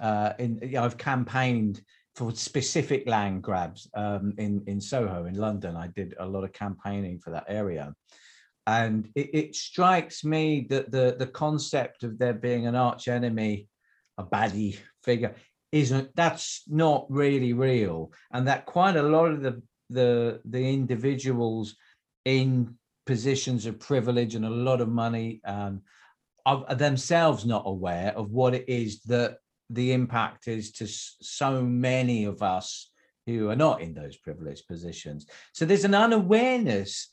uh, 0.00 0.32
in. 0.38 0.58
You 0.62 0.72
know, 0.72 0.84
I've 0.84 0.98
campaigned 0.98 1.82
for 2.14 2.34
specific 2.34 3.06
land 3.06 3.42
grabs 3.42 3.88
um, 3.94 4.34
in 4.38 4.62
in 4.66 4.80
Soho 4.80 5.26
in 5.26 5.34
London. 5.34 5.76
I 5.76 5.88
did 5.88 6.14
a 6.18 6.26
lot 6.26 6.44
of 6.44 6.52
campaigning 6.52 7.18
for 7.18 7.30
that 7.30 7.44
area, 7.48 7.94
and 8.66 9.08
it, 9.14 9.30
it 9.34 9.56
strikes 9.56 10.24
me 10.24 10.66
that 10.70 10.90
the 10.90 11.16
the 11.18 11.26
concept 11.26 12.04
of 12.04 12.18
there 12.18 12.34
being 12.34 12.66
an 12.66 12.76
arch 12.76 13.08
enemy, 13.08 13.68
a 14.18 14.24
baddie 14.24 14.78
figure, 15.04 15.34
isn't 15.72 16.14
that's 16.16 16.62
not 16.68 17.06
really 17.10 17.52
real, 17.52 18.12
and 18.32 18.48
that 18.48 18.66
quite 18.66 18.96
a 18.96 19.02
lot 19.02 19.30
of 19.30 19.42
the 19.42 19.62
the 19.90 20.40
the 20.44 20.72
individuals 20.72 21.76
in 22.24 22.74
positions 23.06 23.66
of 23.66 23.80
privilege 23.80 24.34
and 24.34 24.44
a 24.44 24.50
lot 24.50 24.80
of 24.80 24.88
money 24.88 25.40
um, 25.44 25.82
are 26.46 26.74
themselves 26.74 27.44
not 27.44 27.64
aware 27.66 28.12
of 28.16 28.30
what 28.30 28.54
it 28.54 28.68
is 28.68 29.02
that 29.02 29.38
the 29.68 29.92
impact 29.92 30.48
is 30.48 30.72
to 30.72 30.86
so 30.86 31.62
many 31.62 32.24
of 32.24 32.42
us 32.42 32.90
who 33.26 33.50
are 33.50 33.56
not 33.56 33.80
in 33.80 33.94
those 33.94 34.16
privileged 34.16 34.66
positions. 34.66 35.26
So 35.52 35.64
there's 35.64 35.84
an 35.84 35.94
unawareness 35.94 37.10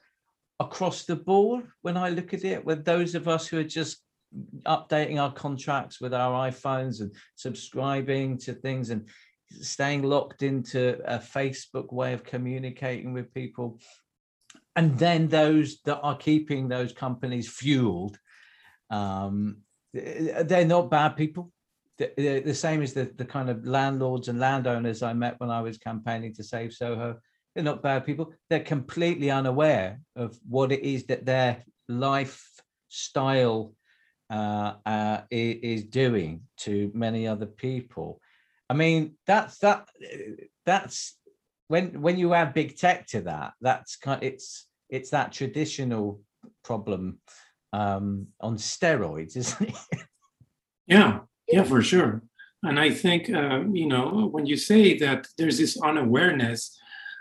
across 0.59 1.05
the 1.05 1.15
board 1.15 1.67
when 1.81 1.97
I 1.97 2.09
look 2.09 2.33
at 2.33 2.43
it, 2.43 2.65
with 2.65 2.83
those 2.83 3.15
of 3.15 3.27
us 3.27 3.47
who 3.47 3.59
are 3.59 3.63
just 3.63 3.97
updating 4.65 5.21
our 5.21 5.31
contracts 5.31 6.01
with 6.01 6.13
our 6.13 6.49
iPhones 6.49 7.01
and 7.01 7.13
subscribing 7.35 8.37
to 8.39 8.53
things 8.53 8.89
and 8.89 9.07
staying 9.49 10.03
locked 10.03 10.43
into 10.43 10.99
a 11.05 11.19
Facebook 11.19 11.91
way 11.93 12.13
of 12.13 12.23
communicating 12.23 13.13
with 13.13 13.33
people. 13.33 13.79
And 14.75 14.97
then 14.97 15.27
those 15.27 15.81
that 15.85 15.99
are 15.99 16.17
keeping 16.17 16.67
those 16.67 16.93
companies 16.93 17.49
fueled, 17.49 18.19
um, 18.89 19.57
they're 19.93 20.65
not 20.65 20.91
bad 20.91 21.15
people 21.15 21.51
the, 21.97 22.53
same 22.53 22.81
as 22.81 22.93
the, 22.93 23.11
the 23.17 23.25
kind 23.25 23.49
of 23.49 23.65
landlords 23.65 24.27
and 24.27 24.39
landowners 24.39 25.01
I 25.01 25.13
met 25.13 25.39
when 25.39 25.49
I 25.49 25.61
was 25.61 25.77
campaigning 25.77 26.33
to 26.35 26.43
save 26.43 26.73
Soho. 26.73 27.17
They're 27.55 27.63
not 27.63 27.81
bad 27.81 28.05
people. 28.05 28.33
They're 28.49 28.59
completely 28.59 29.31
unaware 29.31 29.99
of 30.15 30.37
what 30.47 30.71
it 30.71 30.83
is 30.83 31.05
that 31.05 31.25
their 31.25 31.63
lifestyle 31.87 33.73
uh, 34.29 34.73
uh, 34.85 35.21
is 35.31 35.85
doing 35.85 36.41
to 36.57 36.91
many 36.93 37.27
other 37.27 37.47
people. 37.47 38.21
I 38.69 38.73
mean, 38.73 39.15
that's 39.25 39.59
that. 39.59 39.87
That's 40.65 41.17
when 41.67 42.01
when 42.01 42.17
you 42.17 42.33
add 42.33 42.53
big 42.53 42.77
tech 42.77 43.07
to 43.07 43.21
that. 43.21 43.53
That's 43.61 43.95
kind. 43.95 44.21
It's 44.23 44.67
it's 44.89 45.09
that 45.11 45.31
traditional 45.31 46.21
problem 46.63 47.19
um, 47.73 48.27
on 48.39 48.57
steroids, 48.57 49.35
isn't 49.41 49.69
it? 49.69 50.03
Yeah, 50.87 51.19
yeah, 51.47 51.63
for 51.63 51.81
sure. 51.81 52.23
And 52.63 52.79
I 52.79 52.89
think, 52.89 53.29
uh, 53.29 53.63
you 53.71 53.87
know, 53.87 54.29
when 54.31 54.45
you 54.45 54.57
say 54.57 54.97
that 54.99 55.27
there's 55.37 55.57
this 55.57 55.79
unawareness, 55.81 56.77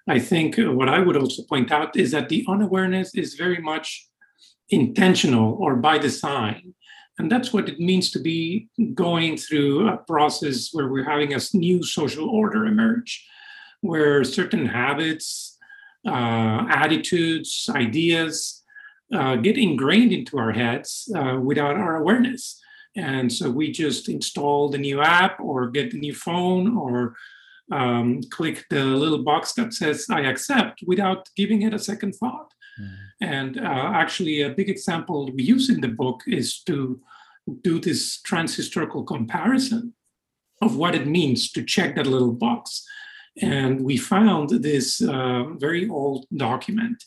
I 0.08 0.18
think 0.18 0.56
what 0.56 0.88
I 0.88 1.00
would 1.00 1.16
also 1.16 1.42
point 1.42 1.70
out 1.72 1.96
is 1.96 2.12
that 2.12 2.28
the 2.28 2.44
unawareness 2.48 3.14
is 3.14 3.34
very 3.34 3.60
much 3.60 4.08
intentional 4.70 5.56
or 5.60 5.76
by 5.76 5.98
design. 5.98 6.74
And 7.18 7.32
that's 7.32 7.52
what 7.52 7.68
it 7.68 7.80
means 7.80 8.10
to 8.10 8.18
be 8.18 8.68
going 8.94 9.36
through 9.36 9.88
a 9.88 9.96
process 9.96 10.70
where 10.72 10.88
we're 10.88 11.04
having 11.04 11.32
a 11.34 11.40
new 11.54 11.82
social 11.82 12.28
order 12.28 12.66
emerge, 12.66 13.26
where 13.80 14.22
certain 14.22 14.66
habits, 14.66 15.56
uh, 16.06 16.66
attitudes, 16.68 17.70
ideas 17.74 18.62
uh, 19.14 19.36
get 19.36 19.56
ingrained 19.56 20.12
into 20.12 20.38
our 20.38 20.52
heads 20.52 21.10
uh, 21.16 21.38
without 21.40 21.76
our 21.76 21.96
awareness. 21.96 22.60
And 22.96 23.32
so 23.32 23.50
we 23.50 23.70
just 23.72 24.08
install 24.08 24.68
the 24.68 24.78
new 24.78 25.00
app 25.00 25.38
or 25.40 25.68
get 25.68 25.90
the 25.90 25.98
new 25.98 26.14
phone 26.14 26.76
or 26.76 27.14
um, 27.70 28.22
click 28.30 28.64
the 28.70 28.84
little 28.84 29.22
box 29.22 29.52
that 29.54 29.74
says 29.74 30.06
I 30.10 30.20
accept 30.20 30.82
without 30.86 31.28
giving 31.36 31.62
it 31.62 31.74
a 31.74 31.78
second 31.78 32.14
thought. 32.14 32.52
Mm. 32.80 32.96
And 33.20 33.58
uh, 33.58 33.90
actually, 33.94 34.42
a 34.42 34.50
big 34.50 34.68
example 34.68 35.30
we 35.32 35.42
use 35.42 35.70
in 35.70 35.80
the 35.80 35.88
book 35.88 36.22
is 36.26 36.60
to 36.64 37.00
do 37.62 37.80
this 37.80 38.20
transhistorical 38.22 39.06
comparison 39.06 39.94
of 40.62 40.76
what 40.76 40.94
it 40.94 41.06
means 41.06 41.52
to 41.52 41.62
check 41.62 41.96
that 41.96 42.06
little 42.06 42.32
box. 42.32 42.84
And 43.40 43.82
we 43.82 43.96
found 43.96 44.50
this 44.50 45.02
uh, 45.02 45.44
very 45.56 45.88
old 45.88 46.26
document 46.34 47.04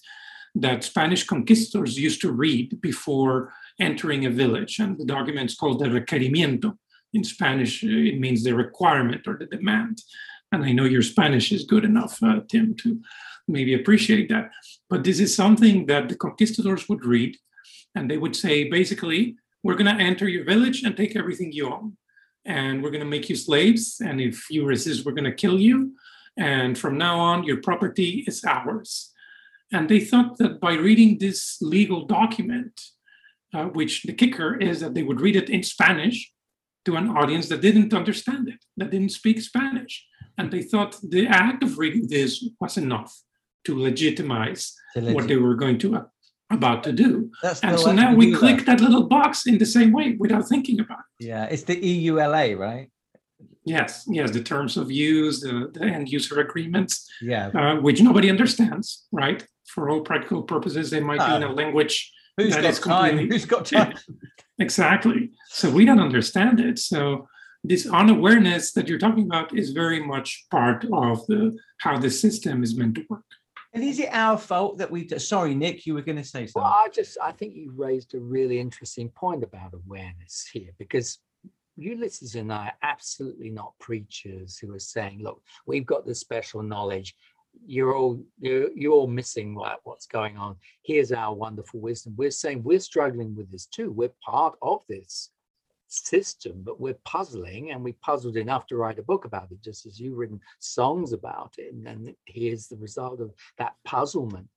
that 0.56 0.84
Spanish 0.84 1.24
conquistadors 1.24 1.98
used 1.98 2.22
to 2.22 2.32
read 2.32 2.80
before 2.82 3.54
entering 3.80 4.26
a 4.26 4.30
village. 4.30 4.80
And 4.80 4.98
the 4.98 5.06
document 5.06 5.52
is 5.52 5.58
called 5.58 5.80
the 5.80 5.86
requerimiento. 5.86 6.78
In 7.14 7.24
Spanish, 7.24 7.84
it 7.84 8.20
means 8.20 8.44
the 8.44 8.54
requirement 8.54 9.28
or 9.28 9.38
the 9.38 9.48
demand. 9.48 10.04
And 10.52 10.64
I 10.64 10.72
know 10.72 10.86
your 10.86 11.02
Spanish 11.02 11.52
is 11.52 11.64
good 11.64 11.86
enough, 11.86 12.22
uh, 12.22 12.42
Tim, 12.48 12.76
to 12.78 13.02
maybe 13.50 13.74
appreciate 13.74 14.30
that. 14.30 14.52
But 14.90 15.04
this 15.04 15.20
is 15.20 15.36
something 15.36 15.86
that 15.88 16.08
the 16.10 16.16
conquistadors 16.16 16.88
would 16.88 17.04
read, 17.04 17.38
and 17.96 18.10
they 18.10 18.18
would 18.18 18.36
say 18.36 18.70
basically, 18.70 19.36
we're 19.64 19.76
going 19.76 19.98
to 19.98 20.04
enter 20.04 20.28
your 20.28 20.46
village 20.46 20.84
and 20.84 20.96
take 20.96 21.16
everything 21.16 21.52
you 21.52 21.72
own. 21.72 21.98
And 22.46 22.82
we're 22.82 22.92
going 22.92 23.04
to 23.04 23.16
make 23.16 23.30
you 23.30 23.36
slaves. 23.36 24.02
And 24.04 24.22
if 24.22 24.50
you 24.50 24.66
resist, 24.66 25.06
we're 25.06 25.12
going 25.20 25.32
to 25.32 25.34
kill 25.34 25.60
you. 25.60 25.94
And 26.38 26.78
from 26.78 26.98
now 26.98 27.20
on, 27.20 27.44
your 27.44 27.58
property 27.58 28.24
is 28.26 28.44
ours. 28.46 29.12
And 29.74 29.90
they 29.90 30.00
thought 30.00 30.38
that 30.38 30.60
by 30.60 30.74
reading 30.74 31.18
this 31.18 31.58
legal 31.62 32.06
document, 32.06 32.80
uh, 33.54 33.66
which 33.66 34.04
the 34.04 34.14
kicker 34.14 34.56
is 34.56 34.80
that 34.80 34.94
they 34.94 35.04
would 35.04 35.22
read 35.22 35.36
it 35.36 35.50
in 35.50 35.64
Spanish 35.64 36.32
to 36.86 36.96
an 36.96 37.10
audience 37.10 37.50
that 37.50 37.62
didn't 37.62 37.94
understand 37.94 38.48
it, 38.48 38.64
that 38.78 38.92
didn't 38.92 39.10
speak 39.12 39.42
Spanish. 39.42 40.06
And 40.38 40.50
they 40.50 40.62
thought 40.62 40.98
the 41.04 41.28
act 41.28 41.62
of 41.64 41.78
reading 41.78 42.08
this 42.08 42.44
was 42.62 42.78
enough 42.78 43.14
to 43.66 43.78
legitimize 43.78 44.76
to 44.96 45.14
what 45.14 45.28
they 45.28 45.36
were 45.36 45.56
going 45.56 45.78
to 45.80 45.96
uh, 45.96 46.04
about 46.52 46.84
to 46.84 46.92
do. 46.92 47.32
That's 47.44 47.60
and 47.62 47.80
so 47.80 47.92
now 47.92 48.14
we 48.14 48.34
click 48.34 48.66
that. 48.66 48.80
that 48.80 48.82
little 48.82 49.04
box 49.04 49.46
in 49.46 49.58
the 49.58 49.66
same 49.66 49.92
way 49.92 50.16
without 50.18 50.48
thinking 50.48 50.80
about 50.80 51.00
it. 51.20 51.28
Yeah, 51.28 51.46
it's 51.46 51.64
the 51.64 51.76
EULA, 51.76 52.58
right? 52.58 52.90
Yes, 53.66 54.06
yes, 54.08 54.32
the 54.32 54.42
terms 54.42 54.78
of 54.78 54.90
use, 54.92 55.42
the, 55.42 55.70
the 55.74 55.86
end 55.86 56.10
user 56.10 56.40
agreements, 56.40 57.08
yeah, 57.22 57.48
uh, 57.50 57.76
which 57.76 58.02
nobody 58.02 58.30
understands, 58.30 59.06
right? 59.12 59.46
For 59.68 59.90
all 59.90 60.02
practical 60.02 60.42
purposes, 60.42 60.90
they 60.90 61.02
might 61.02 61.20
be 61.20 61.36
in 61.36 61.44
a 61.44 61.52
language 61.52 62.12
Who's 62.40 62.56
got 62.56 62.74
time? 62.76 63.18
Who's 63.30 63.46
got 63.46 63.66
time? 63.66 63.94
exactly. 64.60 65.32
So 65.50 65.70
we 65.70 65.86
don't 65.86 66.00
understand 66.00 66.60
it. 66.60 66.80
So 66.80 67.28
this 67.64 67.86
unawareness 67.86 68.72
that 68.74 68.88
you're 68.88 69.00
talking 69.00 69.26
about 69.26 69.58
is 69.58 69.72
very 69.72 70.00
much 70.06 70.46
part 70.50 70.86
of 70.94 71.26
the 71.28 71.58
how 71.80 71.98
the 71.98 72.10
system 72.10 72.64
is 72.64 72.78
meant 72.78 72.96
to 72.96 73.06
work. 73.10 73.26
And 73.74 73.84
is 73.84 74.00
it 74.00 74.10
our 74.12 74.38
fault 74.38 74.80
that 74.80 74.90
we? 74.90 75.08
Sorry, 75.08 75.54
Nick, 75.54 75.86
you 75.86 75.94
were 75.94 76.02
going 76.02 76.18
to 76.18 76.24
say 76.24 76.48
something. 76.48 76.64
Well, 76.64 76.72
I 76.72 76.88
just 76.90 77.18
I 77.22 77.32
think 77.32 77.56
you 77.56 77.72
raised 77.76 78.16
a 78.16 78.20
really 78.20 78.60
interesting 78.60 79.10
point 79.10 79.44
about 79.44 79.74
awareness 79.74 80.50
here 80.52 80.72
because 80.80 81.20
Ulysses 81.78 82.36
and 82.36 82.52
I 82.52 82.68
are 82.68 82.74
absolutely 82.82 83.52
not 83.52 83.74
preachers 83.80 84.58
who 84.58 84.74
are 84.74 84.80
saying, 84.80 85.22
look, 85.22 85.42
we've 85.68 85.86
got 85.86 86.06
this 86.06 86.20
special 86.20 86.64
knowledge 86.64 87.16
you're 87.66 87.96
all 87.96 88.24
you're, 88.40 88.72
you're 88.76 88.94
all 88.94 89.08
missing 89.08 89.56
what, 89.56 89.80
what's 89.84 90.06
going 90.06 90.38
on 90.38 90.56
here's 90.84 91.12
our 91.12 91.34
wonderful 91.34 91.80
wisdom 91.80 92.14
we're 92.16 92.32
saying 92.32 92.64
we're 92.64 92.80
struggling 92.80 93.36
with 93.36 93.52
this 93.52 93.66
too 93.66 93.92
we're 93.92 94.12
part 94.24 94.56
of 94.62 94.84
this 94.88 95.30
system 95.92 96.62
but 96.64 96.80
we're 96.80 96.98
puzzling 97.06 97.72
and 97.72 97.84
we 97.84 97.94
puzzled 97.94 98.38
enough 98.38 98.68
to 98.68 98.78
write 98.78 99.00
a 99.00 99.04
book 99.04 99.26
about 99.26 99.52
it 99.52 99.62
just 99.62 99.86
as 99.86 100.00
you've 100.00 100.18
written 100.18 100.40
songs 100.60 101.14
about 101.14 101.54
it 101.58 101.74
and 101.74 101.86
then 101.86 102.16
here's 102.26 102.68
the 102.68 102.78
result 102.78 103.20
of 103.20 103.32
that 103.58 103.74
puzzlement 103.86 104.48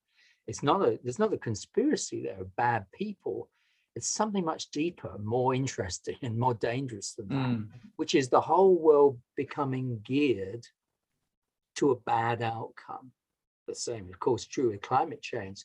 it's 0.47 0.62
not 0.62 0.83
a 0.83 0.99
there's 1.03 1.18
not 1.18 1.33
a 1.33 1.39
conspiracy 1.39 2.22
there 2.22 2.41
of 2.41 2.55
bad 2.57 2.85
people 2.93 3.49
it's 3.95 4.09
something 4.09 4.45
much 4.45 4.70
deeper 4.70 5.16
more 5.22 5.55
interesting 5.55 6.16
and 6.22 6.39
more 6.39 6.55
dangerous 6.55 7.14
than 7.14 7.28
that 7.28 7.49
mm. 7.49 7.66
which 7.97 8.14
is 8.14 8.28
the 8.28 8.41
whole 8.41 8.76
world 8.78 9.18
becoming 9.37 10.01
geared 10.05 10.66
to 11.76 11.91
a 11.91 11.97
bad 11.97 12.43
outcome. 12.43 13.12
The 13.66 13.74
same, 13.74 14.09
of 14.12 14.18
course, 14.18 14.45
true 14.45 14.70
with 14.70 14.83
climate 14.83 15.22
change. 15.22 15.64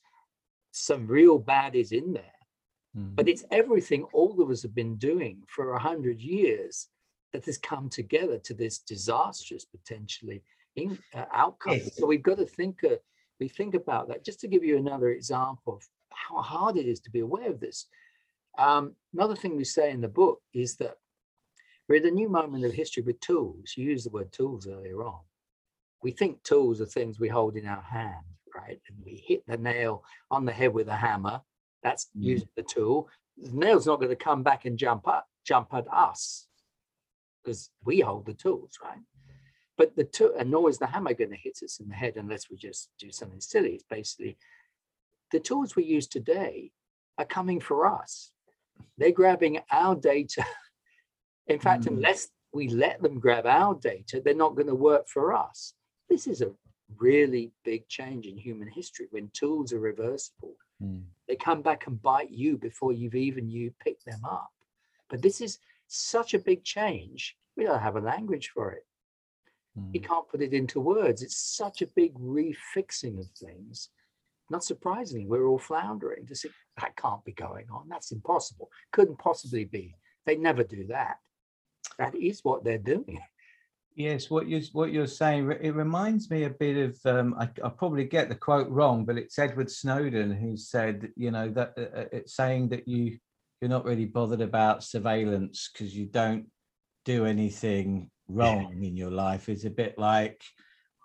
Some 0.72 1.08
real 1.08 1.40
bad 1.40 1.76
is 1.76 1.92
in 1.92 2.14
there, 2.14 2.24
mm. 2.98 3.16
but 3.16 3.28
it's 3.28 3.46
everything 3.52 4.04
all 4.14 4.42
of 4.42 4.50
us 4.50 4.62
have 4.62 4.76
been 4.76 4.96
doing 4.96 5.44
for 5.48 5.74
a 5.74 5.80
hundred 5.80 6.20
years 6.22 6.88
that 7.34 7.46
has 7.46 7.58
come 7.58 7.90
together 7.90 8.38
to 8.40 8.54
this 8.54 8.80
disastrous 8.80 9.66
potentially 9.66 10.42
in, 10.76 10.98
uh, 11.14 11.26
outcome. 11.34 11.74
Yes. 11.74 11.98
So 11.98 12.06
we've 12.06 12.24
got 12.24 12.38
to 12.38 12.46
think 12.46 12.84
uh, 12.84 12.96
we 13.40 13.48
think 13.48 13.76
about 13.76 14.08
that. 14.08 14.24
Just 14.24 14.40
to 14.42 14.48
give 14.48 14.64
you 14.64 14.78
another 14.78 15.10
example 15.10 15.76
of 15.76 15.84
how 16.12 16.42
hard 16.42 16.78
it 16.78 16.88
is 16.88 17.00
to 17.02 17.12
be 17.12 17.20
aware 17.20 17.50
of 17.50 17.60
this. 17.60 17.88
Um, 18.58 18.96
another 19.14 19.36
thing 19.36 19.56
we 19.56 19.64
say 19.64 19.92
in 19.92 20.02
the 20.02 20.08
book 20.08 20.42
is 20.54 20.78
that 20.78 20.96
we're 21.88 21.98
at 21.98 22.06
a 22.06 22.12
new 22.12 22.30
moment 22.30 22.66
of 22.66 22.74
history 22.74 23.04
with 23.04 23.20
tools. 23.20 23.74
You 23.78 23.86
used 23.86 24.06
the 24.06 24.10
word 24.10 24.32
tools 24.32 24.68
earlier 24.68 25.04
on. 25.04 25.20
We 26.04 26.12
think 26.12 26.44
tools 26.44 26.82
are 26.82 26.86
things 26.86 27.20
we 27.20 27.28
hold 27.28 27.56
in 27.56 27.66
our 27.66 27.82
hand, 27.82 28.26
right? 28.56 28.80
And 28.88 28.98
we 29.06 29.24
hit 29.26 29.44
the 29.48 29.58
nail 29.58 30.04
on 30.30 30.46
the 30.46 30.52
head 30.52 30.74
with 30.74 30.88
a 30.88 30.96
hammer. 30.96 31.42
That's 31.88 32.06
mm. 32.06 32.24
using 32.24 32.50
the 32.58 32.64
tool. 32.64 33.08
The 33.38 33.52
nail's 33.54 33.88
not 33.88 34.00
going 34.00 34.10
to 34.10 34.16
come 34.16 34.44
back 34.44 34.66
and 34.66 34.78
jump 34.78 35.08
up, 35.08 35.26
jump 35.46 35.70
at 35.74 35.88
us 35.92 36.48
because 37.42 37.70
we 37.86 38.02
hold 38.02 38.26
the 38.26 38.34
tools, 38.34 38.72
right? 38.84 39.00
But 39.78 39.96
the 39.96 40.04
tool, 40.04 40.34
and 40.38 40.52
nor 40.52 40.70
is 40.70 40.80
the 40.80 40.88
hammer 40.88 41.14
going 41.14 41.30
to 41.30 41.38
hit 41.38 41.60
us 41.64 41.80
in 41.80 41.88
the 41.88 41.96
head 41.96 42.18
unless 42.18 42.50
we 42.50 42.58
just 42.58 42.90
do 43.00 43.10
something 43.10 43.40
silly. 43.40 43.76
It's 43.76 43.86
basically 43.90 44.38
the 45.32 45.40
tools 45.40 45.76
we 45.76 45.86
use 45.86 46.08
today 46.08 46.72
are 47.18 47.26
coming 47.26 47.62
for 47.62 47.88
us. 47.88 48.32
They're 48.98 49.12
grabbing 49.12 49.60
our 49.72 49.96
data. 49.96 50.46
In 51.48 51.60
fact, 51.60 51.84
mm. 51.84 51.88
unless 51.88 52.28
we 52.54 52.68
let 52.68 53.02
them 53.02 53.20
grab 53.20 53.46
our 53.46 53.76
data, 53.76 54.22
they're 54.24 54.34
not 54.34 54.56
going 54.56 54.68
to 54.68 54.76
work 54.76 55.08
for 55.08 55.34
us. 55.34 55.74
This 56.10 56.28
is 56.28 56.42
a 56.42 56.52
really 56.98 57.54
big 57.64 57.88
change 57.88 58.26
in 58.26 58.38
human 58.38 58.68
history 58.68 59.08
when 59.12 59.30
tools 59.34 59.72
are 59.72 59.80
reversible. 59.80 60.56
Mm. 60.84 61.04
They 61.28 61.36
come 61.36 61.62
back 61.62 61.88
and 61.88 62.02
bite 62.02 62.32
you 62.32 62.58
before 62.58 62.94
you've 62.94 63.16
even 63.16 63.50
you 63.50 63.74
picked 63.84 64.06
them 64.06 64.24
up. 64.24 64.52
But 65.10 65.22
this 65.22 65.42
is 65.42 65.60
such 65.88 66.34
a 66.34 66.40
big 66.40 66.64
change. 66.64 67.38
We 67.56 67.64
don't 67.64 67.82
have 67.82 67.96
a 67.96 68.02
language 68.02 68.52
for 68.54 68.72
it. 68.72 68.86
Mm. 69.78 69.94
You 69.94 70.02
can't 70.02 70.28
put 70.28 70.42
it 70.42 70.54
into 70.54 70.80
words. 70.80 71.22
It's 71.22 71.38
such 71.38 71.82
a 71.82 71.88
big 71.88 72.14
refixing 72.16 73.20
of 73.20 73.30
things. 73.32 73.90
Not 74.50 74.64
surprisingly, 74.64 75.26
we're 75.26 75.48
all 75.48 75.60
floundering 75.60 76.26
to 76.28 76.36
say 76.36 76.50
that 76.80 76.96
can't 76.96 77.24
be 77.26 77.34
going 77.34 77.66
on. 77.72 77.90
That's 77.90 78.12
impossible. 78.12 78.70
Couldn't 78.92 79.20
possibly 79.20 79.66
be. 79.66 79.96
They 80.26 80.38
never 80.38 80.64
do 80.64 80.88
that. 80.88 81.18
That 81.98 82.16
is 82.16 82.44
what 82.44 82.64
they're 82.64 82.78
doing. 82.78 83.20
Yes, 83.98 84.30
what 84.30 84.48
you 84.48 84.62
what 84.74 84.94
you're 84.94 85.08
saying 85.08 85.52
it 85.60 85.74
reminds 85.74 86.30
me 86.30 86.44
a 86.44 86.52
bit 86.52 86.78
of 86.78 87.00
um, 87.06 87.34
I, 87.40 87.50
I 87.64 87.70
probably 87.70 88.06
get 88.06 88.30
the 88.30 88.36
quote 88.36 88.70
wrong, 88.70 89.06
but 89.06 89.18
it's 89.18 89.40
Edward 89.40 89.72
Snowden 89.72 90.32
who 90.32 90.56
said 90.56 91.10
you 91.16 91.32
know 91.32 91.50
that 91.50 91.74
uh, 91.76 92.00
uh 92.02 92.06
it's 92.12 92.36
saying 92.36 92.70
that 92.70 92.88
you 92.88 93.18
you're 93.60 93.72
not 93.72 93.86
really 93.86 94.06
bothered 94.06 94.42
about 94.42 94.84
surveillance 94.84 95.72
because 95.74 95.96
you 95.96 96.06
don't 96.06 96.46
do 97.06 97.26
anything 97.26 98.12
wrong 98.28 98.72
yeah. 98.72 98.88
in 98.88 98.96
your 98.96 99.10
life 99.10 99.50
is 99.50 99.66
a 99.66 99.70
bit 99.72 99.98
like 99.98 100.44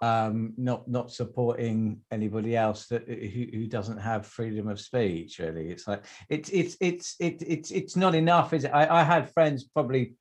um, 0.02 0.52
not 0.58 0.86
not 0.86 1.10
supporting 1.10 2.00
anybody 2.10 2.58
else 2.58 2.88
that 2.88 3.04
uh, 3.04 3.14
who, 3.14 3.46
who 3.52 3.66
doesn't 3.68 3.98
have 3.98 4.26
freedom 4.26 4.68
of 4.68 4.78
speech. 4.78 5.38
Really, 5.38 5.70
it's 5.70 5.88
like 5.88 6.04
it's 6.28 6.50
it's 6.50 6.76
it's 6.78 7.16
it, 7.20 7.42
it's 7.46 7.70
it's 7.70 7.96
not 7.96 8.14
enough, 8.14 8.52
is 8.52 8.64
it? 8.64 8.72
I, 8.74 9.00
I 9.00 9.02
had 9.02 9.32
friends 9.32 9.64
probably 9.64 10.16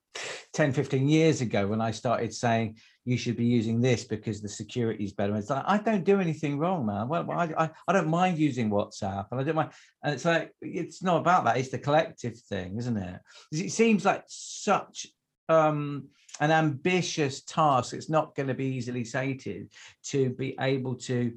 10, 0.61 0.73
15 0.73 1.09
years 1.09 1.41
ago 1.41 1.65
when 1.65 1.81
I 1.81 1.89
started 1.89 2.31
saying 2.31 2.77
you 3.03 3.17
should 3.17 3.35
be 3.35 3.45
using 3.45 3.81
this 3.81 4.03
because 4.03 4.41
the 4.41 4.47
security 4.47 5.03
is 5.03 5.11
better. 5.11 5.31
And 5.31 5.41
it's 5.41 5.49
like 5.49 5.63
I 5.65 5.79
don't 5.79 6.03
do 6.03 6.19
anything 6.19 6.59
wrong, 6.59 6.85
man. 6.85 7.07
Well, 7.07 7.25
I, 7.31 7.71
I 7.87 7.93
don't 7.93 8.09
mind 8.09 8.37
using 8.37 8.69
WhatsApp, 8.69 9.25
and 9.31 9.41
I 9.41 9.43
don't 9.43 9.55
mind. 9.55 9.71
And 10.03 10.13
it's 10.13 10.23
like 10.23 10.53
it's 10.61 11.01
not 11.01 11.17
about 11.17 11.45
that. 11.45 11.57
It's 11.57 11.71
the 11.71 11.79
collective 11.79 12.37
thing, 12.37 12.77
isn't 12.77 12.95
it? 12.95 13.19
It 13.51 13.71
seems 13.71 14.05
like 14.05 14.23
such 14.27 15.07
um 15.49 16.09
an 16.39 16.51
ambitious 16.51 17.41
task 17.41 17.93
it's 17.93 18.09
not 18.09 18.35
going 18.35 18.47
to 18.47 18.53
be 18.53 18.65
easily 18.65 19.03
sated 19.03 19.67
to 20.03 20.29
be 20.29 20.55
able 20.61 20.95
to 20.95 21.33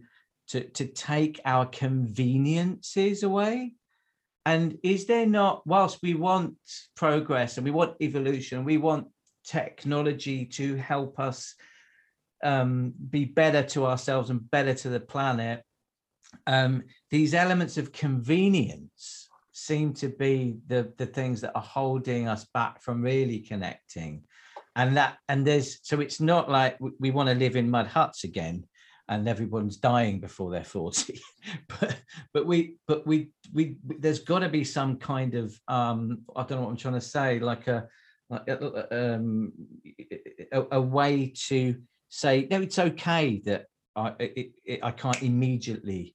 to 0.47 0.69
to 0.69 0.85
take 0.87 1.41
our 1.47 1.67
conveniences 1.67 3.25
away 3.25 3.73
and 4.47 4.79
is 4.85 5.07
there 5.07 5.27
not 5.27 5.67
whilst 5.67 5.99
we 6.01 6.15
want 6.15 6.55
progress 6.95 7.57
and 7.57 7.65
we 7.65 7.73
want 7.73 7.97
evolution 8.01 8.65
we 8.65 8.77
want 8.77 9.09
technology 9.45 10.45
to 10.47 10.77
help 10.77 11.19
us 11.19 11.55
um, 12.43 12.93
be 13.11 13.25
better 13.25 13.63
to 13.63 13.87
ourselves 13.87 14.31
and 14.31 14.51
better 14.51 14.75
to 14.75 14.89
the 14.89 15.01
planet. 15.01 15.63
Um, 16.47 16.85
these 17.11 17.35
elements 17.35 17.79
of 17.79 17.93
convenience 17.93 19.29
seem 19.53 19.95
to 19.95 20.09
be 20.09 20.57
the 20.67 20.93
the 20.99 21.07
things 21.07 21.41
that 21.41 21.53
are 21.55 21.63
holding 21.63 22.27
us 22.29 22.47
back 22.53 22.83
from 22.83 23.03
really 23.03 23.39
connecting. 23.39 24.25
And 24.77 24.97
that 24.97 25.19
and 25.29 25.47
there's 25.47 25.79
so 25.83 26.01
it's 26.01 26.21
not 26.21 26.51
like 26.51 26.77
we, 26.81 26.91
we 26.99 27.11
want 27.13 27.29
to 27.29 27.35
live 27.35 27.57
in 27.57 27.71
mud 27.71 27.87
huts 27.87 28.25
again 28.25 28.65
and 29.09 29.29
everyone's 29.29 29.77
dying 29.77 30.19
before 30.19 30.51
they're 30.51 30.65
40 30.65 31.21
but 31.69 31.97
but 32.33 32.47
we 32.47 32.77
but 32.87 33.07
we 33.07 33.31
we 33.53 33.77
there's 33.85 34.21
got 34.21 34.39
to 34.39 34.49
be 34.49 34.65
some 34.65 34.97
kind 34.97 35.35
of 35.35 35.59
um 35.69 36.23
i 36.35 36.43
don't 36.43 36.59
know 36.59 36.63
what 36.63 36.71
i'm 36.71 36.77
trying 36.77 36.95
to 36.95 37.01
say 37.01 37.39
like 37.39 37.69
a 37.69 37.87
Uh, 38.35 38.41
uh, 38.49 38.85
uh, 38.91 39.15
um 39.15 39.53
a, 40.53 40.63
a 40.73 40.81
way 40.81 41.33
to 41.49 41.77
say 42.09 42.47
no 42.51 42.61
it's 42.61 42.79
okay 42.79 43.41
that 43.45 43.67
i 43.97 44.13
it, 44.19 44.53
it, 44.65 44.81
i 44.83 44.91
can't 44.91 45.23
immediately 45.23 46.15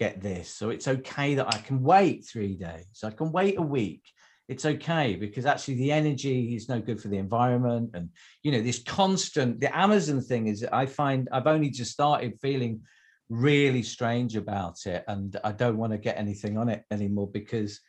get 0.00 0.22
this. 0.22 0.48
So 0.48 0.70
it's 0.70 0.88
okay 0.88 1.34
that 1.34 1.54
i 1.54 1.58
can 1.58 1.82
wait 1.82 2.24
three 2.24 2.56
days. 2.56 3.04
I 3.04 3.10
can 3.10 3.30
wait 3.30 3.58
a 3.58 3.62
week. 3.62 4.02
It's 4.48 4.64
okay 4.64 5.14
because 5.14 5.44
actually 5.46 5.74
the 5.74 5.92
energy 5.92 6.56
is 6.56 6.70
no 6.70 6.80
good 6.80 7.00
for 7.00 7.08
the 7.08 7.18
environment. 7.18 7.90
And 7.92 8.08
you 8.42 8.50
know 8.50 8.62
this 8.62 8.82
constant 8.82 9.60
the 9.60 9.76
amazon 9.76 10.20
thing 10.22 10.46
is 10.46 10.66
i 10.72 10.86
find 10.86 11.28
i've 11.32 11.46
only 11.46 11.70
just 11.70 11.92
started 11.92 12.40
feeling 12.40 12.80
really 13.28 13.82
strange 13.82 14.34
about 14.34 14.78
it 14.86 15.04
and 15.06 15.38
i 15.44 15.52
don't 15.52 15.76
want 15.76 15.92
to 15.92 15.98
get 15.98 16.18
anything 16.18 16.58
on 16.58 16.68
it 16.68 16.82
anymore 16.90 17.28
because 17.30 17.80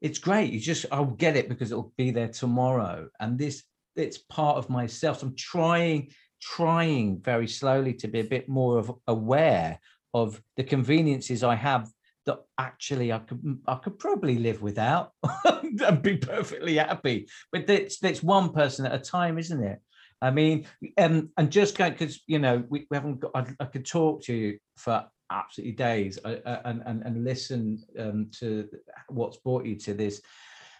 it's 0.00 0.18
great 0.18 0.52
you 0.52 0.60
just 0.60 0.86
i'll 0.92 1.04
get 1.04 1.36
it 1.36 1.48
because 1.48 1.70
it'll 1.70 1.92
be 1.96 2.10
there 2.10 2.28
tomorrow 2.28 3.08
and 3.20 3.38
this 3.38 3.62
it's 3.96 4.18
part 4.18 4.56
of 4.56 4.70
myself 4.70 5.20
so 5.20 5.26
i'm 5.26 5.36
trying 5.36 6.10
trying 6.40 7.20
very 7.20 7.46
slowly 7.46 7.92
to 7.92 8.08
be 8.08 8.20
a 8.20 8.24
bit 8.24 8.48
more 8.48 8.78
of 8.78 8.92
aware 9.06 9.78
of 10.14 10.40
the 10.56 10.64
conveniences 10.64 11.44
i 11.44 11.54
have 11.54 11.90
that 12.26 12.40
actually 12.58 13.12
I 13.12 13.18
could 13.18 13.58
I 13.66 13.76
could 13.76 13.98
probably 13.98 14.38
live 14.38 14.62
without 14.62 15.12
and 15.44 16.02
be 16.02 16.16
perfectly 16.16 16.76
happy. 16.76 17.28
But 17.52 17.66
that's 17.66 17.98
that's 17.98 18.22
one 18.22 18.52
person 18.52 18.86
at 18.86 18.94
a 18.94 18.98
time, 18.98 19.38
isn't 19.38 19.62
it? 19.62 19.80
I 20.22 20.30
mean, 20.30 20.66
um, 20.98 21.30
and 21.38 21.50
just 21.50 21.78
going 21.78 21.92
because 21.92 22.22
you 22.26 22.38
know 22.38 22.62
we, 22.68 22.86
we 22.90 22.96
haven't 22.96 23.20
got. 23.20 23.30
I, 23.34 23.46
I, 23.58 23.64
could 23.64 23.86
talk 23.86 24.22
to 24.24 24.34
you 24.34 24.58
for 24.76 25.06
absolutely 25.30 25.72
days 25.72 26.18
uh, 26.24 26.36
uh, 26.44 26.62
and 26.64 26.82
and 26.86 27.02
and 27.02 27.24
listen 27.24 27.82
um, 27.98 28.30
to 28.38 28.68
what's 29.08 29.36
brought 29.38 29.64
you 29.64 29.76
to 29.76 29.94
this 29.94 30.20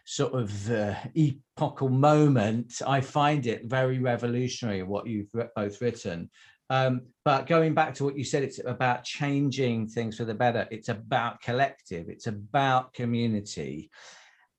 sort 0.04 0.34
of 0.34 0.70
uh, 0.70 0.94
epochal 1.14 1.88
moment. 1.88 2.82
I 2.86 3.00
find 3.00 3.46
it 3.46 3.66
very 3.66 3.98
revolutionary 3.98 4.82
what 4.82 5.06
you've 5.06 5.28
both 5.54 5.80
written, 5.80 6.30
um, 6.70 7.02
but 7.24 7.46
going 7.46 7.74
back 7.74 7.94
to 7.94 8.04
what 8.04 8.16
you 8.16 8.24
said, 8.24 8.44
it's 8.44 8.60
about 8.64 9.04
changing 9.04 9.88
things 9.88 10.16
for 10.16 10.24
the 10.24 10.34
better. 10.34 10.68
It's 10.70 10.88
about 10.88 11.42
collective. 11.42 12.08
It's 12.08 12.28
about 12.28 12.92
community. 12.92 13.90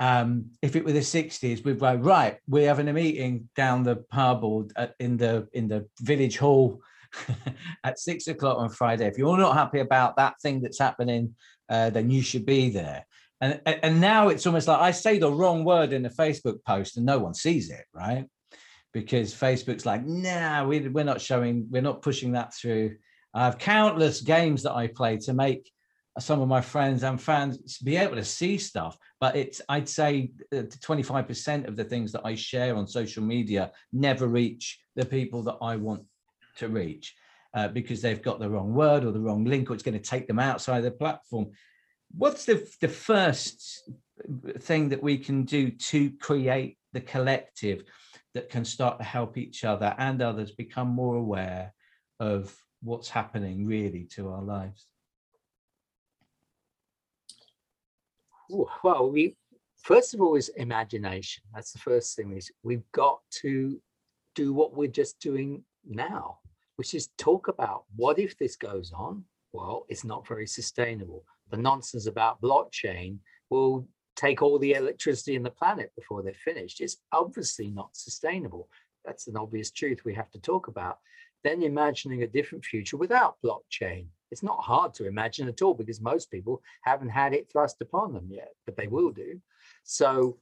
Um, 0.01 0.51
if 0.61 0.75
it 0.75 0.83
were 0.83 0.91
the 0.91 0.99
60s, 0.99 1.63
we'd 1.63 1.79
go 1.79 1.95
right. 1.95 2.37
We're 2.47 2.67
having 2.67 2.89
a 2.89 2.93
meeting 2.93 3.49
down 3.55 3.83
the 3.83 3.97
pub 3.97 4.43
or 4.43 4.67
in 4.99 5.15
the 5.15 5.47
in 5.53 5.67
the 5.67 5.87
village 6.01 6.37
hall 6.37 6.81
at 7.83 7.99
six 7.99 8.27
o'clock 8.27 8.57
on 8.57 8.69
Friday. 8.69 9.07
If 9.07 9.17
you're 9.17 9.37
not 9.37 9.55
happy 9.55 9.79
about 9.79 10.17
that 10.17 10.35
thing 10.41 10.61
that's 10.61 10.79
happening, 10.79 11.35
uh, 11.69 11.89
then 11.89 12.09
you 12.09 12.21
should 12.21 12.45
be 12.45 12.69
there. 12.69 13.05
And 13.39 13.59
and 13.65 13.99
now 13.99 14.27
it's 14.27 14.45
almost 14.45 14.67
like 14.67 14.79
I 14.79 14.91
say 14.91 15.17
the 15.17 15.31
wrong 15.31 15.63
word 15.63 15.93
in 15.93 16.05
a 16.05 16.09
Facebook 16.09 16.63
post 16.65 16.97
and 16.97 17.05
no 17.05 17.17
one 17.17 17.33
sees 17.33 17.71
it, 17.71 17.85
right? 17.93 18.27
because 18.93 19.33
Facebook's 19.33 19.85
like, 19.85 20.05
nah, 20.05 20.65
we, 20.65 20.79
we're 20.87 21.03
not 21.03 21.21
showing, 21.21 21.67
we're 21.69 21.81
not 21.81 22.01
pushing 22.01 22.33
that 22.33 22.53
through. 22.53 22.95
I 23.33 23.45
have 23.45 23.57
countless 23.57 24.21
games 24.21 24.63
that 24.63 24.73
I 24.73 24.87
play 24.87 25.17
to 25.17 25.33
make 25.33 25.71
some 26.19 26.41
of 26.41 26.49
my 26.49 26.59
friends 26.59 27.03
and 27.03 27.21
fans 27.21 27.77
be 27.77 27.95
able 27.95 28.15
to 28.15 28.25
see 28.25 28.57
stuff. 28.57 28.97
But 29.21 29.37
it's, 29.37 29.61
I'd 29.69 29.87
say, 29.87 30.31
25% 30.53 31.67
of 31.67 31.77
the 31.77 31.85
things 31.85 32.11
that 32.11 32.25
I 32.25 32.35
share 32.35 32.75
on 32.75 32.85
social 32.85 33.23
media 33.23 33.71
never 33.93 34.27
reach 34.27 34.79
the 34.97 35.05
people 35.05 35.43
that 35.43 35.57
I 35.61 35.77
want 35.77 36.03
to 36.57 36.67
reach 36.67 37.15
uh, 37.53 37.67
because 37.67 38.01
they've 38.01 38.21
got 38.21 38.39
the 38.39 38.49
wrong 38.49 38.73
word 38.73 39.03
or 39.03 39.11
the 39.11 39.19
wrong 39.19 39.45
link, 39.45 39.69
or 39.69 39.73
it's 39.73 39.83
going 39.83 39.99
to 39.99 40.09
take 40.09 40.27
them 40.27 40.39
outside 40.39 40.81
the 40.81 40.91
platform. 40.91 41.51
What's 42.15 42.45
the, 42.45 42.67
the 42.81 42.87
first 42.87 43.89
thing 44.59 44.89
that 44.89 45.01
we 45.01 45.17
can 45.17 45.43
do 45.43 45.71
to 45.71 46.11
create 46.11 46.77
the 46.93 47.01
collective? 47.01 47.83
that 48.33 48.49
can 48.49 48.63
start 48.63 48.97
to 48.97 49.03
help 49.03 49.37
each 49.37 49.63
other 49.63 49.93
and 49.97 50.21
others 50.21 50.51
become 50.51 50.87
more 50.87 51.15
aware 51.15 51.73
of 52.19 52.55
what's 52.81 53.09
happening 53.09 53.65
really 53.65 54.05
to 54.15 54.29
our 54.29 54.41
lives? 54.41 54.87
Well, 58.83 59.09
we 59.09 59.35
first 59.77 60.13
of 60.13 60.21
all 60.21 60.35
is 60.35 60.49
imagination. 60.49 61.43
That's 61.53 61.71
the 61.71 61.79
first 61.79 62.15
thing 62.15 62.35
is 62.35 62.51
we've 62.63 62.89
got 62.91 63.19
to 63.41 63.81
do 64.35 64.53
what 64.53 64.75
we're 64.75 64.87
just 64.87 65.19
doing 65.19 65.63
now, 65.85 66.39
which 66.81 66.95
is 66.95 67.09
talk 67.19 67.47
about 67.47 67.83
what 67.95 68.17
if 68.17 68.35
this 68.39 68.55
goes 68.55 68.91
on? 68.91 69.23
Well, 69.53 69.85
it's 69.87 70.03
not 70.03 70.27
very 70.27 70.47
sustainable. 70.47 71.23
The 71.51 71.57
nonsense 71.57 72.07
about 72.07 72.41
blockchain 72.41 73.19
will 73.51 73.87
take 74.15 74.41
all 74.41 74.57
the 74.57 74.73
electricity 74.73 75.35
in 75.35 75.43
the 75.43 75.51
planet 75.51 75.91
before 75.95 76.23
they're 76.23 76.33
finished. 76.33 76.81
It's 76.81 76.97
obviously 77.11 77.69
not 77.69 77.95
sustainable. 77.95 78.67
That's 79.05 79.27
an 79.27 79.37
obvious 79.37 79.69
truth 79.69 79.99
we 80.03 80.15
have 80.15 80.31
to 80.31 80.39
talk 80.39 80.69
about. 80.69 80.97
Then 81.43 81.61
imagining 81.61 82.23
a 82.23 82.27
different 82.27 82.65
future 82.65 82.97
without 82.97 83.35
blockchain. 83.45 84.07
It's 84.31 84.41
not 84.41 84.63
hard 84.63 84.95
to 84.95 85.05
imagine 85.05 85.47
at 85.47 85.61
all 85.61 85.75
because 85.75 86.01
most 86.01 86.31
people 86.31 86.63
haven't 86.81 87.09
had 87.09 87.35
it 87.35 87.47
thrust 87.51 87.79
upon 87.81 88.11
them 88.11 88.25
yet, 88.27 88.53
but 88.65 88.75
they 88.75 88.87
will 88.87 89.11
do. 89.11 89.39
So 89.83 90.39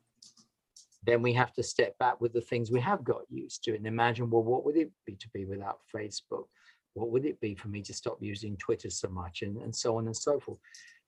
then 1.03 1.21
we 1.21 1.33
have 1.33 1.53
to 1.53 1.63
step 1.63 1.97
back 1.97 2.19
with 2.19 2.33
the 2.33 2.41
things 2.41 2.71
we 2.71 2.81
have 2.81 3.03
got 3.03 3.21
used 3.29 3.63
to 3.63 3.75
and 3.75 3.87
imagine, 3.87 4.29
well, 4.29 4.43
what 4.43 4.65
would 4.65 4.75
it 4.75 4.91
be 5.05 5.15
to 5.15 5.29
be 5.29 5.45
without 5.45 5.79
Facebook? 5.93 6.45
What 6.93 7.11
would 7.11 7.25
it 7.25 7.39
be 7.39 7.55
for 7.55 7.69
me 7.69 7.81
to 7.83 7.93
stop 7.93 8.17
using 8.21 8.57
Twitter 8.57 8.89
so 8.89 9.07
much 9.07 9.41
and, 9.41 9.57
and 9.57 9.73
so 9.73 9.97
on 9.97 10.07
and 10.07 10.15
so 10.15 10.39
forth? 10.39 10.59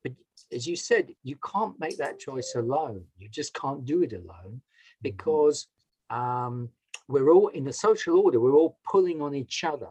But 0.03 0.13
as 0.51 0.65
you 0.65 0.75
said, 0.75 1.13
you 1.23 1.35
can't 1.37 1.79
make 1.79 1.97
that 1.97 2.19
choice 2.19 2.53
alone. 2.55 3.03
You 3.17 3.27
just 3.29 3.53
can't 3.53 3.85
do 3.85 4.03
it 4.03 4.13
alone 4.13 4.61
mm-hmm. 4.61 5.01
because 5.01 5.67
um, 6.09 6.69
we're 7.07 7.29
all 7.29 7.49
in 7.49 7.65
the 7.65 7.73
social 7.73 8.17
order, 8.19 8.39
we're 8.39 8.55
all 8.55 8.77
pulling 8.89 9.21
on 9.21 9.35
each 9.35 9.63
other. 9.63 9.89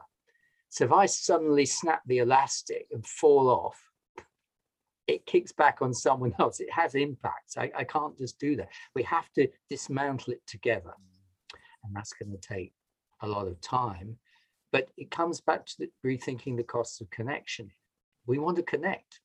So 0.71 0.85
if 0.85 0.93
I 0.93 1.07
suddenly 1.07 1.67
snap 1.67 2.03
the 2.07 2.19
elastic 2.19 2.87
and 2.93 3.05
fall 3.05 3.49
off, 3.49 3.90
it 5.11 5.27
kicks 5.27 5.53
back 5.53 5.79
on 5.83 5.93
someone 5.93 6.35
else. 6.39 6.61
It 6.61 6.71
has 6.73 6.95
impacts. 6.95 7.57
I, 7.57 7.71
I 7.77 7.85
can't 7.85 8.17
just 8.17 8.39
do 8.39 8.57
that. 8.57 8.69
We 8.95 9.03
have 9.05 9.31
to 9.35 9.49
dismantle 9.69 10.35
it 10.35 10.47
together. 10.47 10.95
And 11.85 11.95
that's 11.95 12.13
going 12.13 12.33
to 12.33 12.39
take 12.39 12.73
a 13.23 13.29
lot 13.29 13.47
of 13.47 13.61
time. 13.61 14.17
But 14.73 14.89
it 14.97 15.11
comes 15.11 15.41
back 15.41 15.67
to 15.67 15.75
the, 15.81 15.91
rethinking 16.07 16.57
the 16.57 16.63
costs 16.63 17.01
of 17.01 17.11
connection. 17.11 17.71
We 18.27 18.39
want 18.39 18.57
to 18.57 18.63
connect. 18.63 19.21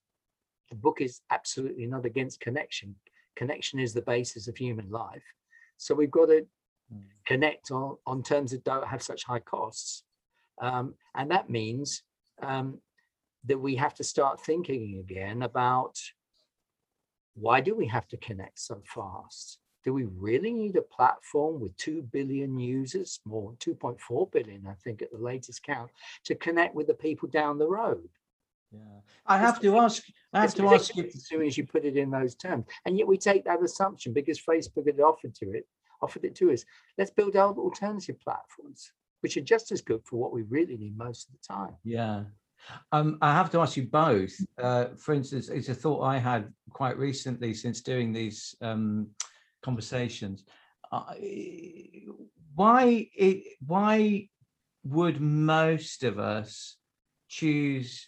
The 0.69 0.75
book 0.75 1.01
is 1.01 1.21
absolutely 1.31 1.85
not 1.85 2.05
against 2.05 2.39
connection. 2.39 2.95
Connection 3.35 3.79
is 3.79 3.93
the 3.93 4.01
basis 4.01 4.47
of 4.47 4.57
human 4.57 4.89
life. 4.89 5.23
So 5.77 5.93
we've 5.93 6.09
got 6.09 6.27
to 6.27 6.45
hmm. 6.91 7.01
connect 7.25 7.69
on, 7.71 7.97
on 8.07 8.23
terms 8.23 8.51
that 8.51 8.63
don't 8.63 8.87
have 8.87 9.03
such 9.03 9.23
high 9.23 9.39
costs. 9.39 10.03
Um, 10.61 10.95
and 11.13 11.29
that 11.31 11.49
means 11.49 12.01
um, 12.41 12.79
that 13.47 13.59
we 13.59 13.75
have 13.75 13.93
to 13.95 14.03
start 14.03 14.41
thinking 14.41 14.97
again 14.99 15.41
about 15.41 15.99
why 17.35 17.61
do 17.61 17.75
we 17.75 17.87
have 17.87 18.07
to 18.07 18.17
connect 18.17 18.59
so 18.59 18.81
fast? 18.85 19.59
Do 19.83 19.93
we 19.93 20.05
really 20.05 20.51
need 20.51 20.75
a 20.77 20.81
platform 20.81 21.59
with 21.59 21.77
2 21.77 22.03
billion 22.11 22.57
users, 22.57 23.19
more 23.25 23.53
2.4 23.59 24.31
billion, 24.31 24.65
I 24.67 24.73
think, 24.83 25.01
at 25.01 25.11
the 25.11 25.19
latest 25.19 25.61
count, 25.63 25.91
to 26.23 26.33
connect 26.33 26.73
with 26.73 26.87
the 26.87 26.95
people 26.95 27.29
down 27.29 27.59
the 27.59 27.67
road? 27.67 28.09
Yeah, 28.71 29.01
I 29.27 29.37
have 29.37 29.61
to 29.61 29.77
ask. 29.77 30.03
I 30.33 30.41
have 30.41 30.55
to 30.55 30.67
ask 30.69 30.95
you 30.95 31.05
as 31.05 31.27
soon 31.27 31.43
as 31.43 31.57
you 31.57 31.67
put 31.67 31.85
it 31.85 31.97
in 31.97 32.09
those 32.09 32.35
terms, 32.35 32.65
and 32.85 32.97
yet 32.97 33.07
we 33.07 33.17
take 33.17 33.45
that 33.45 33.61
assumption 33.61 34.11
because 34.11 34.41
Facebook 34.41 34.87
had 34.87 34.99
offered 34.99 35.35
to 35.35 35.51
it, 35.51 35.67
offered 36.01 36.25
it 36.25 36.35
to 36.35 36.51
us. 36.51 36.65
Let's 36.97 37.11
build 37.11 37.35
alternative 37.35 38.19
platforms, 38.19 38.91
which 39.21 39.37
are 39.37 39.41
just 39.41 39.71
as 39.71 39.81
good 39.81 40.01
for 40.03 40.17
what 40.17 40.33
we 40.33 40.41
really 40.41 40.77
need 40.77 40.97
most 40.97 41.27
of 41.27 41.33
the 41.33 41.53
time. 41.53 41.75
Yeah, 41.83 42.23
um, 42.91 43.17
I 43.21 43.33
have 43.33 43.51
to 43.51 43.59
ask 43.59 43.77
you 43.77 43.87
both. 43.87 44.33
Uh, 44.61 44.85
for 44.97 45.13
instance, 45.13 45.49
it's 45.49 45.69
a 45.69 45.75
thought 45.75 46.03
I 46.03 46.17
had 46.17 46.51
quite 46.71 46.97
recently 46.97 47.53
since 47.53 47.81
doing 47.81 48.11
these 48.11 48.55
um, 48.61 49.07
conversations. 49.63 50.43
Uh, 50.91 51.13
why 52.55 53.09
it, 53.15 53.57
why 53.65 54.29
would 54.83 55.19
most 55.19 56.03
of 56.03 56.19
us 56.19 56.77
choose 57.27 58.07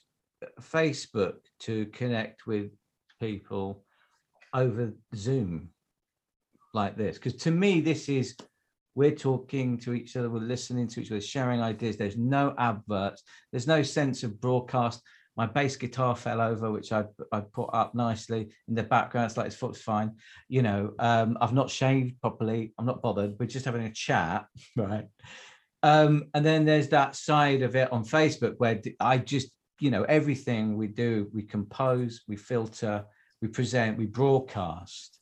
Facebook 0.62 1.38
to 1.60 1.88
connect 1.88 2.46
with 2.46 2.72
people 3.20 3.84
over 4.54 4.94
Zoom 5.16 5.70
like 6.74 6.96
this? 6.96 7.18
Because 7.18 7.36
to 7.38 7.52
me, 7.52 7.82
this 7.82 8.10
is 8.10 8.36
we're 8.98 9.12
talking 9.12 9.78
to 9.78 9.94
each 9.94 10.18
other, 10.18 10.28
we're 10.28 10.40
listening 10.40 10.88
to 10.88 11.02
each 11.02 11.12
other, 11.12 11.22
sharing 11.22 11.62
ideas. 11.62 11.98
There's 11.98 12.18
no 12.18 12.56
adverts, 12.58 13.22
there's 13.52 13.68
no 13.68 13.84
sense 13.84 14.24
of 14.24 14.42
broadcast. 14.42 15.04
My 15.36 15.46
bass 15.46 15.76
guitar 15.76 16.16
fell 16.16 16.42
over, 16.42 16.72
which 16.72 16.92
I 16.92 17.04
I 17.32 17.42
put 17.42 17.70
up 17.74 17.94
nicely 17.94 18.50
in 18.68 18.74
the 18.74 18.82
background. 18.82 19.28
It's 19.28 19.38
like 19.38 19.46
it's 19.46 19.56
foot's 19.56 19.80
fine. 19.80 20.14
You 20.50 20.64
know, 20.64 20.94
um, 20.98 21.38
I've 21.40 21.54
not 21.54 21.70
shaved 21.70 22.20
properly. 22.22 22.74
I'm 22.80 22.88
not 22.88 23.04
bothered. 23.04 23.36
We're 23.40 23.46
just 23.46 23.66
having 23.66 23.84
a 23.84 23.92
chat, 23.92 24.48
right? 24.76 25.06
Um, 25.84 26.24
and 26.34 26.44
then 26.44 26.66
there's 26.66 26.90
that 26.90 27.16
side 27.16 27.62
of 27.62 27.76
it 27.76 27.94
on 27.94 28.04
Facebook 28.04 28.56
where 28.58 28.82
I 29.00 29.20
just, 29.20 29.50
you 29.80 29.92
know, 29.92 30.06
everything 30.06 30.76
we 30.76 30.88
do, 30.88 31.30
we 31.32 31.44
compose, 31.44 32.24
we 32.28 32.36
filter, 32.36 33.06
we 33.44 33.48
present, 33.48 33.96
we 33.96 34.08
broadcast 34.08 35.20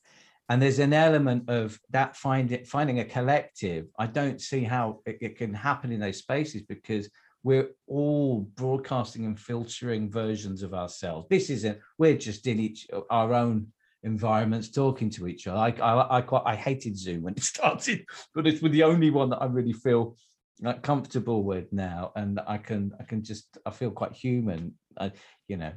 and 0.50 0.62
there's 0.62 0.80
an 0.80 0.94
element 0.94 1.50
of 1.50 1.80
that 1.90 2.16
finding 2.16 2.66
finding 2.66 3.00
a 3.00 3.06
collective. 3.06 3.88
I 3.98 4.08
don't 4.08 4.40
see 4.40 4.64
how 4.64 5.02
it, 5.06 5.18
it, 5.22 5.38
can 5.38 5.54
happen 5.54 5.92
in 5.92 6.00
those 6.00 6.18
spaces 6.18 6.62
because 6.62 7.10
we're 7.44 7.70
all 7.88 8.42
broadcasting 8.42 9.26
and 9.26 9.40
filtering 9.40 10.10
versions 10.10 10.62
of 10.62 10.74
ourselves. 10.74 11.28
This 11.30 11.50
isn't 11.50 11.80
we're 11.98 12.18
just 12.18 12.46
in 12.46 12.60
each 12.60 12.88
our 13.10 13.34
own 13.34 13.68
environments 14.04 14.70
talking 14.70 15.10
to 15.12 15.28
each 15.28 15.48
other. 15.48 15.58
I 15.58 15.70
i, 15.82 16.18
I 16.18 16.22
quite 16.22 16.44
i 16.46 16.56
hated 16.56 16.98
zoom 16.98 17.24
when 17.24 17.34
it 17.34 17.44
started 17.56 18.06
but 18.36 18.46
it's 18.46 18.62
the 18.62 18.84
only 18.84 19.10
one 19.10 19.32
that 19.32 19.42
i 19.42 19.46
really 19.46 19.74
feel 19.74 20.16
like 20.62 20.84
comfortable 20.84 21.44
with 21.44 21.74
now. 21.74 22.12
And 22.16 22.40
i 22.46 22.60
can 22.60 22.92
i 23.00 23.04
can 23.04 23.24
just 23.24 23.58
i 23.66 23.72
feel 23.72 23.90
quite 23.90 24.14
human. 24.14 24.76
I, 24.98 25.12
you 25.48 25.58
know 25.58 25.74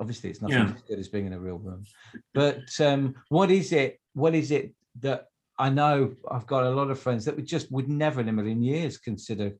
obviously 0.00 0.30
it's 0.30 0.42
nothing 0.42 0.56
yeah. 0.56 0.72
as 0.74 0.82
good 0.82 0.98
as 0.98 1.08
being 1.08 1.26
in 1.26 1.34
a 1.34 1.38
real 1.38 1.58
room 1.58 1.84
but 2.34 2.68
um 2.80 3.14
what 3.28 3.50
is 3.50 3.72
it 3.72 4.00
what 4.14 4.34
is 4.34 4.50
it 4.50 4.74
that 4.98 5.26
I 5.58 5.68
know 5.68 6.14
I've 6.30 6.46
got 6.46 6.64
a 6.64 6.70
lot 6.70 6.90
of 6.90 6.98
friends 6.98 7.26
that 7.26 7.36
would 7.36 7.46
just 7.46 7.70
would 7.70 7.88
never 7.88 8.22
in 8.22 8.30
a 8.30 8.32
million 8.32 8.62
years 8.62 8.96
consider 8.96 9.52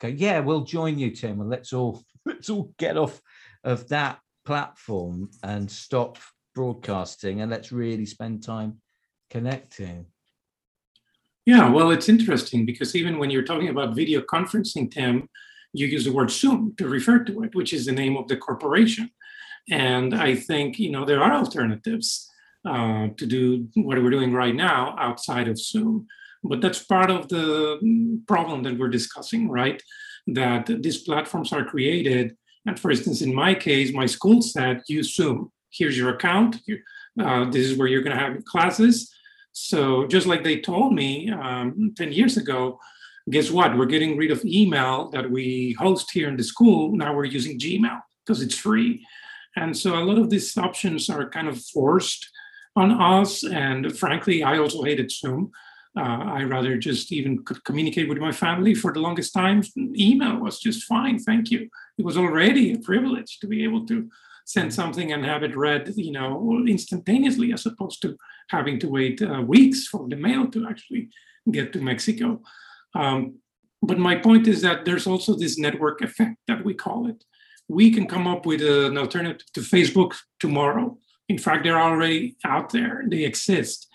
go, 0.00 0.08
yeah, 0.08 0.40
we'll 0.40 0.64
join 0.64 0.98
you, 0.98 1.10
Tim, 1.10 1.40
and 1.40 1.50
let's 1.50 1.72
all 1.72 2.02
let's 2.26 2.50
all 2.50 2.72
get 2.78 2.96
off 2.96 3.20
of 3.64 3.88
that 3.88 4.18
platform 4.44 5.30
and 5.42 5.70
stop 5.70 6.18
broadcasting 6.54 7.40
and 7.40 7.50
let's 7.50 7.72
really 7.72 8.06
spend 8.06 8.42
time 8.42 8.80
connecting. 9.30 10.06
Yeah, 11.44 11.70
well, 11.70 11.92
it's 11.92 12.08
interesting 12.08 12.66
because 12.66 12.96
even 12.96 13.18
when 13.18 13.30
you're 13.30 13.44
talking 13.44 13.68
about 13.68 13.94
video 13.94 14.22
conferencing, 14.22 14.90
Tim, 14.90 15.28
you 15.72 15.86
use 15.86 16.04
the 16.04 16.12
word 16.12 16.30
Zoom 16.30 16.74
to 16.78 16.88
refer 16.88 17.22
to 17.22 17.44
it, 17.44 17.54
which 17.54 17.72
is 17.72 17.86
the 17.86 17.92
name 17.92 18.16
of 18.16 18.26
the 18.26 18.36
corporation. 18.36 19.10
And 19.70 20.14
I 20.14 20.34
think, 20.34 20.78
you 20.78 20.90
know, 20.90 21.04
there 21.04 21.22
are 21.22 21.32
alternatives 21.32 22.30
uh, 22.64 23.08
to 23.16 23.26
do 23.26 23.68
what 23.74 24.02
we're 24.02 24.10
doing 24.10 24.32
right 24.32 24.54
now 24.54 24.96
outside 24.98 25.48
of 25.48 25.58
Zoom. 25.58 26.06
But 26.42 26.60
that's 26.60 26.82
part 26.82 27.10
of 27.10 27.28
the 27.28 28.20
problem 28.28 28.62
that 28.62 28.78
we're 28.78 28.88
discussing, 28.88 29.48
right? 29.48 29.82
That 30.26 30.66
these 30.82 30.98
platforms 30.98 31.52
are 31.52 31.64
created. 31.64 32.36
And 32.66 32.78
for 32.78 32.90
instance, 32.90 33.22
in 33.22 33.34
my 33.34 33.54
case, 33.54 33.92
my 33.92 34.06
school 34.06 34.42
said, 34.42 34.82
use 34.88 35.14
Zoom. 35.14 35.50
Here's 35.70 35.98
your 35.98 36.10
account. 36.10 36.56
Uh, 37.20 37.44
this 37.50 37.66
is 37.66 37.78
where 37.78 37.88
you're 37.88 38.02
going 38.02 38.16
to 38.16 38.22
have 38.22 38.44
classes. 38.44 39.12
So 39.52 40.06
just 40.06 40.26
like 40.26 40.44
they 40.44 40.60
told 40.60 40.92
me 40.92 41.30
um, 41.30 41.92
10 41.96 42.12
years 42.12 42.36
ago, 42.36 42.78
guess 43.30 43.50
what? 43.50 43.76
We're 43.76 43.86
getting 43.86 44.16
rid 44.16 44.30
of 44.30 44.44
email 44.44 45.08
that 45.10 45.30
we 45.30 45.74
host 45.78 46.10
here 46.10 46.28
in 46.28 46.36
the 46.36 46.44
school. 46.44 46.94
Now 46.94 47.14
we're 47.14 47.24
using 47.24 47.58
Gmail 47.58 48.00
because 48.24 48.42
it's 48.42 48.56
free. 48.56 49.04
And 49.56 49.76
so 49.76 49.98
a 49.98 50.04
lot 50.04 50.18
of 50.18 50.30
these 50.30 50.56
options 50.56 51.08
are 51.08 51.28
kind 51.28 51.48
of 51.48 51.60
forced 51.60 52.30
on 52.76 52.90
us. 52.92 53.42
And 53.42 53.96
frankly, 53.96 54.42
I 54.42 54.58
also 54.58 54.82
hated 54.82 55.10
Zoom. 55.10 55.50
Uh, 55.96 56.24
I 56.38 56.42
rather 56.42 56.76
just 56.76 57.10
even 57.10 57.42
could 57.42 57.64
communicate 57.64 58.08
with 58.08 58.18
my 58.18 58.32
family 58.32 58.74
for 58.74 58.92
the 58.92 59.00
longest 59.00 59.32
time. 59.32 59.62
Email 59.96 60.36
was 60.36 60.60
just 60.60 60.84
fine, 60.84 61.18
thank 61.18 61.50
you. 61.50 61.70
It 61.96 62.04
was 62.04 62.18
already 62.18 62.74
a 62.74 62.78
privilege 62.78 63.38
to 63.40 63.46
be 63.46 63.64
able 63.64 63.86
to 63.86 64.10
send 64.44 64.74
something 64.74 65.12
and 65.12 65.24
have 65.24 65.42
it 65.42 65.56
read, 65.56 65.92
you 65.96 66.12
know, 66.12 66.62
instantaneously, 66.68 67.52
as 67.52 67.64
opposed 67.64 68.02
to 68.02 68.16
having 68.50 68.78
to 68.80 68.88
wait 68.88 69.22
uh, 69.22 69.40
weeks 69.40 69.88
for 69.88 70.06
the 70.06 70.16
mail 70.16 70.46
to 70.48 70.68
actually 70.68 71.08
get 71.50 71.72
to 71.72 71.80
Mexico. 71.80 72.42
Um, 72.94 73.38
but 73.82 73.98
my 73.98 74.16
point 74.16 74.46
is 74.48 74.60
that 74.62 74.84
there's 74.84 75.06
also 75.06 75.34
this 75.34 75.58
network 75.58 76.02
effect 76.02 76.36
that 76.46 76.64
we 76.64 76.74
call 76.74 77.08
it. 77.08 77.24
We 77.68 77.90
can 77.90 78.06
come 78.06 78.26
up 78.26 78.46
with 78.46 78.62
an 78.62 78.96
alternative 78.96 79.46
to 79.54 79.60
Facebook 79.60 80.14
tomorrow 80.38 80.98
in 81.28 81.38
fact, 81.38 81.64
they're 81.64 81.80
already 81.80 82.36
out 82.44 82.70
there, 82.70 83.04
they 83.06 83.24
exist. 83.24 83.88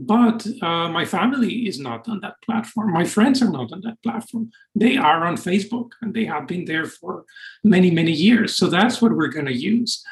But 0.00 0.46
uh, 0.62 0.88
my 0.88 1.04
family 1.04 1.66
is 1.66 1.80
not 1.80 2.08
on 2.08 2.20
that 2.20 2.36
platform. 2.44 2.92
My 2.92 3.04
friends 3.04 3.42
are 3.42 3.50
not 3.50 3.72
on 3.72 3.80
that 3.80 4.00
platform. 4.04 4.52
They 4.76 4.96
are 4.96 5.26
on 5.26 5.36
Facebook 5.36 5.90
and 6.00 6.14
they 6.14 6.24
have 6.24 6.46
been 6.46 6.64
there 6.64 6.86
for 6.86 7.24
many, 7.64 7.90
many 7.90 8.12
years. 8.12 8.54
So 8.54 8.68
that's 8.68 9.02
what 9.02 9.16
we're 9.16 9.26
going 9.26 9.46
to 9.46 9.52
use. 9.52 10.04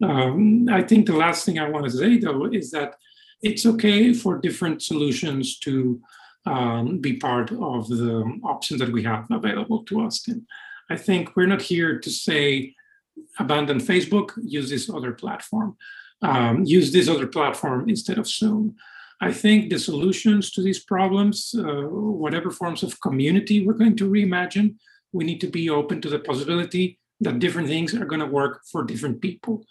Um, 0.00 0.68
I 0.70 0.82
think 0.82 1.06
the 1.06 1.16
last 1.16 1.44
thing 1.44 1.58
I 1.58 1.68
want 1.68 1.86
to 1.86 1.90
say, 1.90 2.18
though, 2.18 2.46
is 2.46 2.70
that 2.70 2.94
it's 3.42 3.66
okay 3.66 4.12
for 4.14 4.38
different 4.38 4.80
solutions 4.80 5.58
to 5.60 6.00
um, 6.46 6.98
be 6.98 7.14
part 7.14 7.50
of 7.50 7.88
the 7.88 8.38
options 8.44 8.78
that 8.78 8.92
we 8.92 9.02
have 9.02 9.26
available 9.28 9.82
to 9.84 10.02
us. 10.02 10.26
And 10.28 10.46
I 10.92 10.96
think 10.96 11.34
we're 11.34 11.52
not 11.54 11.62
here 11.62 11.98
to 11.98 12.10
say 12.10 12.74
abandon 13.38 13.78
Facebook, 13.78 14.28
use 14.42 14.68
this 14.68 14.90
other 14.90 15.12
platform. 15.12 15.76
Um, 16.20 16.64
use 16.64 16.92
this 16.92 17.08
other 17.08 17.26
platform 17.26 17.88
instead 17.88 18.18
of 18.18 18.28
Zoom. 18.28 18.76
I 19.20 19.32
think 19.32 19.70
the 19.70 19.78
solutions 19.78 20.50
to 20.52 20.62
these 20.62 20.84
problems, 20.84 21.54
uh, 21.58 21.84
whatever 22.24 22.50
forms 22.50 22.82
of 22.82 23.00
community 23.00 23.56
we're 23.64 23.82
going 23.82 23.96
to 23.96 24.10
reimagine, 24.10 24.74
we 25.12 25.24
need 25.24 25.40
to 25.40 25.46
be 25.46 25.70
open 25.70 26.00
to 26.02 26.10
the 26.10 26.18
possibility 26.18 26.98
that 27.20 27.38
different 27.38 27.68
things 27.68 27.94
are 27.94 28.10
going 28.12 28.24
to 28.26 28.36
work 28.40 28.60
for 28.70 28.84
different 28.84 29.22
people. 29.22 29.64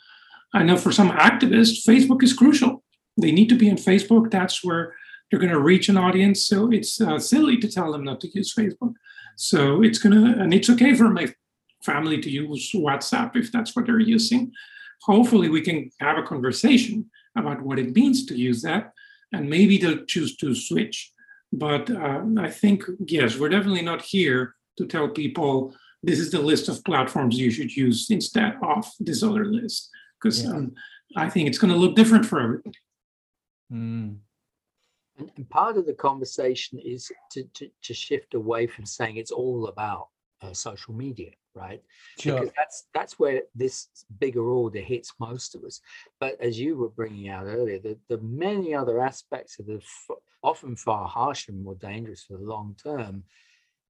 I 0.53 0.63
know 0.63 0.78
for 0.78 0.91
some 0.91 1.11
activists, 1.11 1.86
Facebook 1.91 2.24
is 2.24 2.34
crucial. 2.34 2.84
They 3.22 3.32
need 3.32 3.49
to 3.49 3.59
be 3.63 3.69
on 3.69 3.78
Facebook. 3.78 4.32
That's 4.32 4.63
where 4.63 4.95
they're 5.30 5.43
going 5.45 5.57
to 5.57 5.69
reach 5.72 5.88
an 5.88 5.97
audience. 5.97 6.47
So 6.47 6.72
it's 6.72 6.99
uh, 6.99 7.19
silly 7.19 7.57
to 7.57 7.67
tell 7.69 7.91
them 7.91 8.03
not 8.03 8.19
to 8.22 8.30
use 8.34 8.53
Facebook. 8.53 8.93
So 9.41 9.81
it's 9.81 9.97
going 9.97 10.13
to, 10.13 10.39
and 10.39 10.53
it's 10.53 10.69
okay 10.69 10.93
for 10.93 11.09
my 11.09 11.33
family 11.83 12.21
to 12.21 12.29
use 12.29 12.71
WhatsApp 12.75 13.35
if 13.35 13.51
that's 13.51 13.75
what 13.75 13.87
they're 13.87 13.97
using. 13.99 14.51
Hopefully, 15.01 15.49
we 15.49 15.61
can 15.61 15.89
have 15.99 16.19
a 16.19 16.21
conversation 16.21 17.09
about 17.35 17.59
what 17.63 17.79
it 17.79 17.95
means 17.95 18.23
to 18.27 18.37
use 18.37 18.61
that 18.61 18.93
and 19.31 19.49
maybe 19.49 19.79
they'll 19.79 20.05
choose 20.05 20.37
to 20.37 20.53
switch. 20.53 21.11
But 21.51 21.89
uh, 21.89 22.21
I 22.37 22.51
think, 22.51 22.83
yes, 23.07 23.35
we're 23.35 23.49
definitely 23.49 23.81
not 23.81 24.03
here 24.03 24.53
to 24.77 24.85
tell 24.85 25.09
people 25.09 25.73
this 26.03 26.19
is 26.19 26.29
the 26.29 26.39
list 26.39 26.69
of 26.69 26.83
platforms 26.83 27.39
you 27.39 27.49
should 27.49 27.75
use 27.75 28.11
instead 28.11 28.57
of 28.61 28.85
this 28.99 29.23
other 29.23 29.45
list, 29.45 29.89
because 30.21 30.43
yeah. 30.43 30.51
um, 30.51 30.73
I 31.17 31.29
think 31.29 31.47
it's 31.47 31.57
going 31.57 31.73
to 31.73 31.79
look 31.79 31.95
different 31.95 32.27
for 32.27 32.39
everybody. 32.39 32.77
Mm. 33.73 34.17
And, 35.22 35.32
and, 35.38 35.49
part 35.49 35.78
of 35.78 35.86
the 35.86 35.93
conversation 35.93 36.80
is 36.80 37.11
to, 37.32 37.43
to, 37.55 37.69
to 37.84 37.93
shift 37.93 38.34
away 38.34 38.67
from 38.67 38.86
saying 38.86 39.17
it's 39.17 39.32
all 39.32 39.67
about 39.67 40.07
uh, 40.41 40.53
social 40.53 40.93
media 40.93 41.32
right? 41.55 41.82
Sure. 42.19 42.39
because 42.39 42.53
that's 42.57 42.88
that's 42.93 43.19
where 43.19 43.41
this 43.55 43.88
bigger 44.19 44.43
order 44.43 44.80
hits 44.80 45.13
most 45.19 45.55
of 45.55 45.63
us. 45.63 45.82
But 46.19 46.39
as 46.39 46.59
you 46.59 46.78
were 46.78 46.89
bringing 46.89 47.30
out 47.30 47.45
earlier 47.45 47.80
the, 47.80 47.97
the 48.09 48.19
many 48.19 48.74
other 48.74 49.01
aspects 49.01 49.59
of 49.59 49.65
the 49.65 49.78
f- 49.78 50.17
often 50.43 50.76
far 50.76 51.07
harsher 51.07 51.51
and 51.51 51.63
more 51.63 51.76
dangerous 51.76 52.24
for 52.24 52.38
the 52.38 52.43
long 52.43 52.76
term 52.82 53.24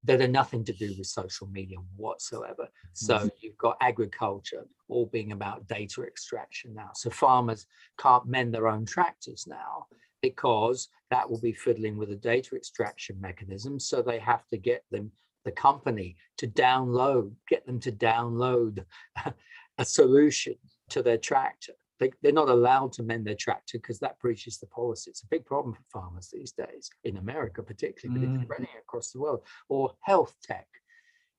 that 0.03 0.21
are 0.21 0.27
nothing 0.27 0.63
to 0.65 0.73
do 0.73 0.93
with 0.97 1.05
social 1.05 1.47
media 1.47 1.77
whatsoever. 1.95 2.67
So 2.93 3.17
mm-hmm. 3.17 3.27
you've 3.39 3.57
got 3.57 3.77
agriculture 3.81 4.65
all 4.89 5.05
being 5.05 5.31
about 5.31 5.67
data 5.67 6.01
extraction 6.01 6.73
now. 6.73 6.89
So 6.95 7.11
farmers 7.11 7.67
can't 7.99 8.25
mend 8.25 8.53
their 8.53 8.67
own 8.67 8.85
tractors 8.85 9.45
now 9.47 9.85
because 10.21 10.89
that 11.09 11.29
will 11.29 11.41
be 11.41 11.53
fiddling 11.53 11.97
with 11.97 12.11
a 12.11 12.15
data 12.15 12.55
extraction 12.55 13.19
mechanism 13.19 13.79
so 13.79 14.01
they 14.01 14.19
have 14.19 14.47
to 14.49 14.57
get 14.57 14.83
them 14.91 15.11
the 15.43 15.51
company 15.51 16.15
to 16.37 16.47
download, 16.47 17.31
get 17.49 17.65
them 17.65 17.79
to 17.79 17.91
download 17.91 18.83
a 19.77 19.85
solution 19.85 20.55
to 20.89 21.01
their 21.01 21.17
tractor. 21.17 21.73
They, 21.99 22.11
they're 22.21 22.31
not 22.31 22.49
allowed 22.49 22.93
to 22.93 23.03
mend 23.03 23.25
their 23.25 23.35
tractor 23.35 23.77
because 23.77 23.99
that 23.99 24.19
breaches 24.19 24.57
the 24.57 24.67
policy. 24.67 25.11
It's 25.11 25.23
a 25.23 25.27
big 25.27 25.45
problem 25.45 25.75
for 25.75 26.01
farmers 26.01 26.29
these 26.31 26.51
days, 26.51 26.89
in 27.03 27.17
America 27.17 27.61
particularly, 27.61 28.25
but 28.25 28.29
mm. 28.29 28.35
it's 28.35 28.43
spreading 28.43 28.67
across 28.79 29.11
the 29.11 29.19
world. 29.19 29.41
Or 29.69 29.93
health 30.01 30.35
tech. 30.43 30.67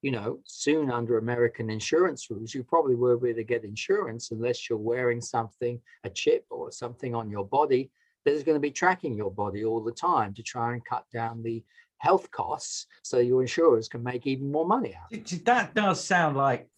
You 0.03 0.11
know, 0.11 0.41
soon 0.45 0.91
under 0.91 1.19
American 1.19 1.71
insurance 1.71 2.29
rules, 2.29 2.55
you 2.55 2.65
probably 2.65 2.97
won't 2.97 3.23
be 3.23 3.31
able 3.31 3.39
to 3.39 3.45
get 3.45 3.65
insurance 3.65 4.33
unless 4.33 4.69
you're 4.69 4.79
wearing 4.79 5.21
something, 5.21 5.81
a 6.03 6.11
chip 6.11 6.45
or 6.51 6.73
something 6.73 7.15
on 7.15 7.31
your 7.31 7.45
body 7.45 7.91
that 8.25 8.33
is 8.33 8.43
going 8.43 8.57
to 8.57 8.61
be 8.61 8.71
tracking 8.71 9.17
your 9.17 9.31
body 9.31 9.65
all 9.65 9.83
the 9.83 9.93
time 9.93 10.35
to 10.35 10.43
try 10.43 10.73
and 10.73 10.85
cut 10.85 11.05
down 11.13 11.43
the 11.43 11.63
health 11.99 12.31
costs 12.31 12.87
so 13.03 13.19
your 13.19 13.43
insurers 13.43 13.89
can 13.89 14.03
make 14.03 14.27
even 14.27 14.51
more 14.51 14.67
money 14.67 14.95
out. 14.95 15.11
That 15.45 15.75
does 15.75 16.03
sound 16.03 16.37
like 16.37 16.69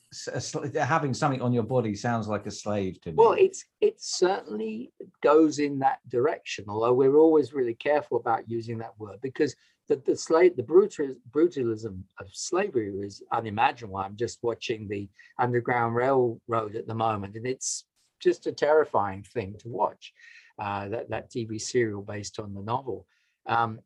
having 0.75 1.15
something 1.15 1.43
on 1.43 1.53
your 1.53 1.63
body 1.63 1.95
sounds 1.95 2.29
like 2.29 2.47
a 2.47 2.51
slave 2.51 3.01
to 3.01 3.11
me. 3.11 3.17
Well, 3.17 3.33
it's 3.33 3.65
it 3.81 3.97
certainly 3.99 4.93
goes 5.23 5.59
in 5.59 5.79
that 5.81 5.99
direction. 6.09 6.67
Although 6.69 6.93
we're 6.93 7.17
always 7.17 7.53
really 7.53 7.75
careful 7.75 8.19
about 8.19 8.49
using 8.49 8.79
that 8.79 8.99
word 8.99 9.19
because 9.23 9.55
the 9.89 9.97
the 10.07 10.17
slave 10.17 10.57
the 10.57 10.63
brutal 10.63 11.15
brutalism 11.31 12.03
of 12.21 12.29
slavery 12.33 12.93
is 13.01 13.23
unimaginable. 13.33 13.97
I'm 13.97 14.17
just 14.17 14.39
watching 14.43 14.89
the 14.89 15.09
Underground 15.39 15.95
Railroad 15.95 16.77
at 16.77 16.87
the 16.87 16.95
moment, 16.95 17.37
and 17.37 17.47
it's 17.47 17.85
just 18.21 18.47
a 18.47 18.53
terrifying 18.53 19.23
thing 19.23 19.57
to 19.61 19.69
watch. 19.69 20.13
Uh, 20.59 20.89
that 20.89 21.11
that 21.11 21.31
TV 21.31 21.61
serial 21.61 22.03
based 22.03 22.39
on 22.39 22.55
the 22.55 22.63
novel. 22.63 23.07
Um, 23.47 23.81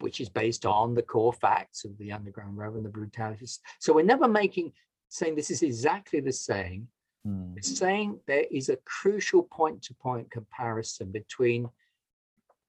which 0.00 0.20
is 0.20 0.28
based 0.28 0.66
on 0.66 0.94
the 0.94 1.02
core 1.02 1.32
facts 1.32 1.84
of 1.84 1.96
the 1.98 2.12
Underground 2.12 2.58
Railroad 2.58 2.78
and 2.78 2.84
the 2.84 2.90
brutalities. 2.90 3.60
So 3.78 3.92
we're 3.92 4.04
never 4.04 4.26
making 4.26 4.72
saying 5.08 5.36
this 5.36 5.50
is 5.50 5.62
exactly 5.62 6.20
the 6.20 6.32
same. 6.32 6.88
Mm. 7.26 7.56
It's 7.56 7.78
saying 7.78 8.18
there 8.26 8.44
is 8.50 8.68
a 8.68 8.78
crucial 8.84 9.44
point-to-point 9.44 10.30
comparison 10.30 11.12
between 11.12 11.68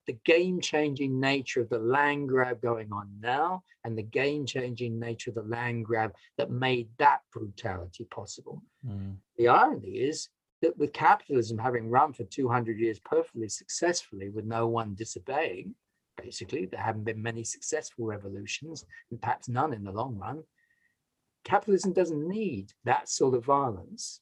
the 0.08 0.18
game-changing 0.24 1.20
nature 1.20 1.62
of 1.62 1.70
the 1.70 1.80
land 1.80 2.30
grab 2.30 2.62
going 2.62 2.92
on 2.92 3.10
now 3.20 3.64
and 3.84 3.98
the 3.98 4.04
game-changing 4.04 5.00
nature 5.00 5.32
of 5.32 5.36
the 5.36 5.42
land 5.42 5.84
grab 5.84 6.14
that 6.38 6.52
made 6.52 6.88
that 7.00 7.22
brutality 7.34 8.06
possible. 8.12 8.62
Mm. 8.88 9.16
The 9.38 9.48
irony 9.48 9.90
is 9.90 10.30
that 10.62 10.78
with 10.78 10.94
capitalism 10.94 11.58
having 11.58 11.90
run 11.90 12.14
for 12.14 12.24
200 12.24 12.80
years 12.80 13.00
perfectly 13.00 13.50
successfully 13.50 14.30
with 14.30 14.46
no 14.46 14.68
one 14.68 14.96
disobeying, 14.96 15.76
basically. 16.22 16.66
There 16.66 16.82
haven't 16.82 17.04
been 17.04 17.22
many 17.22 17.44
successful 17.44 18.06
revolutions, 18.06 18.86
and 19.12 19.22
perhaps 19.22 19.50
none 19.50 19.74
in 19.74 19.84
the 19.84 19.92
long 19.92 20.18
run. 20.18 20.44
Capitalism 21.44 21.94
doesn't 21.94 22.28
need 22.28 22.74
that 22.86 23.10
sort 23.10 23.36
of 23.36 23.46
violence 23.46 24.22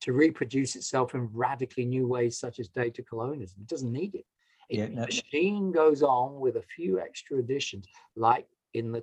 to 0.00 0.12
reproduce 0.12 0.76
itself 0.76 1.14
in 1.14 1.28
radically 1.32 1.84
new 1.84 2.06
ways, 2.06 2.38
such 2.38 2.58
as 2.60 2.68
data 2.68 3.02
colonialism. 3.02 3.60
It 3.62 3.68
doesn't 3.68 3.92
need 3.92 4.14
it. 4.14 4.26
it 4.68 4.78
yeah, 4.78 4.86
no. 4.86 5.02
The 5.02 5.06
machine 5.06 5.72
goes 5.72 6.02
on 6.02 6.40
with 6.40 6.56
a 6.56 6.62
few 6.62 7.00
extra 7.00 7.38
additions, 7.38 7.86
like 8.16 8.46
in 8.74 8.92
the 8.92 9.02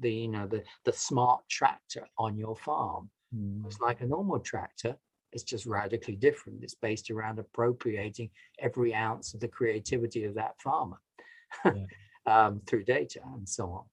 the 0.00 0.10
you 0.10 0.28
know 0.28 0.46
the 0.46 0.62
the 0.84 0.92
smart 0.92 1.42
tractor 1.48 2.06
on 2.18 2.36
your 2.36 2.56
farm. 2.56 3.10
Mm. 3.34 3.66
It's 3.66 3.80
like 3.80 4.00
a 4.00 4.06
normal 4.06 4.40
tractor. 4.40 4.96
It's 5.32 5.42
just 5.42 5.66
radically 5.66 6.16
different. 6.16 6.62
It's 6.62 6.74
based 6.74 7.10
around 7.10 7.38
appropriating 7.38 8.30
every 8.58 8.94
ounce 8.94 9.34
of 9.34 9.40
the 9.40 9.48
creativity 9.48 10.24
of 10.24 10.34
that 10.34 10.60
farmer 10.60 10.98
yeah. 11.64 11.84
um, 12.26 12.60
through 12.66 12.84
data 12.84 13.20
and 13.34 13.48
so 13.48 13.70
on. 13.70 13.84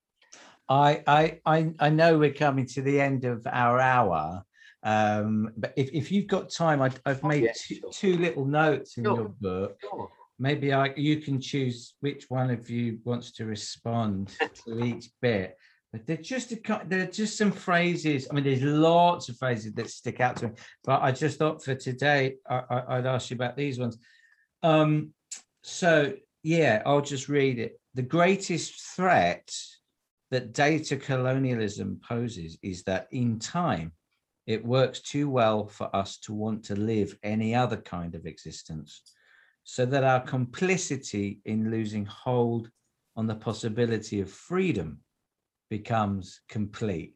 I, 0.70 1.40
I 1.48 1.74
I 1.80 1.90
know 1.90 2.20
we're 2.20 2.34
coming 2.34 2.68
to 2.68 2.84
the 2.84 3.02
end 3.02 3.26
of 3.26 3.48
our 3.48 3.80
hour, 3.80 4.44
um, 4.84 5.52
but 5.58 5.74
if, 5.76 5.90
if 5.92 6.12
you've 6.12 6.28
got 6.28 6.52
time, 6.52 6.82
I, 6.82 6.92
have 7.06 7.24
made 7.24 7.48
oh, 7.50 7.54
two, 7.56 7.76
sure. 7.76 7.92
two, 7.92 8.18
little 8.18 8.46
notes 8.46 8.98
in 8.98 9.04
sure. 9.04 9.16
your 9.16 9.30
book. 9.42 9.78
Sure. 9.82 10.10
Maybe 10.38 10.72
I 10.72 10.94
you 10.96 11.18
can 11.18 11.42
choose 11.42 11.96
which 12.00 12.30
one 12.30 12.50
of 12.50 12.70
you 12.70 13.00
wants 13.04 13.32
to 13.34 13.46
respond 13.46 14.32
to 14.66 14.84
each 14.84 15.10
bit. 15.22 15.58
But 15.92 16.06
they're 16.06 16.18
just 16.18 16.52
a, 16.52 16.82
they're 16.86 17.08
just 17.08 17.38
some 17.38 17.52
phrases. 17.52 18.28
I 18.30 18.34
mean, 18.36 18.44
there's 18.44 18.62
lots 18.62 19.28
of 19.28 19.38
phrases 19.38 19.74
that 19.74 19.90
stick 19.90 20.20
out 20.20 20.38
to 20.38 20.50
me. 20.50 20.54
But 20.84 21.02
I 21.02 21.12
just 21.12 21.40
thought 21.40 21.64
for 21.64 21.74
today, 21.74 22.36
I, 22.48 22.98
would 22.98 23.08
ask 23.08 23.32
you 23.32 23.36
about 23.36 23.58
these 23.58 23.80
ones. 23.80 23.98
Um, 24.62 25.14
so 25.64 26.14
yeah, 26.44 26.84
I'll 26.86 27.02
just 27.02 27.28
read 27.28 27.60
it. 27.60 27.80
The 27.96 28.04
greatest 28.04 28.80
threat 28.96 29.52
that 30.32 30.54
data 30.54 30.96
colonialism 30.96 32.00
poses 32.08 32.58
is 32.62 32.84
that 32.84 33.08
in 33.12 33.40
time, 33.40 33.92
it 34.46 34.66
works 34.66 35.02
too 35.02 35.30
well 35.30 35.68
for 35.68 35.94
us 35.96 36.18
to 36.20 36.34
want 36.34 36.64
to 36.66 36.76
live 36.76 37.18
any 37.24 37.54
other 37.56 37.78
kind 37.78 38.16
of 38.16 38.26
existence, 38.26 39.02
so 39.64 39.86
that 39.86 40.04
our 40.04 40.22
complicity 40.22 41.40
in 41.46 41.72
losing 41.72 42.06
hold 42.06 42.70
on 43.16 43.28
the 43.28 43.36
possibility 43.36 44.22
of 44.22 44.30
freedom 44.30 45.00
becomes 45.70 46.42
complete 46.50 47.16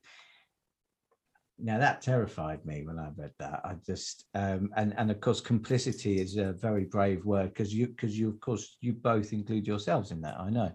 now 1.60 1.78
that 1.78 2.02
terrified 2.02 2.66
me 2.66 2.84
when 2.84 3.00
I 3.00 3.10
read 3.16 3.32
that. 3.40 3.62
I 3.64 3.76
just 3.86 4.26
um, 4.34 4.70
and 4.76 4.94
and 4.98 5.12
of 5.12 5.22
course 5.22 5.40
complicity 5.40 6.20
is 6.20 6.36
a 6.38 6.54
very 6.54 6.86
brave 6.86 7.26
word 7.26 7.54
because 7.54 7.74
you 7.74 7.88
because 7.88 8.18
you 8.18 8.30
of 8.30 8.40
course 8.42 8.78
you 8.82 8.94
both 8.94 9.34
include 9.34 9.68
yourselves 9.68 10.12
in 10.12 10.22
that. 10.22 10.40
I 10.40 10.50
know. 10.50 10.72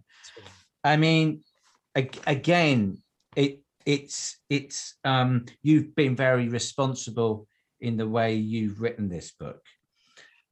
I 0.85 0.97
mean, 0.97 1.43
again, 1.95 3.03
it 3.37 3.61
it's 3.85 4.39
it's 4.49 4.97
um, 5.05 5.47
you've 5.63 5.95
been 5.95 6.15
very 6.15 6.49
responsible 6.49 7.47
in 7.81 7.97
the 7.97 8.09
way 8.09 8.35
you've 8.35 8.81
written 8.81 9.09
this 9.09 9.33
book. 9.33 9.61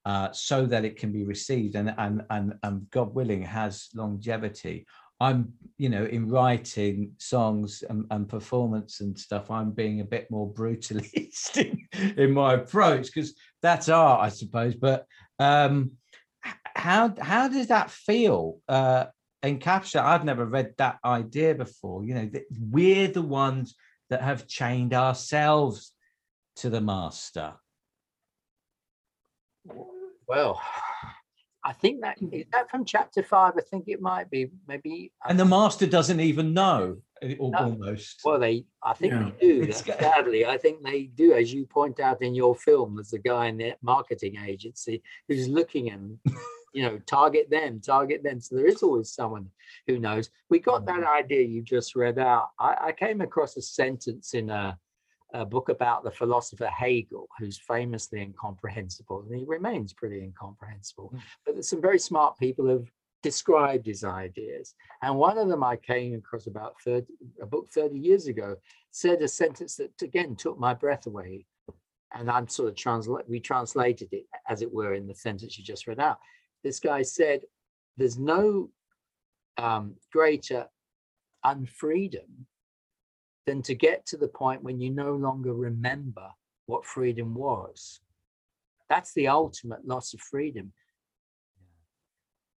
Uh, 0.04 0.30
so 0.30 0.64
that 0.66 0.84
it 0.84 0.96
can 0.96 1.10
be 1.10 1.24
received 1.24 1.74
and, 1.74 1.92
and 1.98 2.22
and 2.30 2.54
and 2.62 2.88
God 2.90 3.14
willing 3.14 3.42
has 3.42 3.88
longevity. 3.94 4.86
I'm, 5.20 5.52
you 5.78 5.88
know, 5.88 6.04
in 6.04 6.28
writing 6.28 7.12
songs 7.18 7.82
and, 7.88 8.06
and 8.10 8.28
performance 8.28 9.00
and 9.00 9.18
stuff, 9.18 9.50
I'm 9.50 9.70
being 9.70 10.00
a 10.00 10.04
bit 10.04 10.30
more 10.30 10.52
brutalist 10.52 11.56
in, 11.92 12.14
in 12.16 12.32
my 12.32 12.54
approach 12.54 13.06
because 13.06 13.34
that's 13.62 13.88
art, 13.88 14.20
I 14.22 14.28
suppose. 14.28 14.74
But 14.74 15.06
um, 15.38 15.92
how 16.74 17.14
how 17.20 17.48
does 17.48 17.68
that 17.68 17.90
feel? 17.90 18.60
Uh, 18.68 19.06
encapsulate. 19.42 20.02
I've 20.02 20.24
never 20.24 20.44
read 20.44 20.74
that 20.78 20.98
idea 21.04 21.54
before. 21.54 22.04
You 22.04 22.14
know, 22.14 22.30
we're 22.70 23.08
the 23.08 23.22
ones 23.22 23.74
that 24.10 24.22
have 24.22 24.46
chained 24.46 24.94
ourselves 24.94 25.92
to 26.56 26.70
the 26.70 26.80
master? 26.80 27.54
Well, 30.28 30.60
I 31.66 31.72
think 31.72 32.00
that 32.02 32.16
is 32.22 32.28
mm-hmm. 32.28 32.50
that 32.52 32.70
from 32.70 32.84
chapter 32.84 33.24
five. 33.24 33.54
I 33.58 33.60
think 33.60 33.84
it 33.88 34.00
might 34.00 34.30
be 34.30 34.50
maybe. 34.68 35.12
Um 35.24 35.30
and 35.30 35.40
the 35.40 35.44
master 35.44 35.86
doesn't 35.86 36.20
even 36.20 36.54
know 36.54 36.98
uh, 37.22 37.34
almost. 37.40 38.20
Well, 38.24 38.38
they, 38.38 38.66
I 38.84 38.94
think 38.94 39.12
Yeah. 39.12 39.30
they 39.40 39.46
do. 39.46 39.62
It's 39.62 39.84
Sadly, 39.84 40.46
I 40.46 40.58
think 40.58 40.82
they 40.82 41.04
do. 41.04 41.32
As 41.32 41.52
you 41.52 41.66
point 41.66 41.98
out 41.98 42.22
in 42.22 42.34
your 42.34 42.54
film, 42.54 42.94
there's 42.94 43.12
a 43.12 43.18
guy 43.18 43.46
in 43.46 43.56
the 43.56 43.74
marketing 43.82 44.36
agency 44.46 45.02
who's 45.26 45.48
looking 45.48 45.90
and, 45.90 46.18
you 46.72 46.82
know, 46.82 46.98
target 47.06 47.50
them, 47.50 47.80
target 47.80 48.22
them. 48.22 48.40
So 48.40 48.54
there 48.54 48.66
is 48.66 48.82
always 48.82 49.12
someone 49.12 49.48
who 49.88 49.98
knows. 49.98 50.30
We 50.50 50.60
got 50.60 50.86
that 50.86 51.00
mm-hmm. 51.00 51.24
idea 51.24 51.42
you 51.42 51.62
just 51.62 51.96
read 51.96 52.18
out. 52.18 52.50
I, 52.60 52.76
I 52.80 52.92
came 52.92 53.20
across 53.22 53.56
a 53.56 53.62
sentence 53.62 54.34
in 54.34 54.50
a, 54.50 54.78
a 55.34 55.44
book 55.44 55.68
about 55.68 56.04
the 56.04 56.10
philosopher 56.10 56.66
Hegel, 56.68 57.28
who's 57.38 57.58
famously 57.58 58.20
incomprehensible, 58.20 59.24
and 59.28 59.38
he 59.38 59.44
remains 59.44 59.92
pretty 59.92 60.22
incomprehensible. 60.22 61.12
Mm. 61.14 61.20
But 61.44 61.64
some 61.64 61.80
very 61.80 61.98
smart 61.98 62.38
people 62.38 62.68
have 62.68 62.86
described 63.22 63.86
his 63.86 64.04
ideas. 64.04 64.74
And 65.02 65.16
one 65.16 65.36
of 65.36 65.48
them 65.48 65.64
I 65.64 65.76
came 65.76 66.14
across 66.14 66.46
about 66.46 66.80
30, 66.84 67.06
a 67.42 67.46
book 67.46 67.68
30 67.74 67.98
years 67.98 68.28
ago 68.28 68.56
said 68.92 69.20
a 69.20 69.28
sentence 69.28 69.76
that 69.76 69.90
again 70.00 70.36
took 70.36 70.58
my 70.58 70.74
breath 70.74 71.06
away. 71.06 71.44
And 72.14 72.30
I'm 72.30 72.48
sort 72.48 72.68
of 72.68 72.76
translate 72.76 73.28
we 73.28 73.40
translated 73.40 74.08
it 74.12 74.26
as 74.48 74.62
it 74.62 74.72
were 74.72 74.94
in 74.94 75.06
the 75.06 75.14
sentence 75.14 75.58
you 75.58 75.64
just 75.64 75.86
read 75.86 75.98
out. 75.98 76.18
This 76.62 76.78
guy 76.78 77.02
said, 77.02 77.40
There's 77.96 78.16
no 78.16 78.70
um, 79.58 79.96
greater 80.12 80.66
unfreedom 81.44 82.46
than 83.46 83.62
to 83.62 83.74
get 83.74 84.04
to 84.06 84.16
the 84.16 84.28
point 84.28 84.62
when 84.62 84.80
you 84.80 84.90
no 84.90 85.14
longer 85.14 85.54
remember 85.54 86.28
what 86.66 86.84
freedom 86.84 87.34
was. 87.34 88.00
That's 88.88 89.12
the 89.14 89.28
ultimate 89.28 89.86
loss 89.86 90.14
of 90.14 90.20
freedom 90.20 90.72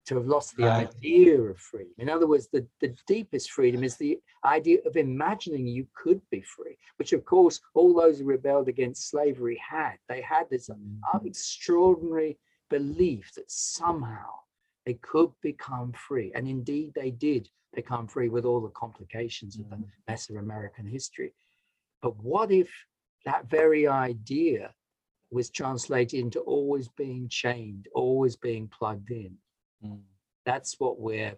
to 0.06 0.14
have 0.14 0.26
lost 0.26 0.56
the 0.56 0.64
Right. 0.64 0.88
idea 0.88 1.38
of 1.38 1.58
freedom. 1.58 1.92
In 1.98 2.08
other 2.08 2.26
words, 2.26 2.48
the, 2.48 2.66
the 2.80 2.96
deepest 3.06 3.50
freedom 3.50 3.84
is 3.84 3.96
the 3.96 4.18
idea 4.42 4.78
of 4.86 4.96
imagining 4.96 5.66
you 5.66 5.86
could 5.94 6.22
be 6.30 6.40
free, 6.40 6.78
which 6.96 7.12
of 7.12 7.26
course 7.26 7.60
all 7.74 7.92
those 7.92 8.18
who 8.18 8.24
rebelled 8.24 8.68
against 8.68 9.10
slavery 9.10 9.56
had. 9.56 9.98
They 10.08 10.22
had 10.22 10.48
this 10.48 10.70
mm-hmm. 10.70 11.26
extraordinary 11.26 12.38
belief 12.70 13.32
that 13.34 13.50
somehow 13.50 14.30
they 14.88 14.94
could 14.94 15.30
become 15.42 15.92
free. 15.92 16.32
And 16.34 16.48
indeed 16.48 16.92
they 16.94 17.10
did 17.10 17.46
become 17.74 18.08
free 18.08 18.30
with 18.30 18.46
all 18.46 18.62
the 18.62 18.70
complications 18.70 19.58
of 19.58 19.68
the 19.68 19.84
mess 20.08 20.30
of 20.30 20.36
American 20.36 20.86
history. 20.86 21.34
But 22.00 22.16
what 22.16 22.50
if 22.50 22.70
that 23.26 23.50
very 23.50 23.86
idea 23.86 24.72
was 25.30 25.50
translated 25.50 26.18
into 26.18 26.40
always 26.40 26.88
being 26.88 27.28
chained, 27.28 27.86
always 27.94 28.34
being 28.36 28.66
plugged 28.66 29.10
in? 29.10 29.36
Mm. 29.84 30.00
That's 30.46 30.76
what 30.80 30.98
we're 30.98 31.36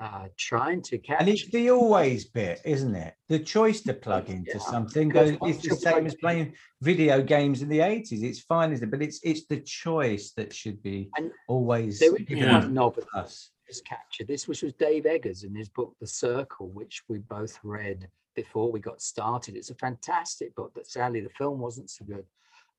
uh, 0.00 0.26
trying 0.36 0.82
to 0.82 0.98
catch. 0.98 1.20
And 1.20 1.28
it's 1.28 1.48
the 1.50 1.70
always 1.70 2.24
bit, 2.26 2.60
isn't 2.64 2.94
it? 2.94 3.14
The 3.28 3.38
choice 3.38 3.80
to 3.82 3.94
plug 3.94 4.28
into 4.28 4.52
Yeah, 4.54 4.58
something 4.58 5.08
goes, 5.08 5.36
it's 5.42 5.66
the 5.68 5.76
same 5.76 6.06
as 6.06 6.14
playing 6.16 6.54
video 6.82 7.22
games 7.22 7.62
in 7.62 7.68
the 7.68 7.78
80s. 7.78 8.22
It's 8.22 8.40
fine, 8.40 8.72
isn't 8.72 8.86
it? 8.88 8.90
But 8.90 9.02
it's 9.02 9.20
it's 9.22 9.46
the 9.46 9.60
choice 9.60 10.32
that 10.32 10.52
should 10.52 10.82
be 10.82 11.10
And 11.16 11.30
always 11.48 12.00
there 12.00 12.12
Yeah. 12.28 12.60
one 12.60 12.74
novel 12.74 13.04
us. 13.14 13.50
is 13.68 13.80
captured. 13.82 14.26
This 14.26 14.48
which 14.48 14.62
was 14.62 14.72
Dave 14.74 15.06
Eggers 15.06 15.44
in 15.44 15.54
his 15.54 15.68
book 15.68 15.94
The 16.00 16.06
Circle, 16.06 16.68
which 16.70 17.02
we 17.08 17.18
both 17.18 17.58
read 17.62 18.08
before 18.34 18.70
we 18.72 18.80
got 18.80 19.00
started. 19.00 19.54
It's 19.54 19.70
a 19.70 19.74
fantastic 19.76 20.54
book, 20.56 20.72
but 20.74 20.86
sadly 20.88 21.20
the 21.20 21.30
film 21.30 21.60
wasn't 21.60 21.88
so 21.88 22.04
good. 22.04 22.26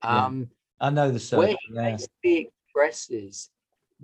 Yeah. 0.03 0.25
Um, 0.25 0.49
I 0.81 0.89
know 0.89 1.07
the 1.09 1.37
where 1.37 1.47
circle. 1.47 1.57
he 2.21 2.39
Yeah. 2.39 2.47
expresses 2.75 3.49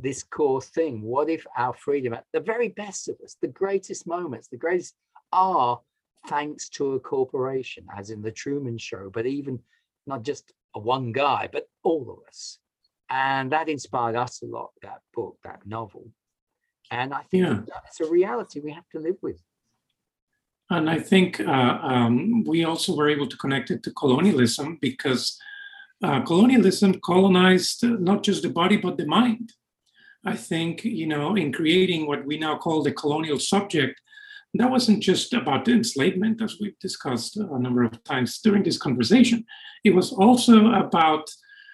this 0.02 0.24
core 0.24 0.62
thing. 0.62 1.02
What 1.02 1.30
if 1.30 1.46
our 1.58 1.74
freedom 1.74 2.14
at 2.14 2.26
the 2.34 2.40
very 2.40 2.70
best 2.70 3.08
of 3.10 3.16
us, 3.24 3.38
the 3.42 3.48
greatest 3.48 4.08
moments, 4.08 4.48
the 4.48 4.58
greatest 4.58 4.96
are 5.32 5.80
thanks 6.28 6.70
to 6.70 6.94
a 6.94 7.00
corporation, 7.00 7.86
as 7.96 8.10
in 8.10 8.22
the 8.22 8.32
Truman 8.32 8.78
Show, 8.78 9.10
but 9.14 9.26
even 9.26 9.60
not 10.08 10.24
just 10.24 10.54
a 10.76 10.80
one 10.80 11.12
guy, 11.12 11.50
but 11.52 11.68
all 11.84 12.10
of 12.10 12.20
us. 12.28 12.60
And 13.10 13.52
that 13.52 13.70
inspired 13.70 14.16
us 14.16 14.42
a 14.42 14.46
lot, 14.46 14.72
that 14.82 15.02
book, 15.14 15.38
that 15.44 15.66
novel. 15.66 16.08
And 16.90 17.14
I 17.14 17.24
think 17.24 17.44
Yeah. 17.44 17.62
it's 17.88 18.00
a 18.00 18.10
reality 18.10 18.60
we 18.60 18.72
have 18.72 18.88
to 18.90 19.00
live 19.00 19.18
with. 19.22 19.42
And 20.70 20.90
I 20.90 21.00
think 21.00 21.40
uh, 21.42 21.80
um, 21.82 22.44
we 22.46 22.64
also 22.64 22.96
were 22.96 23.10
able 23.10 23.28
to 23.28 23.38
connect 23.38 23.72
it 23.72 23.84
to 23.84 23.92
colonialism 23.92 24.78
because 24.82 25.38
uh, 26.02 26.22
colonialism 26.22 27.00
colonized 27.02 27.84
not 27.84 28.24
just 28.24 28.44
the 28.44 28.50
body 28.50 28.78
but 28.78 28.98
the 28.98 29.06
mind. 29.06 29.52
I 30.26 30.36
think 30.36 30.84
you 30.84 31.08
know 31.08 31.36
in 31.36 31.52
creating 31.52 32.08
what 32.08 32.26
we 32.26 32.38
now 32.38 32.58
call 32.58 32.84
the 32.84 32.92
colonial 32.92 33.40
subject, 33.40 34.00
that 34.54 34.70
wasn't 34.70 35.02
just 35.02 35.34
about 35.34 35.66
the 35.66 35.72
enslavement, 35.72 36.42
as 36.42 36.58
we've 36.60 36.78
discussed 36.80 37.38
a 37.38 37.60
number 37.60 37.84
of 37.84 38.04
times 38.04 38.40
during 38.40 38.64
this 38.64 38.78
conversation. 38.78 39.46
It 39.84 39.96
was 39.96 40.12
also 40.12 40.72
about 40.74 41.30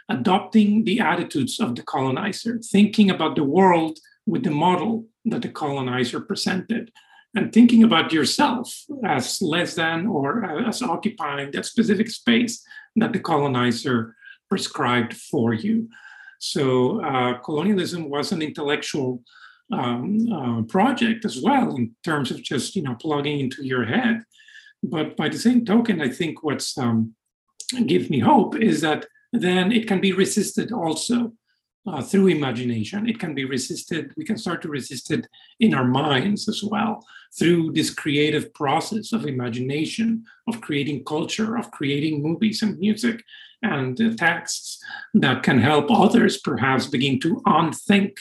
adopting 0.09 0.83
the 0.83 0.99
attitudes 0.99 1.59
of 1.59 1.75
the 1.75 1.81
colonizer, 1.81 2.59
thinking 2.59 3.09
about 3.09 3.35
the 3.35 3.43
world 3.43 3.99
with 4.25 4.43
the 4.43 4.51
model 4.51 5.05
that 5.25 5.41
the 5.41 5.49
colonizer 5.49 6.21
presented 6.21 6.91
and 7.35 7.51
thinking 7.51 7.83
about 7.83 8.13
yourself 8.13 8.85
as 9.03 9.41
less 9.41 9.75
than 9.75 10.07
or 10.07 10.45
as 10.65 10.81
occupying 10.81 11.51
that 11.51 11.65
specific 11.65 12.09
space 12.09 12.63
that 12.95 13.13
the 13.13 13.19
colonizer 13.19 14.15
prescribed 14.49 15.13
for 15.13 15.53
you. 15.53 15.89
So, 16.39 17.03
uh, 17.03 17.39
colonialism 17.39 18.09
was 18.09 18.31
an 18.31 18.41
intellectual 18.41 19.23
um, 19.71 20.31
uh, 20.31 20.61
project 20.63 21.25
as 21.25 21.41
well, 21.41 21.75
in 21.75 21.95
terms 22.03 22.31
of 22.31 22.41
just 22.41 22.75
you 22.75 22.83
know 22.83 22.95
plugging 22.95 23.39
into 23.39 23.65
your 23.65 23.85
head. 23.85 24.23
But 24.83 25.17
by 25.17 25.29
the 25.29 25.39
same 25.39 25.65
token, 25.65 26.01
I 26.01 26.09
think 26.09 26.43
what's 26.43 26.77
um, 26.77 27.15
gives 27.85 28.09
me 28.09 28.19
hope 28.19 28.55
is 28.55 28.81
that 28.81 29.05
then 29.33 29.71
it 29.71 29.87
can 29.87 29.99
be 29.99 30.13
resisted 30.13 30.71
also 30.71 31.33
uh, 31.87 32.01
through 32.01 32.27
imagination. 32.27 33.07
It 33.07 33.19
can 33.19 33.33
be 33.33 33.45
resisted. 33.45 34.13
We 34.17 34.25
can 34.25 34.37
start 34.37 34.61
to 34.63 34.69
resist 34.69 35.11
it 35.11 35.27
in 35.59 35.73
our 35.73 35.85
minds 35.85 36.47
as 36.49 36.63
well 36.63 37.05
through 37.37 37.71
this 37.73 37.93
creative 37.93 38.53
process 38.53 39.13
of 39.13 39.25
imagination, 39.25 40.25
of 40.47 40.61
creating 40.61 41.03
culture, 41.05 41.57
of 41.57 41.71
creating 41.71 42.21
movies 42.21 42.61
and 42.61 42.77
music 42.79 43.23
and 43.63 43.99
uh, 43.99 44.15
texts 44.15 44.83
that 45.13 45.43
can 45.43 45.59
help 45.59 45.89
others 45.89 46.37
perhaps 46.37 46.87
begin 46.87 47.19
to 47.19 47.41
unthink 47.45 48.17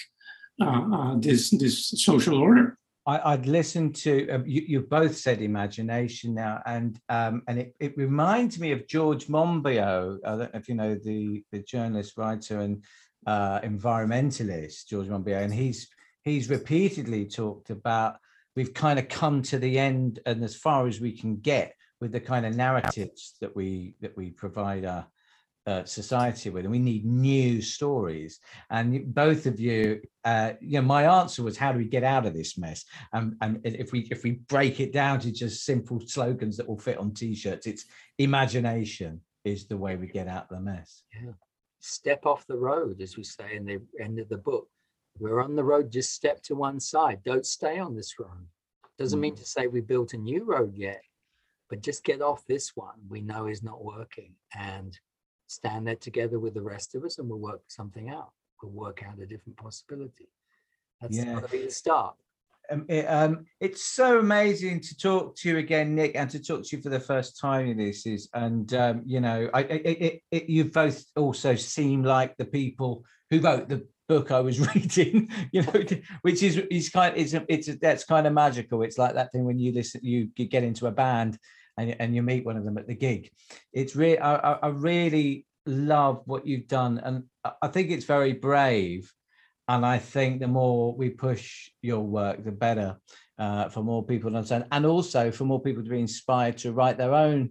uh, 0.61 0.83
uh, 0.93 1.15
this 1.19 1.51
this 1.51 1.89
social 1.89 2.39
order. 2.39 2.79
I, 3.07 3.33
I'd 3.33 3.47
listen 3.47 3.93
to 3.93 4.29
um, 4.31 4.45
you, 4.47 4.63
you 4.67 4.81
both 4.81 5.17
said 5.17 5.41
imagination 5.41 6.35
now, 6.35 6.63
and 6.67 6.99
um, 7.09 7.43
and 7.47 7.59
it, 7.59 7.77
it 7.79 7.97
reminds 7.97 8.59
me 8.59 8.73
of 8.73 8.89
George 8.89 9.27
Monbiot. 9.27 10.19
I 10.25 10.31
don't 10.31 10.39
know 10.39 10.51
if 10.55 10.69
you 10.69 10.75
know 10.75 10.95
the 10.95 11.45
the 11.53 11.61
journalist, 11.61 12.17
writer, 12.17 12.61
and 12.61 12.83
uh, 13.27 13.61
environmentalist 13.61 14.87
George 14.87 15.09
Monbiot, 15.09 15.43
and 15.43 15.55
he's 15.55 15.89
he's 16.23 16.49
repeatedly 16.49 17.27
talked 17.27 17.71
about 17.71 18.17
we've 18.57 18.75
kind 18.75 18.99
of 18.99 19.09
come 19.09 19.43
to 19.43 19.59
the 19.59 19.79
end 19.79 20.19
and 20.27 20.43
as 20.43 20.57
far 20.57 20.87
as 20.87 21.01
we 21.01 21.13
can 21.13 21.37
get 21.37 21.75
with 22.01 22.13
the 22.13 22.21
kind 22.21 22.45
of 22.47 22.57
narratives 22.57 23.35
that 23.41 23.55
we 23.55 23.95
that 24.01 24.17
we 24.17 24.31
provide 24.31 24.85
our 24.85 25.07
uh, 25.67 25.85
society 25.85 26.49
with, 26.49 26.65
and 26.65 26.71
we 26.71 26.79
need 26.79 27.05
new 27.05 27.61
stories. 27.61 28.39
And 28.71 29.13
both 29.13 29.47
of 29.47 29.59
you, 29.59 30.01
uh, 30.25 30.53
you 30.61 30.81
know, 30.81 30.87
my 30.87 31.21
answer 31.21 31.43
was, 31.43 31.57
how 31.57 31.73
do 31.73 31.79
we 31.79 31.87
get 31.87 32.05
out 32.05 32.25
of 32.25 32.35
this 32.35 32.57
mess? 32.57 32.85
And 33.13 33.35
and 33.41 33.61
if 33.65 33.93
we 33.93 34.07
if 34.11 34.23
we 34.23 34.33
break 34.49 34.79
it 34.81 34.93
down 34.93 35.21
to 35.21 35.33
just 35.33 35.65
simple 35.65 36.01
slogans 36.07 36.57
that 36.57 36.69
will 36.69 36.79
fit 36.79 36.99
on 36.99 37.15
t-shirts, 37.15 37.67
it's 37.67 37.85
imagination 38.19 39.21
is 39.45 39.67
the 39.67 39.77
way 39.77 39.97
we 39.97 40.07
get 40.07 40.29
out 40.29 40.47
of 40.51 40.57
the 40.57 40.61
mess. 40.61 41.03
Step 41.87 42.27
off 42.27 42.47
the 42.47 42.59
road, 42.59 43.01
as 43.01 43.17
we 43.17 43.23
say 43.23 43.55
in 43.55 43.65
the 43.65 43.81
end 44.03 44.19
of 44.19 44.29
the 44.29 44.37
book. 44.37 44.69
We're 45.21 45.41
on 45.41 45.55
the 45.55 45.63
road, 45.63 45.93
just 45.93 46.13
step 46.13 46.43
to 46.43 46.57
one 46.57 46.81
side. 46.81 47.23
Don't 47.25 47.47
stay 47.47 47.79
on 47.79 47.95
this 47.95 48.19
road. 48.19 48.49
Doesn't 48.99 49.21
mean 49.21 49.35
mm. 49.35 49.39
to 49.39 49.45
say 49.45 49.69
we 49.69 49.81
built 49.81 50.13
a 50.13 50.19
new 50.19 50.45
road 50.45 50.77
yet, 50.77 51.03
but 51.71 51.83
just 51.83 52.03
get 52.03 52.21
off 52.21 52.45
this 52.47 52.73
one 52.75 52.99
we 53.09 53.21
know 53.21 53.47
is 53.47 53.63
not 53.63 53.85
working 53.85 54.33
and 54.53 54.99
stand 55.47 55.87
there 55.87 55.95
together 55.95 56.41
with 56.41 56.55
the 56.55 56.63
rest 56.63 56.97
of 56.97 57.05
us 57.05 57.19
and 57.19 57.29
we'll 57.29 57.39
work 57.39 57.63
something 57.69 58.11
out. 58.11 58.33
We'll 58.61 58.73
work 58.73 59.05
out 59.07 59.21
a 59.21 59.27
different 59.27 59.57
possibility. 59.57 60.29
That's 61.01 61.17
Yeah. 61.17 61.35
got 61.35 61.45
to 61.45 61.49
be 61.49 61.65
the 61.65 61.71
start. 61.71 62.17
Um, 62.71 62.87
it, 62.89 63.05
um, 63.07 63.47
it's 63.61 63.85
so 63.85 64.19
amazing 64.19 64.81
to 64.81 64.97
talk 64.97 65.37
to 65.37 65.49
you 65.49 65.59
again, 65.59 65.95
Nick, 65.95 66.17
and 66.17 66.29
to 66.31 66.43
talk 66.43 66.65
to 66.65 66.77
you 66.77 66.83
for 66.83 66.89
the 66.89 67.01
first 67.01 67.39
time 67.41 67.67
in 67.67 67.79
this. 67.79 68.07
Is 68.07 68.29
and 68.35 68.73
um, 68.75 69.03
you 69.07 69.21
know, 69.21 69.49
I, 69.53 69.61
it, 69.63 70.23
it, 70.31 70.49
you 70.49 70.65
both 70.67 71.05
also 71.17 71.55
seem 71.55 72.03
like 72.03 72.37
the 72.37 72.45
people 72.45 73.05
who 73.31 73.41
wrote 73.41 73.69
the 73.69 73.87
book 74.09 74.31
I 74.31 74.41
was 74.41 74.61
reading. 74.75 75.29
You 75.53 75.63
know, 75.63 75.83
which 76.23 76.43
is 76.43 76.57
is 76.71 76.89
kind. 76.91 77.15
It's 77.17 77.35
it's 77.49 77.75
that's 77.81 78.05
kind 78.05 78.27
of 78.27 78.33
magical. 78.33 78.83
It's 78.83 78.99
like 78.99 79.15
that 79.15 79.33
thing 79.33 79.45
when 79.45 79.59
you 79.59 79.73
listen, 79.73 80.01
you 80.03 80.27
get 80.27 80.65
into 80.65 80.87
a 80.87 80.93
band. 80.93 81.39
and, 81.79 81.97
and 82.01 82.15
you 82.15 82.23
meet 82.23 82.45
one 82.45 82.57
of 82.57 82.65
them 82.65 82.79
at 82.79 82.87
the 82.87 82.95
gig. 82.95 83.31
It's 83.73 83.95
really, 83.95 84.19
I, 84.19 84.53
I 84.55 84.69
really 84.69 85.45
love 85.67 86.23
what 86.25 86.47
you've 86.47 86.69
done. 86.69 87.01
And 87.05 87.25
I 87.61 87.69
think 87.69 87.91
it's 87.91 88.05
very 88.05 88.33
brave. 88.33 89.13
And 89.69 89.85
I 89.85 89.99
think 89.99 90.41
the 90.41 90.49
more 90.49 90.95
we 90.95 91.11
push 91.11 91.71
your 91.83 92.01
work, 92.01 92.45
the 92.45 92.53
better 92.53 92.97
uh, 93.39 93.69
for 93.69 93.83
more 93.83 94.05
people 94.05 94.31
to 94.31 94.37
understand. 94.37 94.67
And 94.71 94.87
also 94.87 95.31
for 95.31 95.45
more 95.45 95.61
people 95.61 95.83
to 95.83 95.91
be 95.91 96.01
inspired 96.01 96.59
to 96.59 96.73
write 96.73 96.99
their 96.99 97.15
own 97.15 97.51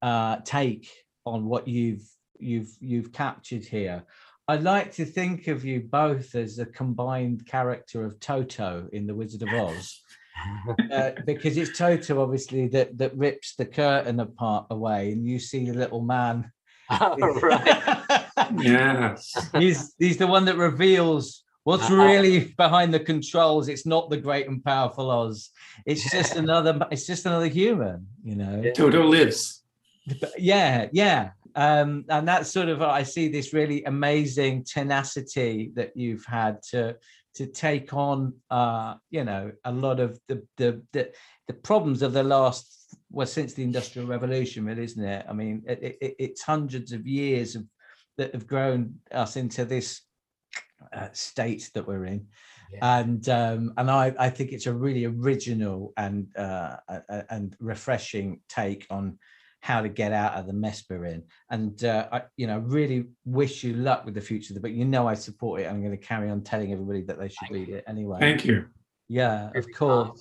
uh, 0.00 0.38
take 0.44 0.90
on 1.24 1.46
what 1.46 1.68
you've 1.68 2.08
you've 2.38 2.76
you've 2.80 3.12
captured 3.12 3.64
here. 3.64 4.04
I 4.48 4.56
like 4.56 4.92
to 4.94 5.04
think 5.04 5.46
of 5.46 5.64
you 5.64 5.80
both 5.80 6.34
as 6.34 6.58
a 6.58 6.66
combined 6.66 7.46
character 7.46 8.04
of 8.04 8.18
Toto 8.18 8.88
in 8.92 9.06
The 9.06 9.14
Wizard 9.14 9.42
of 9.42 9.54
Oz. 9.54 10.00
uh, 10.92 11.12
because 11.24 11.56
it's 11.56 11.78
Toto, 11.78 12.20
obviously, 12.20 12.66
that 12.68 12.98
that 12.98 13.16
rips 13.16 13.54
the 13.54 13.66
curtain 13.66 14.18
apart 14.18 14.66
away, 14.70 15.12
and 15.12 15.24
you 15.24 15.38
see 15.38 15.66
the 15.66 15.78
little 15.78 16.02
man. 16.02 16.50
Oh, 16.90 17.16
right. 17.40 18.26
Yes. 18.58 19.48
he's 19.56 19.94
he's 19.98 20.18
the 20.18 20.26
one 20.26 20.44
that 20.46 20.56
reveals 20.56 21.44
what's 21.64 21.84
Uh-huh. 21.84 21.96
really 21.96 22.54
behind 22.58 22.92
the 22.92 23.00
controls. 23.00 23.68
It's 23.68 23.86
not 23.86 24.10
the 24.10 24.16
great 24.16 24.48
and 24.48 24.62
powerful 24.64 25.10
Oz. 25.10 25.50
It's 25.86 26.10
just 26.10 26.36
another. 26.36 26.86
It's 26.90 27.06
just 27.06 27.26
another 27.26 27.48
human, 27.48 28.06
you 28.22 28.36
know. 28.36 28.70
Toto 28.74 29.04
lives. 29.04 29.62
Yeah 30.36 30.88
yeah 30.92 31.30
um 31.54 32.04
and 32.08 32.26
that's 32.26 32.50
sort 32.50 32.68
of 32.68 32.80
i 32.82 33.02
see 33.02 33.28
this 33.28 33.52
really 33.52 33.84
amazing 33.84 34.64
tenacity 34.64 35.70
that 35.74 35.94
you've 35.94 36.24
had 36.24 36.62
to 36.62 36.96
to 37.34 37.46
take 37.46 37.92
on 37.92 38.32
uh 38.50 38.94
you 39.10 39.22
know 39.22 39.52
a 39.64 39.70
lot 39.70 40.00
of 40.00 40.18
the 40.28 40.42
the 40.56 40.82
the, 40.92 41.12
the 41.48 41.54
problems 41.54 42.02
of 42.02 42.12
the 42.14 42.22
last 42.22 42.96
well 43.10 43.26
since 43.26 43.52
the 43.54 43.62
industrial 43.62 44.08
revolution 44.08 44.64
really 44.64 44.84
isn't 44.84 45.04
it 45.04 45.24
i 45.28 45.32
mean 45.32 45.62
it, 45.68 45.98
it, 46.00 46.14
it's 46.18 46.42
hundreds 46.42 46.90
of 46.92 47.06
years 47.06 47.54
of 47.54 47.64
that 48.18 48.32
have 48.34 48.46
grown 48.46 48.94
us 49.12 49.36
into 49.36 49.64
this 49.64 50.00
uh, 50.92 51.08
state 51.12 51.70
that 51.74 51.86
we're 51.86 52.04
in 52.06 52.26
Yeah. 52.72 52.98
and 52.98 53.28
um, 53.28 53.72
and 53.76 53.90
I, 53.90 54.14
I 54.18 54.30
think 54.30 54.52
it's 54.52 54.66
a 54.66 54.72
really 54.72 55.04
original 55.04 55.92
and 55.96 56.26
uh, 56.36 56.76
a- 56.88 57.02
a- 57.08 57.26
and 57.30 57.56
refreshing 57.60 58.40
take 58.48 58.86
on 58.90 59.18
how 59.60 59.80
to 59.80 59.88
get 59.88 60.12
out 60.12 60.32
of 60.34 60.46
the 60.48 60.52
mess 60.52 60.82
we're 60.90 61.04
in. 61.04 61.22
And 61.50 61.84
uh, 61.84 62.08
I, 62.10 62.22
you 62.36 62.48
know, 62.48 62.58
really 62.58 63.04
wish 63.24 63.62
you 63.62 63.74
luck 63.74 64.04
with 64.04 64.14
the 64.14 64.20
future 64.20 64.52
of 64.52 64.56
the 64.56 64.60
book. 64.60 64.76
You 64.76 64.84
know, 64.84 65.06
I 65.06 65.14
support 65.14 65.60
it. 65.60 65.66
I'm 65.68 65.80
going 65.80 65.92
to 65.96 66.06
carry 66.12 66.28
on 66.30 66.42
telling 66.42 66.72
everybody 66.72 67.02
that 67.02 67.16
they 67.18 67.28
should 67.28 67.38
Thank 67.48 67.52
read 67.52 67.68
you. 67.68 67.76
it 67.76 67.84
anyway. 67.86 68.18
Thank 68.18 68.44
you. 68.44 68.66
Yeah, 69.08 69.50
of 69.54 69.66
course. 69.72 70.08
kind. 70.08 70.20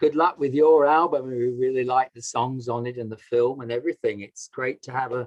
Good 0.00 0.14
luck 0.14 0.38
with 0.38 0.54
your 0.54 0.86
album. 0.86 1.26
We 1.26 1.48
really 1.66 1.82
like 1.84 2.12
the 2.14 2.22
songs 2.22 2.68
on 2.68 2.86
it 2.86 2.96
and 2.98 3.10
the 3.10 3.16
film 3.16 3.60
and 3.62 3.72
everything. 3.72 4.20
It's 4.20 4.48
great 4.52 4.82
to 4.82 4.92
have 4.92 5.12
a 5.12 5.26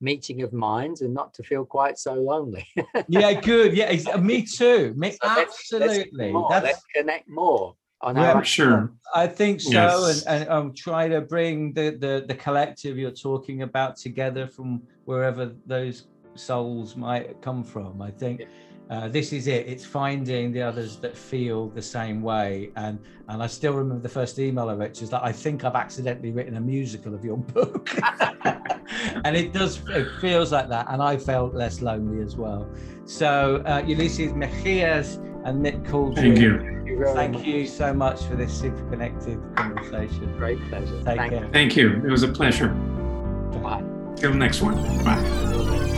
meeting 0.00 0.42
of 0.42 0.52
minds 0.52 1.00
and 1.00 1.14
not 1.14 1.32
to 1.34 1.42
feel 1.42 1.64
quite 1.64 1.98
so 1.98 2.14
lonely. 2.14 2.66
yeah, 3.08 3.32
good. 3.32 3.74
Yeah, 3.74 3.86
ex- 3.86 4.06
me 4.20 4.42
too. 4.42 4.92
Me, 4.96 5.12
So 5.12 5.18
let's- 5.22 5.72
let's 5.72 5.98
absolutely. 5.98 6.32
That's 6.50 6.64
Let's 6.64 6.82
connect 6.94 7.28
more 7.28 7.74
on 8.02 8.16
Yeah, 8.16 8.32
how 8.34 8.38
For 8.40 8.44
sure. 8.44 8.92
I 9.14 9.26
think 9.26 9.60
so, 9.60 9.70
Yes. 9.70 10.26
and, 10.26 10.42
and 10.42 10.50
um, 10.50 10.74
try 10.74 11.08
to 11.08 11.20
bring 11.22 11.72
the, 11.72 11.90
the 11.98 12.24
the 12.28 12.34
collective 12.34 12.98
you're 12.98 13.10
talking 13.10 13.62
about 13.62 13.96
together 13.96 14.46
from 14.46 14.82
wherever 15.06 15.52
those 15.66 16.06
souls 16.34 16.96
might 16.96 17.40
come 17.40 17.64
from. 17.64 18.02
I 18.02 18.10
think 18.10 18.42
uh, 18.88 19.08
this 19.08 19.32
is 19.32 19.46
it. 19.46 19.66
It's 19.66 19.84
finding 19.84 20.52
the 20.52 20.62
others 20.62 20.96
that 20.98 21.16
feel 21.16 21.68
the 21.68 21.82
same 21.82 22.22
way, 22.22 22.70
and 22.76 22.98
and 23.28 23.42
I 23.42 23.46
still 23.46 23.72
remember 23.72 24.02
the 24.02 24.08
first 24.08 24.38
email 24.38 24.68
I 24.68 24.74
wrote, 24.74 24.90
which 24.90 25.02
is 25.02 25.10
that 25.10 25.24
I 25.24 25.32
think 25.32 25.64
I've 25.64 25.74
accidentally 25.74 26.30
written 26.30 26.56
a 26.56 26.60
musical 26.60 27.14
of 27.14 27.24
your 27.24 27.36
book, 27.36 27.90
and 29.24 29.36
it 29.36 29.52
does. 29.52 29.80
It 29.88 30.08
feels 30.20 30.52
like 30.52 30.68
that, 30.68 30.86
and 30.88 31.02
I 31.02 31.16
felt 31.16 31.54
less 31.54 31.82
lonely 31.82 32.22
as 32.22 32.36
well. 32.36 32.68
So 33.04 33.62
uh, 33.66 33.82
Ulysses 33.86 34.32
Mejias 34.32 35.16
and 35.44 35.62
Nick 35.62 35.82
Couldry. 35.82 36.16
Thank 36.16 36.38
you. 36.38 36.58
Thank 36.58 36.76
you 36.88 37.04
Thank 37.14 37.46
you 37.46 37.66
so 37.66 37.92
much 37.92 38.22
for 38.24 38.36
this 38.36 38.58
super 38.58 38.88
connected 38.88 39.38
conversation. 39.54 40.32
Great 40.38 40.58
pleasure. 40.68 40.96
Take 41.04 41.18
Thank 41.18 41.32
care. 41.32 41.48
Thank 41.52 41.76
you. 41.76 42.02
It 42.04 42.10
was 42.10 42.22
a 42.22 42.28
pleasure. 42.28 42.74
you. 43.52 43.58
Bye. 43.58 43.84
Till 44.16 44.32
next 44.34 44.62
one. 44.62 44.76
Bye. 45.04 45.22
Till 45.50 45.64
next 45.66 45.95